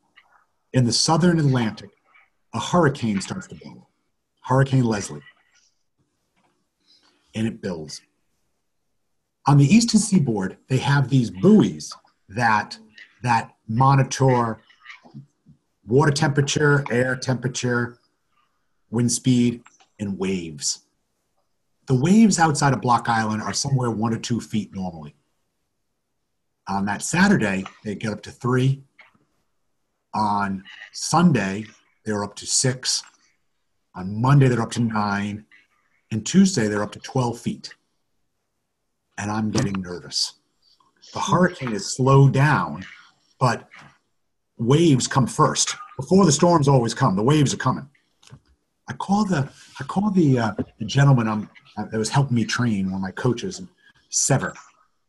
in 0.72 0.84
the 0.84 0.92
southern 0.92 1.38
Atlantic, 1.38 1.90
a 2.54 2.60
hurricane 2.60 3.20
starts 3.20 3.46
to 3.48 3.54
blow. 3.54 3.86
Hurricane 4.40 4.84
Leslie. 4.84 5.22
And 7.34 7.46
it 7.46 7.60
builds. 7.60 8.00
On 9.46 9.58
the 9.58 9.64
eastern 9.64 10.00
seaboard, 10.00 10.56
they 10.68 10.78
have 10.78 11.08
these 11.08 11.30
buoys 11.30 11.92
that 12.28 12.78
that 13.22 13.54
monitor 13.68 14.60
water 15.86 16.10
temperature, 16.10 16.84
air 16.90 17.14
temperature, 17.14 17.98
wind 18.90 19.12
speed, 19.12 19.62
and 20.00 20.18
waves. 20.18 20.85
The 21.86 21.94
waves 21.94 22.38
outside 22.38 22.72
of 22.72 22.80
Block 22.80 23.08
Island 23.08 23.42
are 23.42 23.52
somewhere 23.52 23.90
one 23.90 24.12
or 24.12 24.18
two 24.18 24.40
feet 24.40 24.74
normally. 24.74 25.14
On 26.68 26.84
that 26.86 27.02
Saturday, 27.02 27.64
they 27.84 27.94
get 27.94 28.12
up 28.12 28.22
to 28.22 28.32
three. 28.32 28.82
On 30.12 30.64
Sunday, 30.92 31.66
they're 32.04 32.24
up 32.24 32.34
to 32.36 32.46
six. 32.46 33.04
On 33.94 34.20
Monday, 34.20 34.48
they're 34.48 34.62
up 34.62 34.72
to 34.72 34.80
nine. 34.80 35.44
And 36.10 36.26
Tuesday, 36.26 36.66
they're 36.66 36.82
up 36.82 36.92
to 36.92 36.98
12 36.98 37.38
feet. 37.38 37.74
And 39.16 39.30
I'm 39.30 39.50
getting 39.50 39.80
nervous. 39.80 40.34
The 41.14 41.20
hurricane 41.20 41.72
is 41.72 41.94
slowed 41.94 42.32
down, 42.32 42.84
but 43.38 43.68
waves 44.58 45.06
come 45.06 45.26
first. 45.26 45.76
Before 45.96 46.26
the 46.26 46.32
storms 46.32 46.68
always 46.68 46.94
come, 46.94 47.14
the 47.14 47.22
waves 47.22 47.54
are 47.54 47.58
coming. 47.58 47.88
I 48.88 48.92
call 48.92 49.24
the 49.24 49.48
I 49.80 49.84
call 49.84 50.10
the, 50.10 50.38
uh, 50.38 50.52
the 50.78 50.84
gentleman 50.84 51.28
I'm 51.28 51.48
that 51.76 51.98
was 51.98 52.08
helping 52.08 52.34
me 52.34 52.44
train, 52.44 52.86
one 52.86 52.96
of 52.96 53.02
my 53.02 53.10
coaches, 53.10 53.62
Sever. 54.08 54.54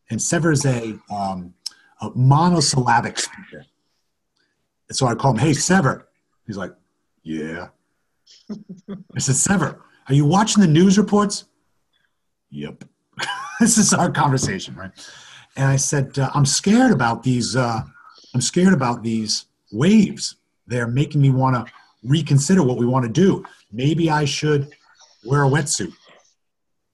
And 0.09 0.21
Sever 0.21 0.51
is 0.51 0.65
a, 0.65 0.97
um, 1.09 1.53
a 2.01 2.09
monosyllabic 2.15 3.19
speaker. 3.19 3.65
And 4.89 4.95
so 4.95 5.07
I 5.07 5.15
call 5.15 5.31
him, 5.31 5.37
hey, 5.37 5.53
Sever. 5.53 6.07
He's 6.45 6.57
like, 6.57 6.73
yeah. 7.23 7.67
I 8.49 9.19
said, 9.19 9.35
Sever, 9.35 9.83
are 10.07 10.13
you 10.13 10.25
watching 10.25 10.61
the 10.61 10.67
news 10.67 10.97
reports? 10.97 11.45
Yep. 12.51 12.85
this 13.59 13.77
is 13.77 13.93
our 13.93 14.11
conversation, 14.11 14.75
right? 14.75 14.91
And 15.55 15.65
I 15.65 15.75
said, 15.75 16.17
uh, 16.19 16.29
I'm 16.33 16.45
scared 16.45 16.91
about 16.91 17.23
these. 17.23 17.55
Uh, 17.55 17.81
I'm 18.33 18.41
scared 18.41 18.73
about 18.73 19.03
these 19.03 19.45
waves. 19.71 20.35
They're 20.67 20.87
making 20.87 21.21
me 21.21 21.31
want 21.31 21.55
to 21.55 21.73
reconsider 22.03 22.63
what 22.63 22.77
we 22.77 22.85
want 22.85 23.05
to 23.05 23.11
do. 23.11 23.43
Maybe 23.71 24.09
I 24.09 24.25
should 24.25 24.69
wear 25.25 25.43
a 25.43 25.49
wetsuit 25.49 25.91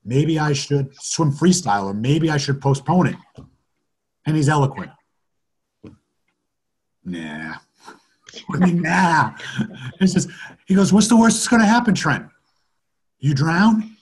maybe 0.06 0.40
I 0.40 0.54
should 0.54 0.94
swim 0.96 1.32
freestyle 1.32 1.86
or 1.86 1.94
maybe 1.94 2.30
I 2.30 2.38
should 2.38 2.62
postpone 2.62 3.08
it. 3.08 3.16
And 4.26 4.36
he's 4.36 4.50
eloquent. 4.50 4.92
Nah. 7.04 7.56
You 8.50 8.60
mean, 8.60 8.82
nah? 8.82 9.34
It's 10.02 10.14
just, 10.14 10.28
he 10.66 10.74
goes, 10.74 10.92
What's 10.92 11.08
the 11.08 11.16
worst 11.16 11.38
that's 11.38 11.48
going 11.48 11.62
to 11.62 11.68
happen, 11.68 11.94
Trent? 11.94 12.26
You 13.20 13.36
drown? 13.36 13.96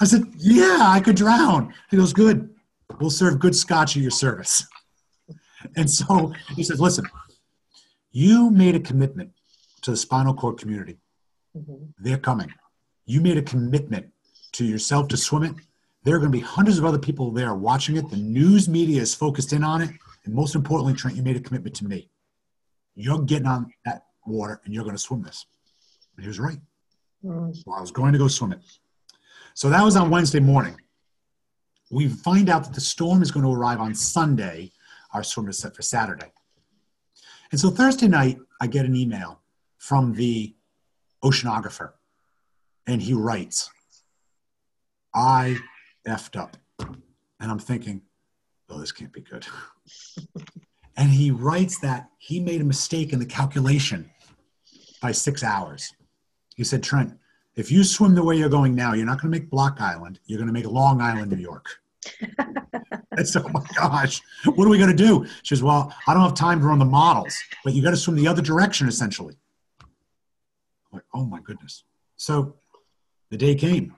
I 0.00 0.06
said, 0.06 0.24
Yeah, 0.36 0.78
I 0.80 0.98
could 0.98 1.14
drown. 1.14 1.72
He 1.88 1.96
goes, 1.96 2.12
Good. 2.12 2.50
We'll 2.98 3.10
serve 3.10 3.38
good 3.38 3.54
scotch 3.54 3.96
at 3.96 4.02
your 4.02 4.10
service. 4.10 4.66
And 5.76 5.88
so 5.88 6.32
he 6.56 6.64
says, 6.64 6.80
Listen, 6.80 7.06
you 8.10 8.50
made 8.50 8.74
a 8.74 8.80
commitment 8.80 9.30
to 9.82 9.92
the 9.92 9.96
spinal 9.96 10.34
cord 10.34 10.58
community. 10.58 10.98
Mm-hmm. 11.56 11.84
They're 12.00 12.18
coming. 12.18 12.52
You 13.04 13.20
made 13.20 13.38
a 13.38 13.42
commitment 13.42 14.10
to 14.52 14.64
yourself 14.64 15.08
to 15.08 15.16
swim 15.16 15.42
it. 15.42 15.54
There 16.04 16.14
are 16.14 16.18
going 16.18 16.30
to 16.30 16.38
be 16.38 16.44
hundreds 16.44 16.78
of 16.78 16.84
other 16.84 16.98
people 16.98 17.30
there 17.30 17.54
watching 17.54 17.96
it. 17.96 18.08
The 18.10 18.16
news 18.16 18.68
media 18.68 19.02
is 19.02 19.14
focused 19.14 19.52
in 19.52 19.64
on 19.64 19.82
it. 19.82 19.90
And 20.24 20.34
most 20.34 20.54
importantly, 20.54 20.94
Trent, 20.94 21.16
you 21.16 21.22
made 21.22 21.36
a 21.36 21.40
commitment 21.40 21.74
to 21.76 21.84
me. 21.84 22.08
You're 22.94 23.22
getting 23.22 23.46
on 23.46 23.72
that 23.84 24.04
water 24.26 24.60
and 24.64 24.72
you're 24.72 24.84
going 24.84 24.96
to 24.96 25.02
swim 25.02 25.22
this. 25.22 25.46
And 26.16 26.24
he 26.24 26.28
was 26.28 26.38
right. 26.38 26.58
Mm. 27.24 27.54
So 27.54 27.72
I 27.72 27.80
was 27.80 27.90
going 27.90 28.12
to 28.12 28.18
go 28.18 28.28
swim 28.28 28.52
it. 28.52 28.60
So 29.54 29.68
that 29.70 29.82
was 29.82 29.96
on 29.96 30.10
Wednesday 30.10 30.40
morning. 30.40 30.76
We 31.90 32.08
find 32.08 32.48
out 32.48 32.64
that 32.64 32.74
the 32.74 32.80
storm 32.80 33.22
is 33.22 33.30
going 33.30 33.44
to 33.44 33.52
arrive 33.52 33.80
on 33.80 33.94
Sunday. 33.94 34.72
Our 35.12 35.22
swim 35.22 35.48
is 35.48 35.58
set 35.58 35.74
for 35.74 35.82
Saturday. 35.82 36.32
And 37.50 37.60
so 37.60 37.70
Thursday 37.70 38.08
night, 38.08 38.38
I 38.60 38.66
get 38.66 38.86
an 38.86 38.96
email 38.96 39.40
from 39.78 40.14
the 40.14 40.54
oceanographer, 41.22 41.92
and 42.86 43.00
he 43.00 43.14
writes, 43.14 43.70
I 45.16 45.56
effed 46.06 46.38
up. 46.38 46.56
And 46.78 47.50
I'm 47.50 47.58
thinking, 47.58 48.02
oh, 48.68 48.78
this 48.78 48.92
can't 48.92 49.12
be 49.12 49.22
good. 49.22 49.46
and 50.96 51.10
he 51.10 51.30
writes 51.30 51.78
that 51.80 52.10
he 52.18 52.38
made 52.38 52.60
a 52.60 52.64
mistake 52.64 53.12
in 53.12 53.18
the 53.18 53.26
calculation 53.26 54.10
by 55.00 55.12
six 55.12 55.42
hours. 55.42 55.92
He 56.54 56.64
said, 56.64 56.82
Trent, 56.82 57.14
if 57.56 57.72
you 57.72 57.82
swim 57.84 58.14
the 58.14 58.22
way 58.22 58.36
you're 58.36 58.48
going 58.48 58.74
now, 58.74 58.92
you're 58.92 59.06
not 59.06 59.20
going 59.20 59.32
to 59.32 59.38
make 59.38 59.50
Block 59.50 59.80
Island. 59.80 60.20
You're 60.26 60.38
going 60.38 60.48
to 60.48 60.52
make 60.52 60.66
Long 60.66 61.00
Island, 61.00 61.32
New 61.32 61.38
York. 61.38 61.66
I 63.18 63.22
said, 63.22 63.42
oh 63.46 63.48
my 63.48 63.64
gosh, 63.74 64.20
what 64.44 64.66
are 64.66 64.68
we 64.68 64.76
going 64.76 64.94
to 64.94 64.96
do? 64.96 65.24
She 65.42 65.54
says, 65.54 65.62
well, 65.62 65.94
I 66.06 66.12
don't 66.12 66.22
have 66.22 66.34
time 66.34 66.60
to 66.60 66.66
run 66.66 66.78
the 66.78 66.84
models, 66.84 67.34
but 67.64 67.72
you 67.72 67.82
got 67.82 67.90
to 67.90 67.96
swim 67.96 68.16
the 68.16 68.28
other 68.28 68.42
direction, 68.42 68.88
essentially. 68.88 69.36
I'm 69.80 69.88
like, 70.92 71.04
oh 71.14 71.24
my 71.24 71.40
goodness. 71.40 71.84
So 72.16 72.56
the 73.30 73.38
day 73.38 73.54
came 73.54 73.94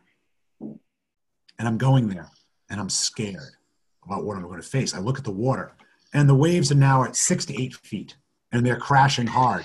and 1.59 1.67
I'm 1.67 1.79
going 1.79 2.09
there 2.09 2.29
and 2.71 2.81
I'm 2.81 2.91
scared 2.91 3.57
about 4.05 4.25
what 4.25 4.37
I'm 4.37 4.43
going 4.43 4.61
to 4.61 4.67
face. 4.67 4.95
I 4.95 4.99
look 4.99 5.19
at 5.19 5.25
the 5.25 5.31
water 5.31 5.75
and 6.15 6.29
the 6.29 6.35
waves 6.35 6.73
are 6.73 6.77
now 6.77 7.05
at 7.05 7.17
six 7.17 7.45
to 7.47 7.63
eight 7.63 7.75
feet 7.75 8.17
and 8.53 8.65
they're 8.65 8.77
crashing 8.77 9.27
hard. 9.27 9.65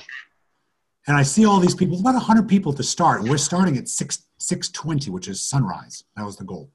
And 1.08 1.18
I 1.18 1.24
see 1.24 1.46
all 1.46 1.60
these 1.60 1.76
people, 1.76 2.00
about 2.00 2.14
100 2.16 2.48
people 2.48 2.74
to 2.74 2.84
start. 2.84 3.24
We're 3.24 3.38
starting 3.38 3.78
at 3.78 3.89
6, 3.89 4.24
620, 4.38 5.12
which 5.12 5.28
is 5.28 5.41
sunrise. 5.41 6.06
That 6.16 6.26
was 6.26 6.38
the 6.38 6.46
goal. 6.46 6.72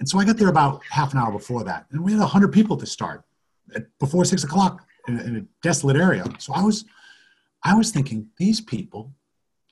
And 0.00 0.08
so 0.08 0.18
I 0.18 0.24
got 0.24 0.38
there 0.38 0.48
about 0.48 0.82
half 0.90 1.12
an 1.12 1.18
hour 1.18 1.30
before 1.30 1.62
that. 1.64 1.86
And 1.90 2.02
we 2.02 2.12
had 2.12 2.20
100 2.20 2.52
people 2.52 2.76
to 2.78 2.86
start 2.86 3.22
before 4.00 4.24
6 4.24 4.44
o'clock 4.44 4.86
in, 5.08 5.18
in 5.20 5.36
a 5.36 5.44
desolate 5.62 5.96
area. 5.96 6.24
So 6.38 6.54
I 6.54 6.62
was, 6.62 6.84
I 7.62 7.74
was 7.74 7.90
thinking, 7.90 8.28
these 8.38 8.60
people 8.60 9.12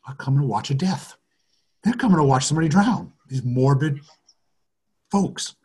are 0.07 0.14
coming 0.14 0.41
to 0.41 0.47
watch 0.47 0.70
a 0.70 0.74
death. 0.74 1.16
They're 1.83 1.95
coming 1.95 2.18
to 2.18 2.24
watch 2.24 2.45
somebody 2.45 2.68
drown. 2.68 3.12
These 3.26 3.43
morbid 3.43 4.01
folks. 5.11 5.56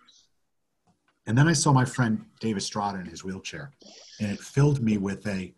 And 1.28 1.38
then 1.38 1.48
I 1.48 1.54
saw 1.54 1.74
my 1.74 1.86
friend 1.86 2.26
David 2.40 2.58
Estrada 2.58 3.00
in 3.00 3.06
his 3.06 3.24
wheelchair, 3.24 3.72
and 4.20 4.32
it 4.32 4.40
filled 4.40 4.82
me 4.82 4.98
with 4.98 5.26
a, 5.28 5.54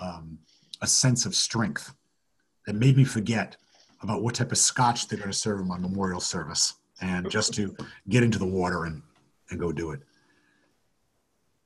um, 0.00 0.38
a 0.80 0.86
sense 0.86 1.24
of 1.24 1.34
strength 1.34 1.94
that 2.66 2.74
made 2.74 2.96
me 2.96 3.04
forget 3.04 3.56
about 4.02 4.22
what 4.22 4.34
type 4.34 4.52
of 4.52 4.58
scotch 4.58 5.08
they're 5.08 5.18
going 5.18 5.30
to 5.30 5.36
serve 5.36 5.60
in 5.60 5.68
my 5.68 5.78
memorial 5.78 6.20
service 6.20 6.74
and 7.00 7.30
just 7.30 7.54
to 7.54 7.74
get 8.08 8.22
into 8.22 8.38
the 8.38 8.46
water 8.46 8.84
and, 8.84 9.02
and 9.50 9.58
go 9.58 9.72
do 9.72 9.92
it. 9.92 10.00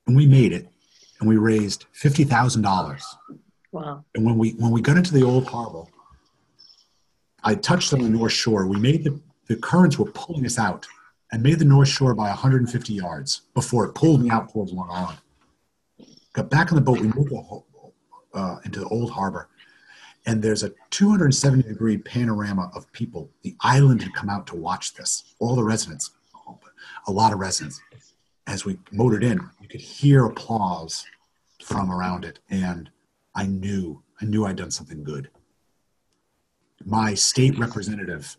And 0.06 0.16
we 0.16 0.26
made 0.26 0.52
it, 0.52 0.68
and 1.18 1.28
we 1.28 1.36
raised 1.36 1.86
$50,000. 2.00 3.02
Wow. 3.72 4.04
And 4.14 4.24
when 4.24 4.38
we, 4.38 4.50
when 4.52 4.70
we 4.70 4.80
got 4.80 4.96
into 4.96 5.12
the 5.12 5.24
old 5.24 5.46
harbor, 5.48 5.84
I 7.42 7.54
touched 7.54 7.92
on 7.92 8.00
the 8.00 8.08
North 8.08 8.32
Shore. 8.32 8.66
We 8.66 8.78
made 8.78 9.04
the, 9.04 9.20
the 9.46 9.56
currents 9.56 9.98
were 9.98 10.10
pulling 10.12 10.46
us 10.46 10.58
out 10.58 10.86
and 11.32 11.42
made 11.42 11.58
the 11.58 11.64
North 11.64 11.88
Shore 11.88 12.14
by 12.14 12.28
150 12.28 12.92
yards 12.92 13.42
before 13.54 13.84
it 13.86 13.94
pulled 13.94 14.22
me 14.22 14.30
out 14.30 14.52
towards 14.52 14.72
Long 14.72 14.88
Island. 14.90 15.18
Got 16.32 16.50
back 16.50 16.70
on 16.70 16.76
the 16.76 16.82
boat, 16.82 17.00
we 17.00 17.08
moved 17.08 17.32
uh, 18.34 18.56
into 18.64 18.80
the 18.80 18.88
old 18.88 19.10
harbor, 19.10 19.48
and 20.26 20.42
there's 20.42 20.62
a 20.62 20.72
270 20.90 21.62
degree 21.62 21.96
panorama 21.98 22.70
of 22.74 22.90
people. 22.92 23.30
The 23.42 23.56
island 23.60 24.02
had 24.02 24.12
come 24.14 24.28
out 24.28 24.46
to 24.48 24.56
watch 24.56 24.94
this, 24.94 25.34
all 25.38 25.56
the 25.56 25.64
residents, 25.64 26.10
a 27.06 27.12
lot 27.12 27.32
of 27.32 27.38
residents. 27.38 27.80
As 28.46 28.64
we 28.64 28.78
motored 28.92 29.24
in, 29.24 29.40
you 29.60 29.68
could 29.68 29.80
hear 29.80 30.26
applause 30.26 31.04
from 31.62 31.90
around 31.90 32.24
it, 32.24 32.38
and 32.50 32.90
I 33.34 33.46
knew 33.46 34.02
I 34.20 34.24
knew 34.24 34.46
I'd 34.46 34.56
done 34.56 34.70
something 34.70 35.02
good. 35.02 35.30
My 36.84 37.14
state 37.14 37.58
representative 37.58 38.36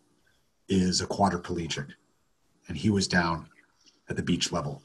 is 0.69 1.01
a 1.01 1.07
quadriplegic, 1.07 1.91
and 2.67 2.77
he 2.77 2.89
was 2.89 3.07
down 3.07 3.47
at 4.09 4.15
the 4.15 4.23
beach 4.23 4.51
level. 4.51 4.81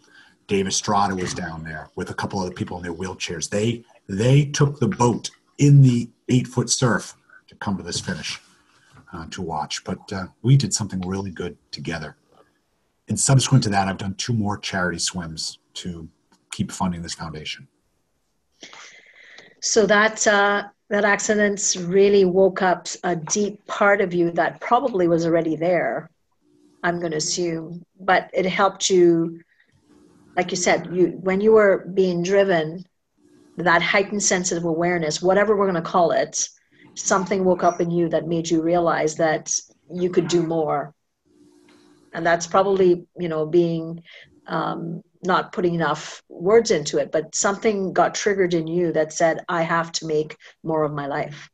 Dave 0.46 0.66
Estrada 0.66 1.14
was 1.14 1.34
down 1.34 1.64
there 1.64 1.90
with 1.94 2.10
a 2.10 2.14
couple 2.14 2.40
other 2.40 2.50
people 2.50 2.76
in 2.76 2.82
their 2.82 2.94
wheelchairs. 2.94 3.48
They 3.48 3.84
they 4.08 4.46
took 4.46 4.78
the 4.78 4.88
boat 4.88 5.30
in 5.58 5.80
the 5.80 6.10
eight 6.28 6.46
foot 6.46 6.68
surf 6.68 7.14
to 7.48 7.54
come 7.56 7.76
to 7.76 7.82
this 7.82 8.00
finish 8.00 8.40
uh, 9.12 9.26
to 9.30 9.42
watch. 9.42 9.84
But 9.84 10.12
uh, 10.12 10.26
we 10.42 10.56
did 10.56 10.74
something 10.74 11.00
really 11.00 11.30
good 11.30 11.56
together. 11.70 12.16
And 13.08 13.18
subsequent 13.18 13.64
to 13.64 13.70
that, 13.70 13.88
I've 13.88 13.98
done 13.98 14.14
two 14.14 14.32
more 14.32 14.58
charity 14.58 14.98
swims 14.98 15.58
to 15.74 16.08
keep 16.50 16.70
funding 16.70 17.02
this 17.02 17.14
foundation. 17.14 17.68
So 19.60 19.86
that 19.86 20.26
uh, 20.26 20.64
that 20.88 21.04
accident 21.04 21.76
really 21.80 22.24
woke 22.24 22.62
up 22.62 22.88
a 23.04 23.16
deep 23.16 23.64
part 23.66 24.00
of 24.00 24.12
you 24.12 24.30
that 24.32 24.60
probably 24.60 25.08
was 25.08 25.24
already 25.24 25.56
there. 25.56 26.10
I'm 26.82 26.98
going 26.98 27.12
to 27.12 27.18
assume, 27.18 27.82
but 28.00 28.30
it 28.32 28.46
helped 28.46 28.90
you, 28.90 29.40
like 30.36 30.50
you 30.50 30.56
said, 30.56 30.88
you 30.92 31.18
when 31.20 31.40
you 31.40 31.52
were 31.52 31.86
being 31.94 32.22
driven, 32.22 32.84
that 33.56 33.82
heightened 33.82 34.22
sensitive 34.22 34.64
awareness, 34.64 35.22
whatever 35.22 35.56
we're 35.56 35.70
going 35.70 35.82
to 35.82 35.90
call 35.90 36.12
it, 36.12 36.48
something 36.94 37.44
woke 37.44 37.62
up 37.62 37.80
in 37.80 37.90
you 37.90 38.08
that 38.08 38.26
made 38.26 38.50
you 38.50 38.62
realize 38.62 39.16
that 39.16 39.54
you 39.92 40.10
could 40.10 40.28
do 40.28 40.42
more. 40.42 40.94
And 42.12 42.26
that's 42.26 42.46
probably 42.46 43.06
you 43.18 43.28
know 43.28 43.46
being 43.46 44.02
um, 44.46 45.02
not 45.24 45.52
putting 45.52 45.74
enough 45.74 46.22
words 46.28 46.70
into 46.70 46.98
it 46.98 47.12
but 47.12 47.34
something 47.34 47.92
got 47.92 48.14
triggered 48.14 48.54
in 48.54 48.66
you 48.66 48.92
that 48.92 49.12
said 49.12 49.44
i 49.48 49.62
have 49.62 49.92
to 49.92 50.06
make 50.06 50.36
more 50.64 50.82
of 50.82 50.92
my 50.92 51.06
life. 51.06 51.48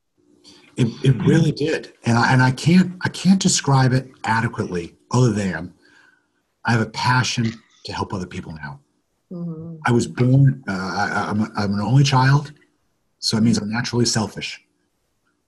It, 0.77 0.87
it 1.05 1.17
really 1.25 1.53
did. 1.53 1.93
And 2.05 2.17
I, 2.17 2.33
and 2.33 2.43
I 2.43 2.51
can't 2.51 2.93
i 3.03 3.09
can't 3.09 3.41
describe 3.41 3.93
it 3.93 4.11
adequately 4.25 4.98
other 5.13 5.33
than 5.33 5.73
i 6.65 6.73
have 6.73 6.81
a 6.81 6.91
passion 6.91 7.53
to 7.85 7.93
help 7.93 8.13
other 8.13 8.27
people 8.27 8.53
now 8.53 8.81
mm-hmm. 9.33 9.77
i 9.87 9.93
was 9.93 10.07
born 10.07 10.63
uh, 10.69 10.73
I, 10.73 11.27
I'm, 11.31 11.41
a, 11.41 11.51
I'm 11.57 11.75
an 11.75 11.81
only 11.81 12.05
child 12.05 12.53
so 13.19 13.37
it 13.37 13.43
means 13.43 13.59
i'm 13.59 13.71
naturally 13.71 14.05
selfish 14.05 14.61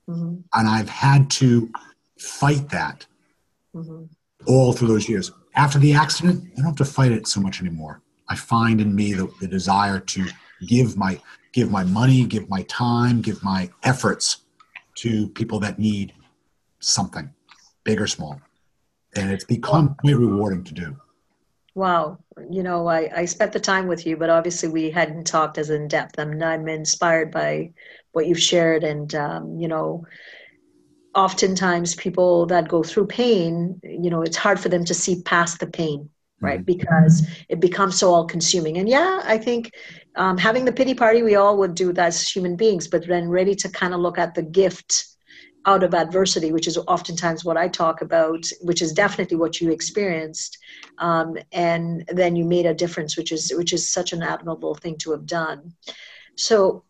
mm-hmm. 0.08 0.36
and 0.54 0.68
i've 0.68 0.88
had 0.88 1.30
to 1.32 1.70
fight 2.18 2.68
that 2.70 3.06
mm-hmm 3.74 4.04
all 4.46 4.72
through 4.72 4.88
those 4.88 5.08
years. 5.08 5.32
After 5.54 5.78
the 5.78 5.92
accident, 5.92 6.44
I 6.52 6.56
don't 6.56 6.66
have 6.66 6.76
to 6.76 6.84
fight 6.84 7.12
it 7.12 7.26
so 7.26 7.40
much 7.40 7.61
anymore. 7.61 8.02
I 8.28 8.36
find 8.36 8.80
in 8.80 8.94
me 8.94 9.12
the, 9.14 9.30
the 9.40 9.48
desire 9.48 9.98
to 9.98 10.26
give 10.66 10.96
my 10.96 11.20
give 11.52 11.70
my 11.70 11.82
money, 11.82 12.24
give 12.24 12.48
my 12.48 12.62
time, 12.62 13.20
give 13.20 13.42
my 13.42 13.68
efforts 13.82 14.42
to 14.96 15.28
people 15.30 15.58
that 15.61 15.78
need 15.78 16.12
something, 16.78 17.28
big 17.82 18.00
or 18.00 18.06
small. 18.06 18.40
And 19.16 19.30
it's 19.30 19.44
become 19.44 19.96
quite 20.00 20.16
rewarding 20.16 20.64
to 20.64 20.74
do. 20.74 20.96
Wow. 21.74 22.18
You 22.50 22.62
know, 22.62 22.86
I, 22.88 23.11
I 23.14 23.24
spent 23.24 23.52
the 23.52 23.61
time 23.61 23.86
with 23.86 24.06
you, 24.06 24.16
but 24.16 24.30
obviously 24.30 24.68
we 24.68 24.90
hadn't 24.90 25.26
talked 25.26 25.58
as 25.58 25.70
in 25.70 25.88
depth. 25.88 26.18
I'm, 26.18 26.42
I'm 26.42 26.68
inspired 26.68 27.30
by 27.30 27.72
what 28.12 28.26
you've 28.26 28.40
shared. 28.40 28.84
And, 28.84 29.14
um, 29.14 29.56
you 29.58 29.68
know, 29.68 30.04
oftentimes 31.14 31.94
people 31.96 32.46
that 32.46 32.68
go 32.68 32.82
through 32.82 33.06
pain 33.06 33.80
you 33.82 34.11
know 34.11 34.22
it's 34.22 34.36
hard 34.36 34.61
for 34.61 34.68
them 34.68 34.84
to 34.84 34.94
see 34.94 35.22
past 35.22 35.58
the 35.58 35.66
pain 35.66 36.08
right 36.40 36.61
mm-hmm. 36.61 36.78
because 36.78 37.26
it 37.48 37.58
becomes 37.58 37.98
so 37.98 38.14
all 38.14 38.24
consuming 38.24 38.78
and 38.78 38.88
yeah 38.88 39.20
i 39.24 39.36
think 39.36 39.72
um, 40.16 40.36
having 40.36 40.64
the 40.64 40.72
pity 40.72 40.94
party 40.94 41.22
we 41.22 41.34
all 41.34 41.56
would 41.56 41.74
do 41.74 41.92
that 41.92 42.08
as 42.08 42.28
human 42.28 42.54
beings 42.54 42.86
but 42.86 43.06
then 43.08 43.28
ready 43.28 43.54
to 43.54 43.68
kind 43.68 43.92
of 43.92 44.00
look 44.00 44.18
at 44.18 44.34
the 44.34 44.42
gift 44.42 45.09
out 45.66 45.82
of 45.82 45.94
adversity 45.94 46.52
which 46.52 46.66
is 46.66 46.78
oftentimes 46.88 47.44
what 47.44 47.56
i 47.56 47.68
talk 47.68 48.00
about 48.00 48.44
which 48.62 48.80
is 48.80 48.92
definitely 48.92 49.36
what 49.36 49.61
you 49.61 49.70
experienced 49.70 50.58
um, 50.98 51.36
and 51.52 52.04
then 52.08 52.34
you 52.34 52.44
made 52.44 52.66
a 52.66 52.74
difference 52.74 53.16
which 53.16 53.32
is 53.32 53.52
which 53.56 53.72
is 53.72 53.88
such 53.88 54.12
an 54.12 54.22
admirable 54.22 54.74
thing 54.74 54.96
to 54.96 55.11
have 55.11 55.26
done 55.26 55.72
so 56.36 56.84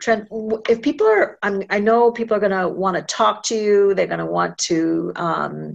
Trent, 0.00 0.28
if 0.68 0.80
people 0.80 1.06
are, 1.06 1.38
I'm, 1.42 1.62
i 1.68 1.78
know 1.78 2.10
people 2.10 2.36
are 2.36 2.40
going 2.40 2.58
to 2.58 2.68
want 2.68 2.96
to 2.96 3.02
talk 3.02 3.42
to 3.44 3.54
you. 3.54 3.94
They're 3.94 4.06
going 4.06 4.18
to 4.18 4.26
want 4.26 4.56
to, 4.58 5.12
um, 5.14 5.74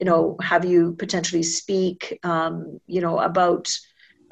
you 0.00 0.06
know, 0.06 0.36
have 0.40 0.64
you 0.64 0.94
potentially 0.94 1.42
speak, 1.42 2.18
um, 2.22 2.80
you 2.86 3.02
know, 3.02 3.18
about 3.18 3.70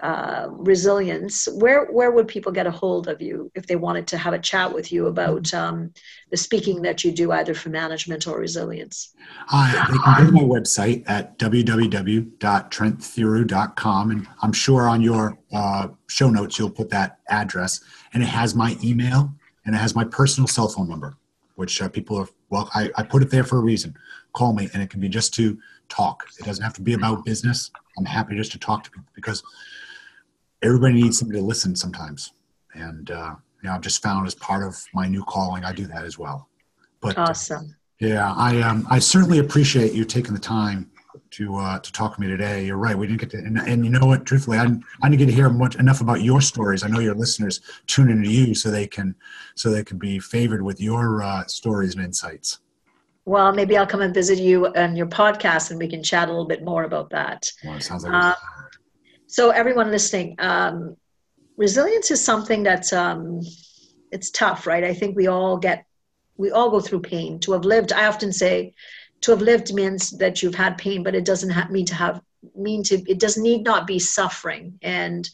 uh, 0.02 0.48
resilience. 0.50 1.48
Where 1.54 1.86
where 1.86 2.10
would 2.10 2.28
people 2.28 2.52
get 2.52 2.66
a 2.66 2.70
hold 2.70 3.08
of 3.08 3.22
you 3.22 3.50
if 3.54 3.66
they 3.66 3.76
wanted 3.76 4.06
to 4.08 4.18
have 4.18 4.34
a 4.34 4.38
chat 4.38 4.74
with 4.74 4.92
you 4.92 5.06
about 5.06 5.54
um, 5.54 5.94
the 6.30 6.36
speaking 6.36 6.82
that 6.82 7.02
you 7.04 7.12
do, 7.12 7.32
either 7.32 7.54
for 7.54 7.70
management 7.70 8.26
or 8.26 8.38
resilience? 8.38 9.14
Uh, 9.50 9.86
they 9.86 9.96
can 9.98 10.18
go 10.18 10.26
to 10.26 10.32
my 10.32 10.42
website 10.42 11.04
at 11.06 11.38
www.trenttheroux.com, 11.38 14.10
and 14.10 14.28
I'm 14.42 14.52
sure 14.52 14.86
on 14.88 15.00
your 15.00 15.38
uh, 15.52 15.88
show 16.08 16.28
notes 16.30 16.58
you'll 16.58 16.70
put 16.70 16.90
that 16.90 17.20
address 17.28 17.80
and 18.12 18.22
it 18.22 18.26
has 18.26 18.54
my 18.54 18.76
email 18.82 19.32
and 19.64 19.74
it 19.74 19.78
has 19.78 19.94
my 19.94 20.04
personal 20.04 20.46
cell 20.46 20.68
phone 20.68 20.88
number, 20.88 21.16
which 21.54 21.80
uh, 21.80 21.88
people 21.88 22.16
are, 22.16 22.28
well, 22.50 22.70
I, 22.74 22.90
I 22.96 23.02
put 23.02 23.22
it 23.22 23.30
there 23.30 23.44
for 23.44 23.58
a 23.58 23.62
reason. 23.62 23.96
Call 24.32 24.52
me 24.52 24.68
and 24.72 24.82
it 24.82 24.90
can 24.90 25.00
be 25.00 25.08
just 25.08 25.32
to 25.34 25.58
talk. 25.88 26.26
It 26.38 26.44
doesn't 26.44 26.64
have 26.64 26.74
to 26.74 26.82
be 26.82 26.94
about 26.94 27.24
business. 27.24 27.70
I'm 27.98 28.04
happy 28.04 28.36
just 28.36 28.52
to 28.52 28.58
talk 28.58 28.84
to 28.84 28.90
people 28.90 29.08
because 29.14 29.42
everybody 30.62 30.94
needs 30.94 31.18
somebody 31.18 31.40
to 31.40 31.44
listen 31.44 31.74
sometimes. 31.76 32.32
And, 32.74 33.10
uh, 33.10 33.34
you 33.62 33.68
know, 33.68 33.74
I've 33.74 33.80
just 33.80 34.02
found 34.02 34.26
as 34.26 34.34
part 34.34 34.66
of 34.66 34.82
my 34.94 35.06
new 35.08 35.24
calling, 35.24 35.64
I 35.64 35.72
do 35.72 35.86
that 35.88 36.04
as 36.04 36.18
well. 36.18 36.48
But 37.00 37.18
awesome. 37.18 37.76
Uh, 38.02 38.06
yeah, 38.06 38.32
I, 38.34 38.60
um, 38.62 38.86
I 38.90 38.98
certainly 38.98 39.38
appreciate 39.38 39.92
you 39.92 40.04
taking 40.04 40.34
the 40.34 40.40
time 40.40 40.90
to 41.32 41.56
uh, 41.56 41.78
to 41.78 41.92
talk 41.92 42.14
to 42.14 42.20
me 42.20 42.26
today. 42.26 42.64
You're 42.64 42.76
right. 42.76 42.96
We 42.96 43.06
didn't 43.06 43.20
get 43.20 43.30
to, 43.30 43.38
and, 43.38 43.58
and 43.58 43.84
you 43.84 43.90
know 43.90 44.06
what? 44.06 44.24
Truthfully, 44.24 44.58
I 44.58 44.64
didn't, 44.64 44.84
I 45.02 45.08
didn't 45.08 45.18
get 45.18 45.26
to 45.26 45.32
hear 45.32 45.48
much 45.48 45.76
enough 45.76 46.00
about 46.00 46.22
your 46.22 46.40
stories. 46.40 46.82
I 46.82 46.88
know 46.88 47.00
your 47.00 47.14
listeners 47.14 47.60
tune 47.86 48.10
into 48.10 48.30
you 48.30 48.54
so 48.54 48.70
they 48.70 48.86
can 48.86 49.14
so 49.54 49.70
they 49.70 49.84
can 49.84 49.98
be 49.98 50.18
favored 50.18 50.62
with 50.62 50.80
your 50.80 51.22
uh, 51.22 51.46
stories 51.46 51.94
and 51.94 52.04
insights. 52.04 52.60
Well, 53.24 53.52
maybe 53.52 53.76
I'll 53.76 53.86
come 53.86 54.02
and 54.02 54.12
visit 54.12 54.38
you 54.38 54.66
on 54.74 54.96
your 54.96 55.06
podcast, 55.06 55.70
and 55.70 55.78
we 55.78 55.88
can 55.88 56.02
chat 56.02 56.28
a 56.28 56.30
little 56.30 56.46
bit 56.46 56.64
more 56.64 56.84
about 56.84 57.10
that. 57.10 57.50
Well, 57.64 57.80
sounds 57.80 58.04
like. 58.04 58.12
Uh, 58.12 58.34
so, 59.32 59.48
everyone 59.48 59.90
listening, 59.90 60.36
um, 60.40 60.94
resilience 61.56 62.10
is 62.10 62.22
something 62.22 62.62
that's 62.62 62.92
um, 62.92 63.40
it's 64.10 64.30
tough, 64.30 64.66
right? 64.66 64.84
I 64.84 64.92
think 64.92 65.16
we 65.16 65.26
all 65.26 65.56
get 65.56 65.86
we 66.36 66.50
all 66.50 66.70
go 66.70 66.80
through 66.80 67.00
pain. 67.00 67.40
To 67.40 67.52
have 67.52 67.64
lived, 67.64 67.94
I 67.94 68.08
often 68.08 68.30
say 68.30 68.74
to 69.22 69.30
have 69.30 69.40
lived 69.40 69.72
means 69.72 70.10
that 70.18 70.42
you've 70.42 70.54
had 70.54 70.76
pain, 70.76 71.02
but 71.02 71.14
it 71.14 71.24
doesn't 71.24 71.48
have, 71.48 71.70
mean 71.70 71.86
to 71.86 71.94
have 71.94 72.20
mean 72.54 72.82
to 72.82 72.96
it 73.10 73.18
does 73.20 73.38
need 73.38 73.64
not 73.64 73.86
be 73.86 73.98
suffering. 73.98 74.78
And 74.82 75.26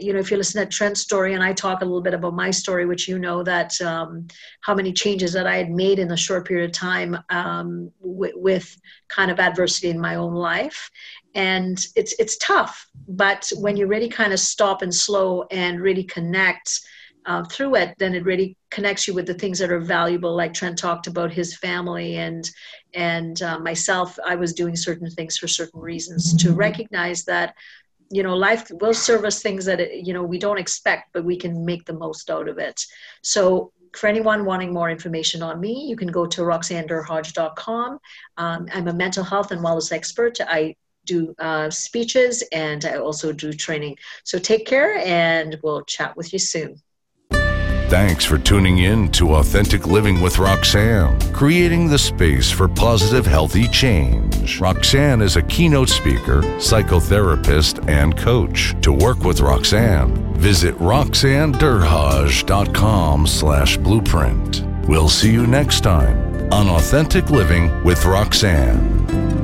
you 0.00 0.12
know, 0.12 0.20
if 0.20 0.30
you 0.30 0.36
listen 0.36 0.62
to 0.62 0.70
Trent's 0.70 1.00
story, 1.00 1.34
and 1.34 1.42
I 1.42 1.52
talk 1.52 1.82
a 1.82 1.84
little 1.84 2.00
bit 2.00 2.14
about 2.14 2.34
my 2.34 2.50
story, 2.50 2.86
which 2.86 3.08
you 3.08 3.18
know 3.18 3.42
that 3.42 3.78
um, 3.82 4.26
how 4.60 4.74
many 4.74 4.92
changes 4.92 5.32
that 5.32 5.46
I 5.46 5.56
had 5.56 5.70
made 5.70 5.98
in 5.98 6.10
a 6.10 6.16
short 6.16 6.46
period 6.46 6.70
of 6.70 6.72
time 6.72 7.18
um, 7.28 7.90
w- 8.00 8.32
with 8.36 8.80
kind 9.08 9.30
of 9.30 9.38
adversity 9.38 9.90
in 9.90 10.00
my 10.00 10.14
own 10.14 10.32
life, 10.32 10.90
and 11.34 11.86
it's 11.96 12.14
it's 12.18 12.36
tough. 12.38 12.86
But 13.08 13.50
when 13.56 13.76
you 13.76 13.86
really 13.86 14.08
kind 14.08 14.32
of 14.32 14.40
stop 14.40 14.82
and 14.82 14.94
slow 14.94 15.44
and 15.50 15.80
really 15.80 16.04
connect 16.04 16.80
uh, 17.26 17.44
through 17.44 17.76
it, 17.76 17.94
then 17.98 18.14
it 18.14 18.24
really 18.24 18.56
connects 18.70 19.06
you 19.06 19.14
with 19.14 19.26
the 19.26 19.34
things 19.34 19.58
that 19.58 19.70
are 19.70 19.80
valuable. 19.80 20.34
Like 20.34 20.54
Trent 20.54 20.78
talked 20.78 21.06
about 21.06 21.32
his 21.32 21.56
family 21.56 22.16
and 22.16 22.48
and 22.94 23.40
uh, 23.42 23.58
myself. 23.58 24.18
I 24.26 24.34
was 24.34 24.52
doing 24.52 24.76
certain 24.76 25.10
things 25.10 25.38
for 25.38 25.48
certain 25.48 25.80
reasons 25.80 26.34
to 26.42 26.52
recognize 26.52 27.24
that 27.24 27.54
you 28.10 28.22
know 28.22 28.36
life 28.36 28.70
will 28.80 28.94
serve 28.94 29.24
us 29.24 29.40
things 29.40 29.64
that 29.64 30.04
you 30.04 30.12
know 30.12 30.22
we 30.22 30.38
don't 30.38 30.58
expect, 30.58 31.12
but 31.12 31.24
we 31.24 31.36
can 31.36 31.64
make 31.64 31.84
the 31.84 31.94
most 31.94 32.30
out 32.30 32.48
of 32.48 32.58
it. 32.58 32.84
So 33.22 33.72
for 33.94 34.06
anyone 34.06 34.44
wanting 34.44 34.72
more 34.72 34.90
information 34.90 35.42
on 35.42 35.60
me, 35.60 35.86
you 35.86 35.96
can 35.96 36.08
go 36.08 36.26
to 36.26 36.42
roxannederhodge.com. 36.42 37.98
Um, 38.38 38.66
I'm 38.72 38.88
a 38.88 38.94
mental 38.94 39.22
health 39.22 39.50
and 39.50 39.60
wellness 39.60 39.92
expert. 39.92 40.38
I 40.40 40.74
do 41.04 41.34
uh, 41.38 41.70
speeches 41.70 42.42
and 42.52 42.84
I 42.84 42.96
also 42.96 43.32
do 43.32 43.52
training. 43.52 43.96
So 44.24 44.38
take 44.38 44.66
care 44.66 44.96
and 44.98 45.58
we'll 45.62 45.84
chat 45.84 46.16
with 46.16 46.32
you 46.32 46.38
soon. 46.38 46.80
Thanks 47.92 48.24
for 48.24 48.38
tuning 48.38 48.78
in 48.78 49.12
to 49.12 49.34
Authentic 49.34 49.86
Living 49.86 50.22
with 50.22 50.38
Roxanne, 50.38 51.20
creating 51.34 51.88
the 51.88 51.98
space 51.98 52.50
for 52.50 52.66
positive, 52.66 53.26
healthy 53.26 53.68
change. 53.68 54.58
Roxanne 54.58 55.20
is 55.20 55.36
a 55.36 55.42
keynote 55.42 55.90
speaker, 55.90 56.40
psychotherapist, 56.56 57.86
and 57.90 58.16
coach. 58.16 58.74
To 58.80 58.94
work 58.94 59.24
with 59.24 59.40
Roxanne, 59.40 60.14
visit 60.36 60.74
roxannederhodge.com 60.76 63.26
slash 63.26 63.76
blueprint. 63.76 64.64
We'll 64.88 65.10
see 65.10 65.30
you 65.30 65.46
next 65.46 65.82
time 65.82 66.50
on 66.50 66.70
Authentic 66.70 67.28
Living 67.28 67.84
with 67.84 68.06
Roxanne. 68.06 69.41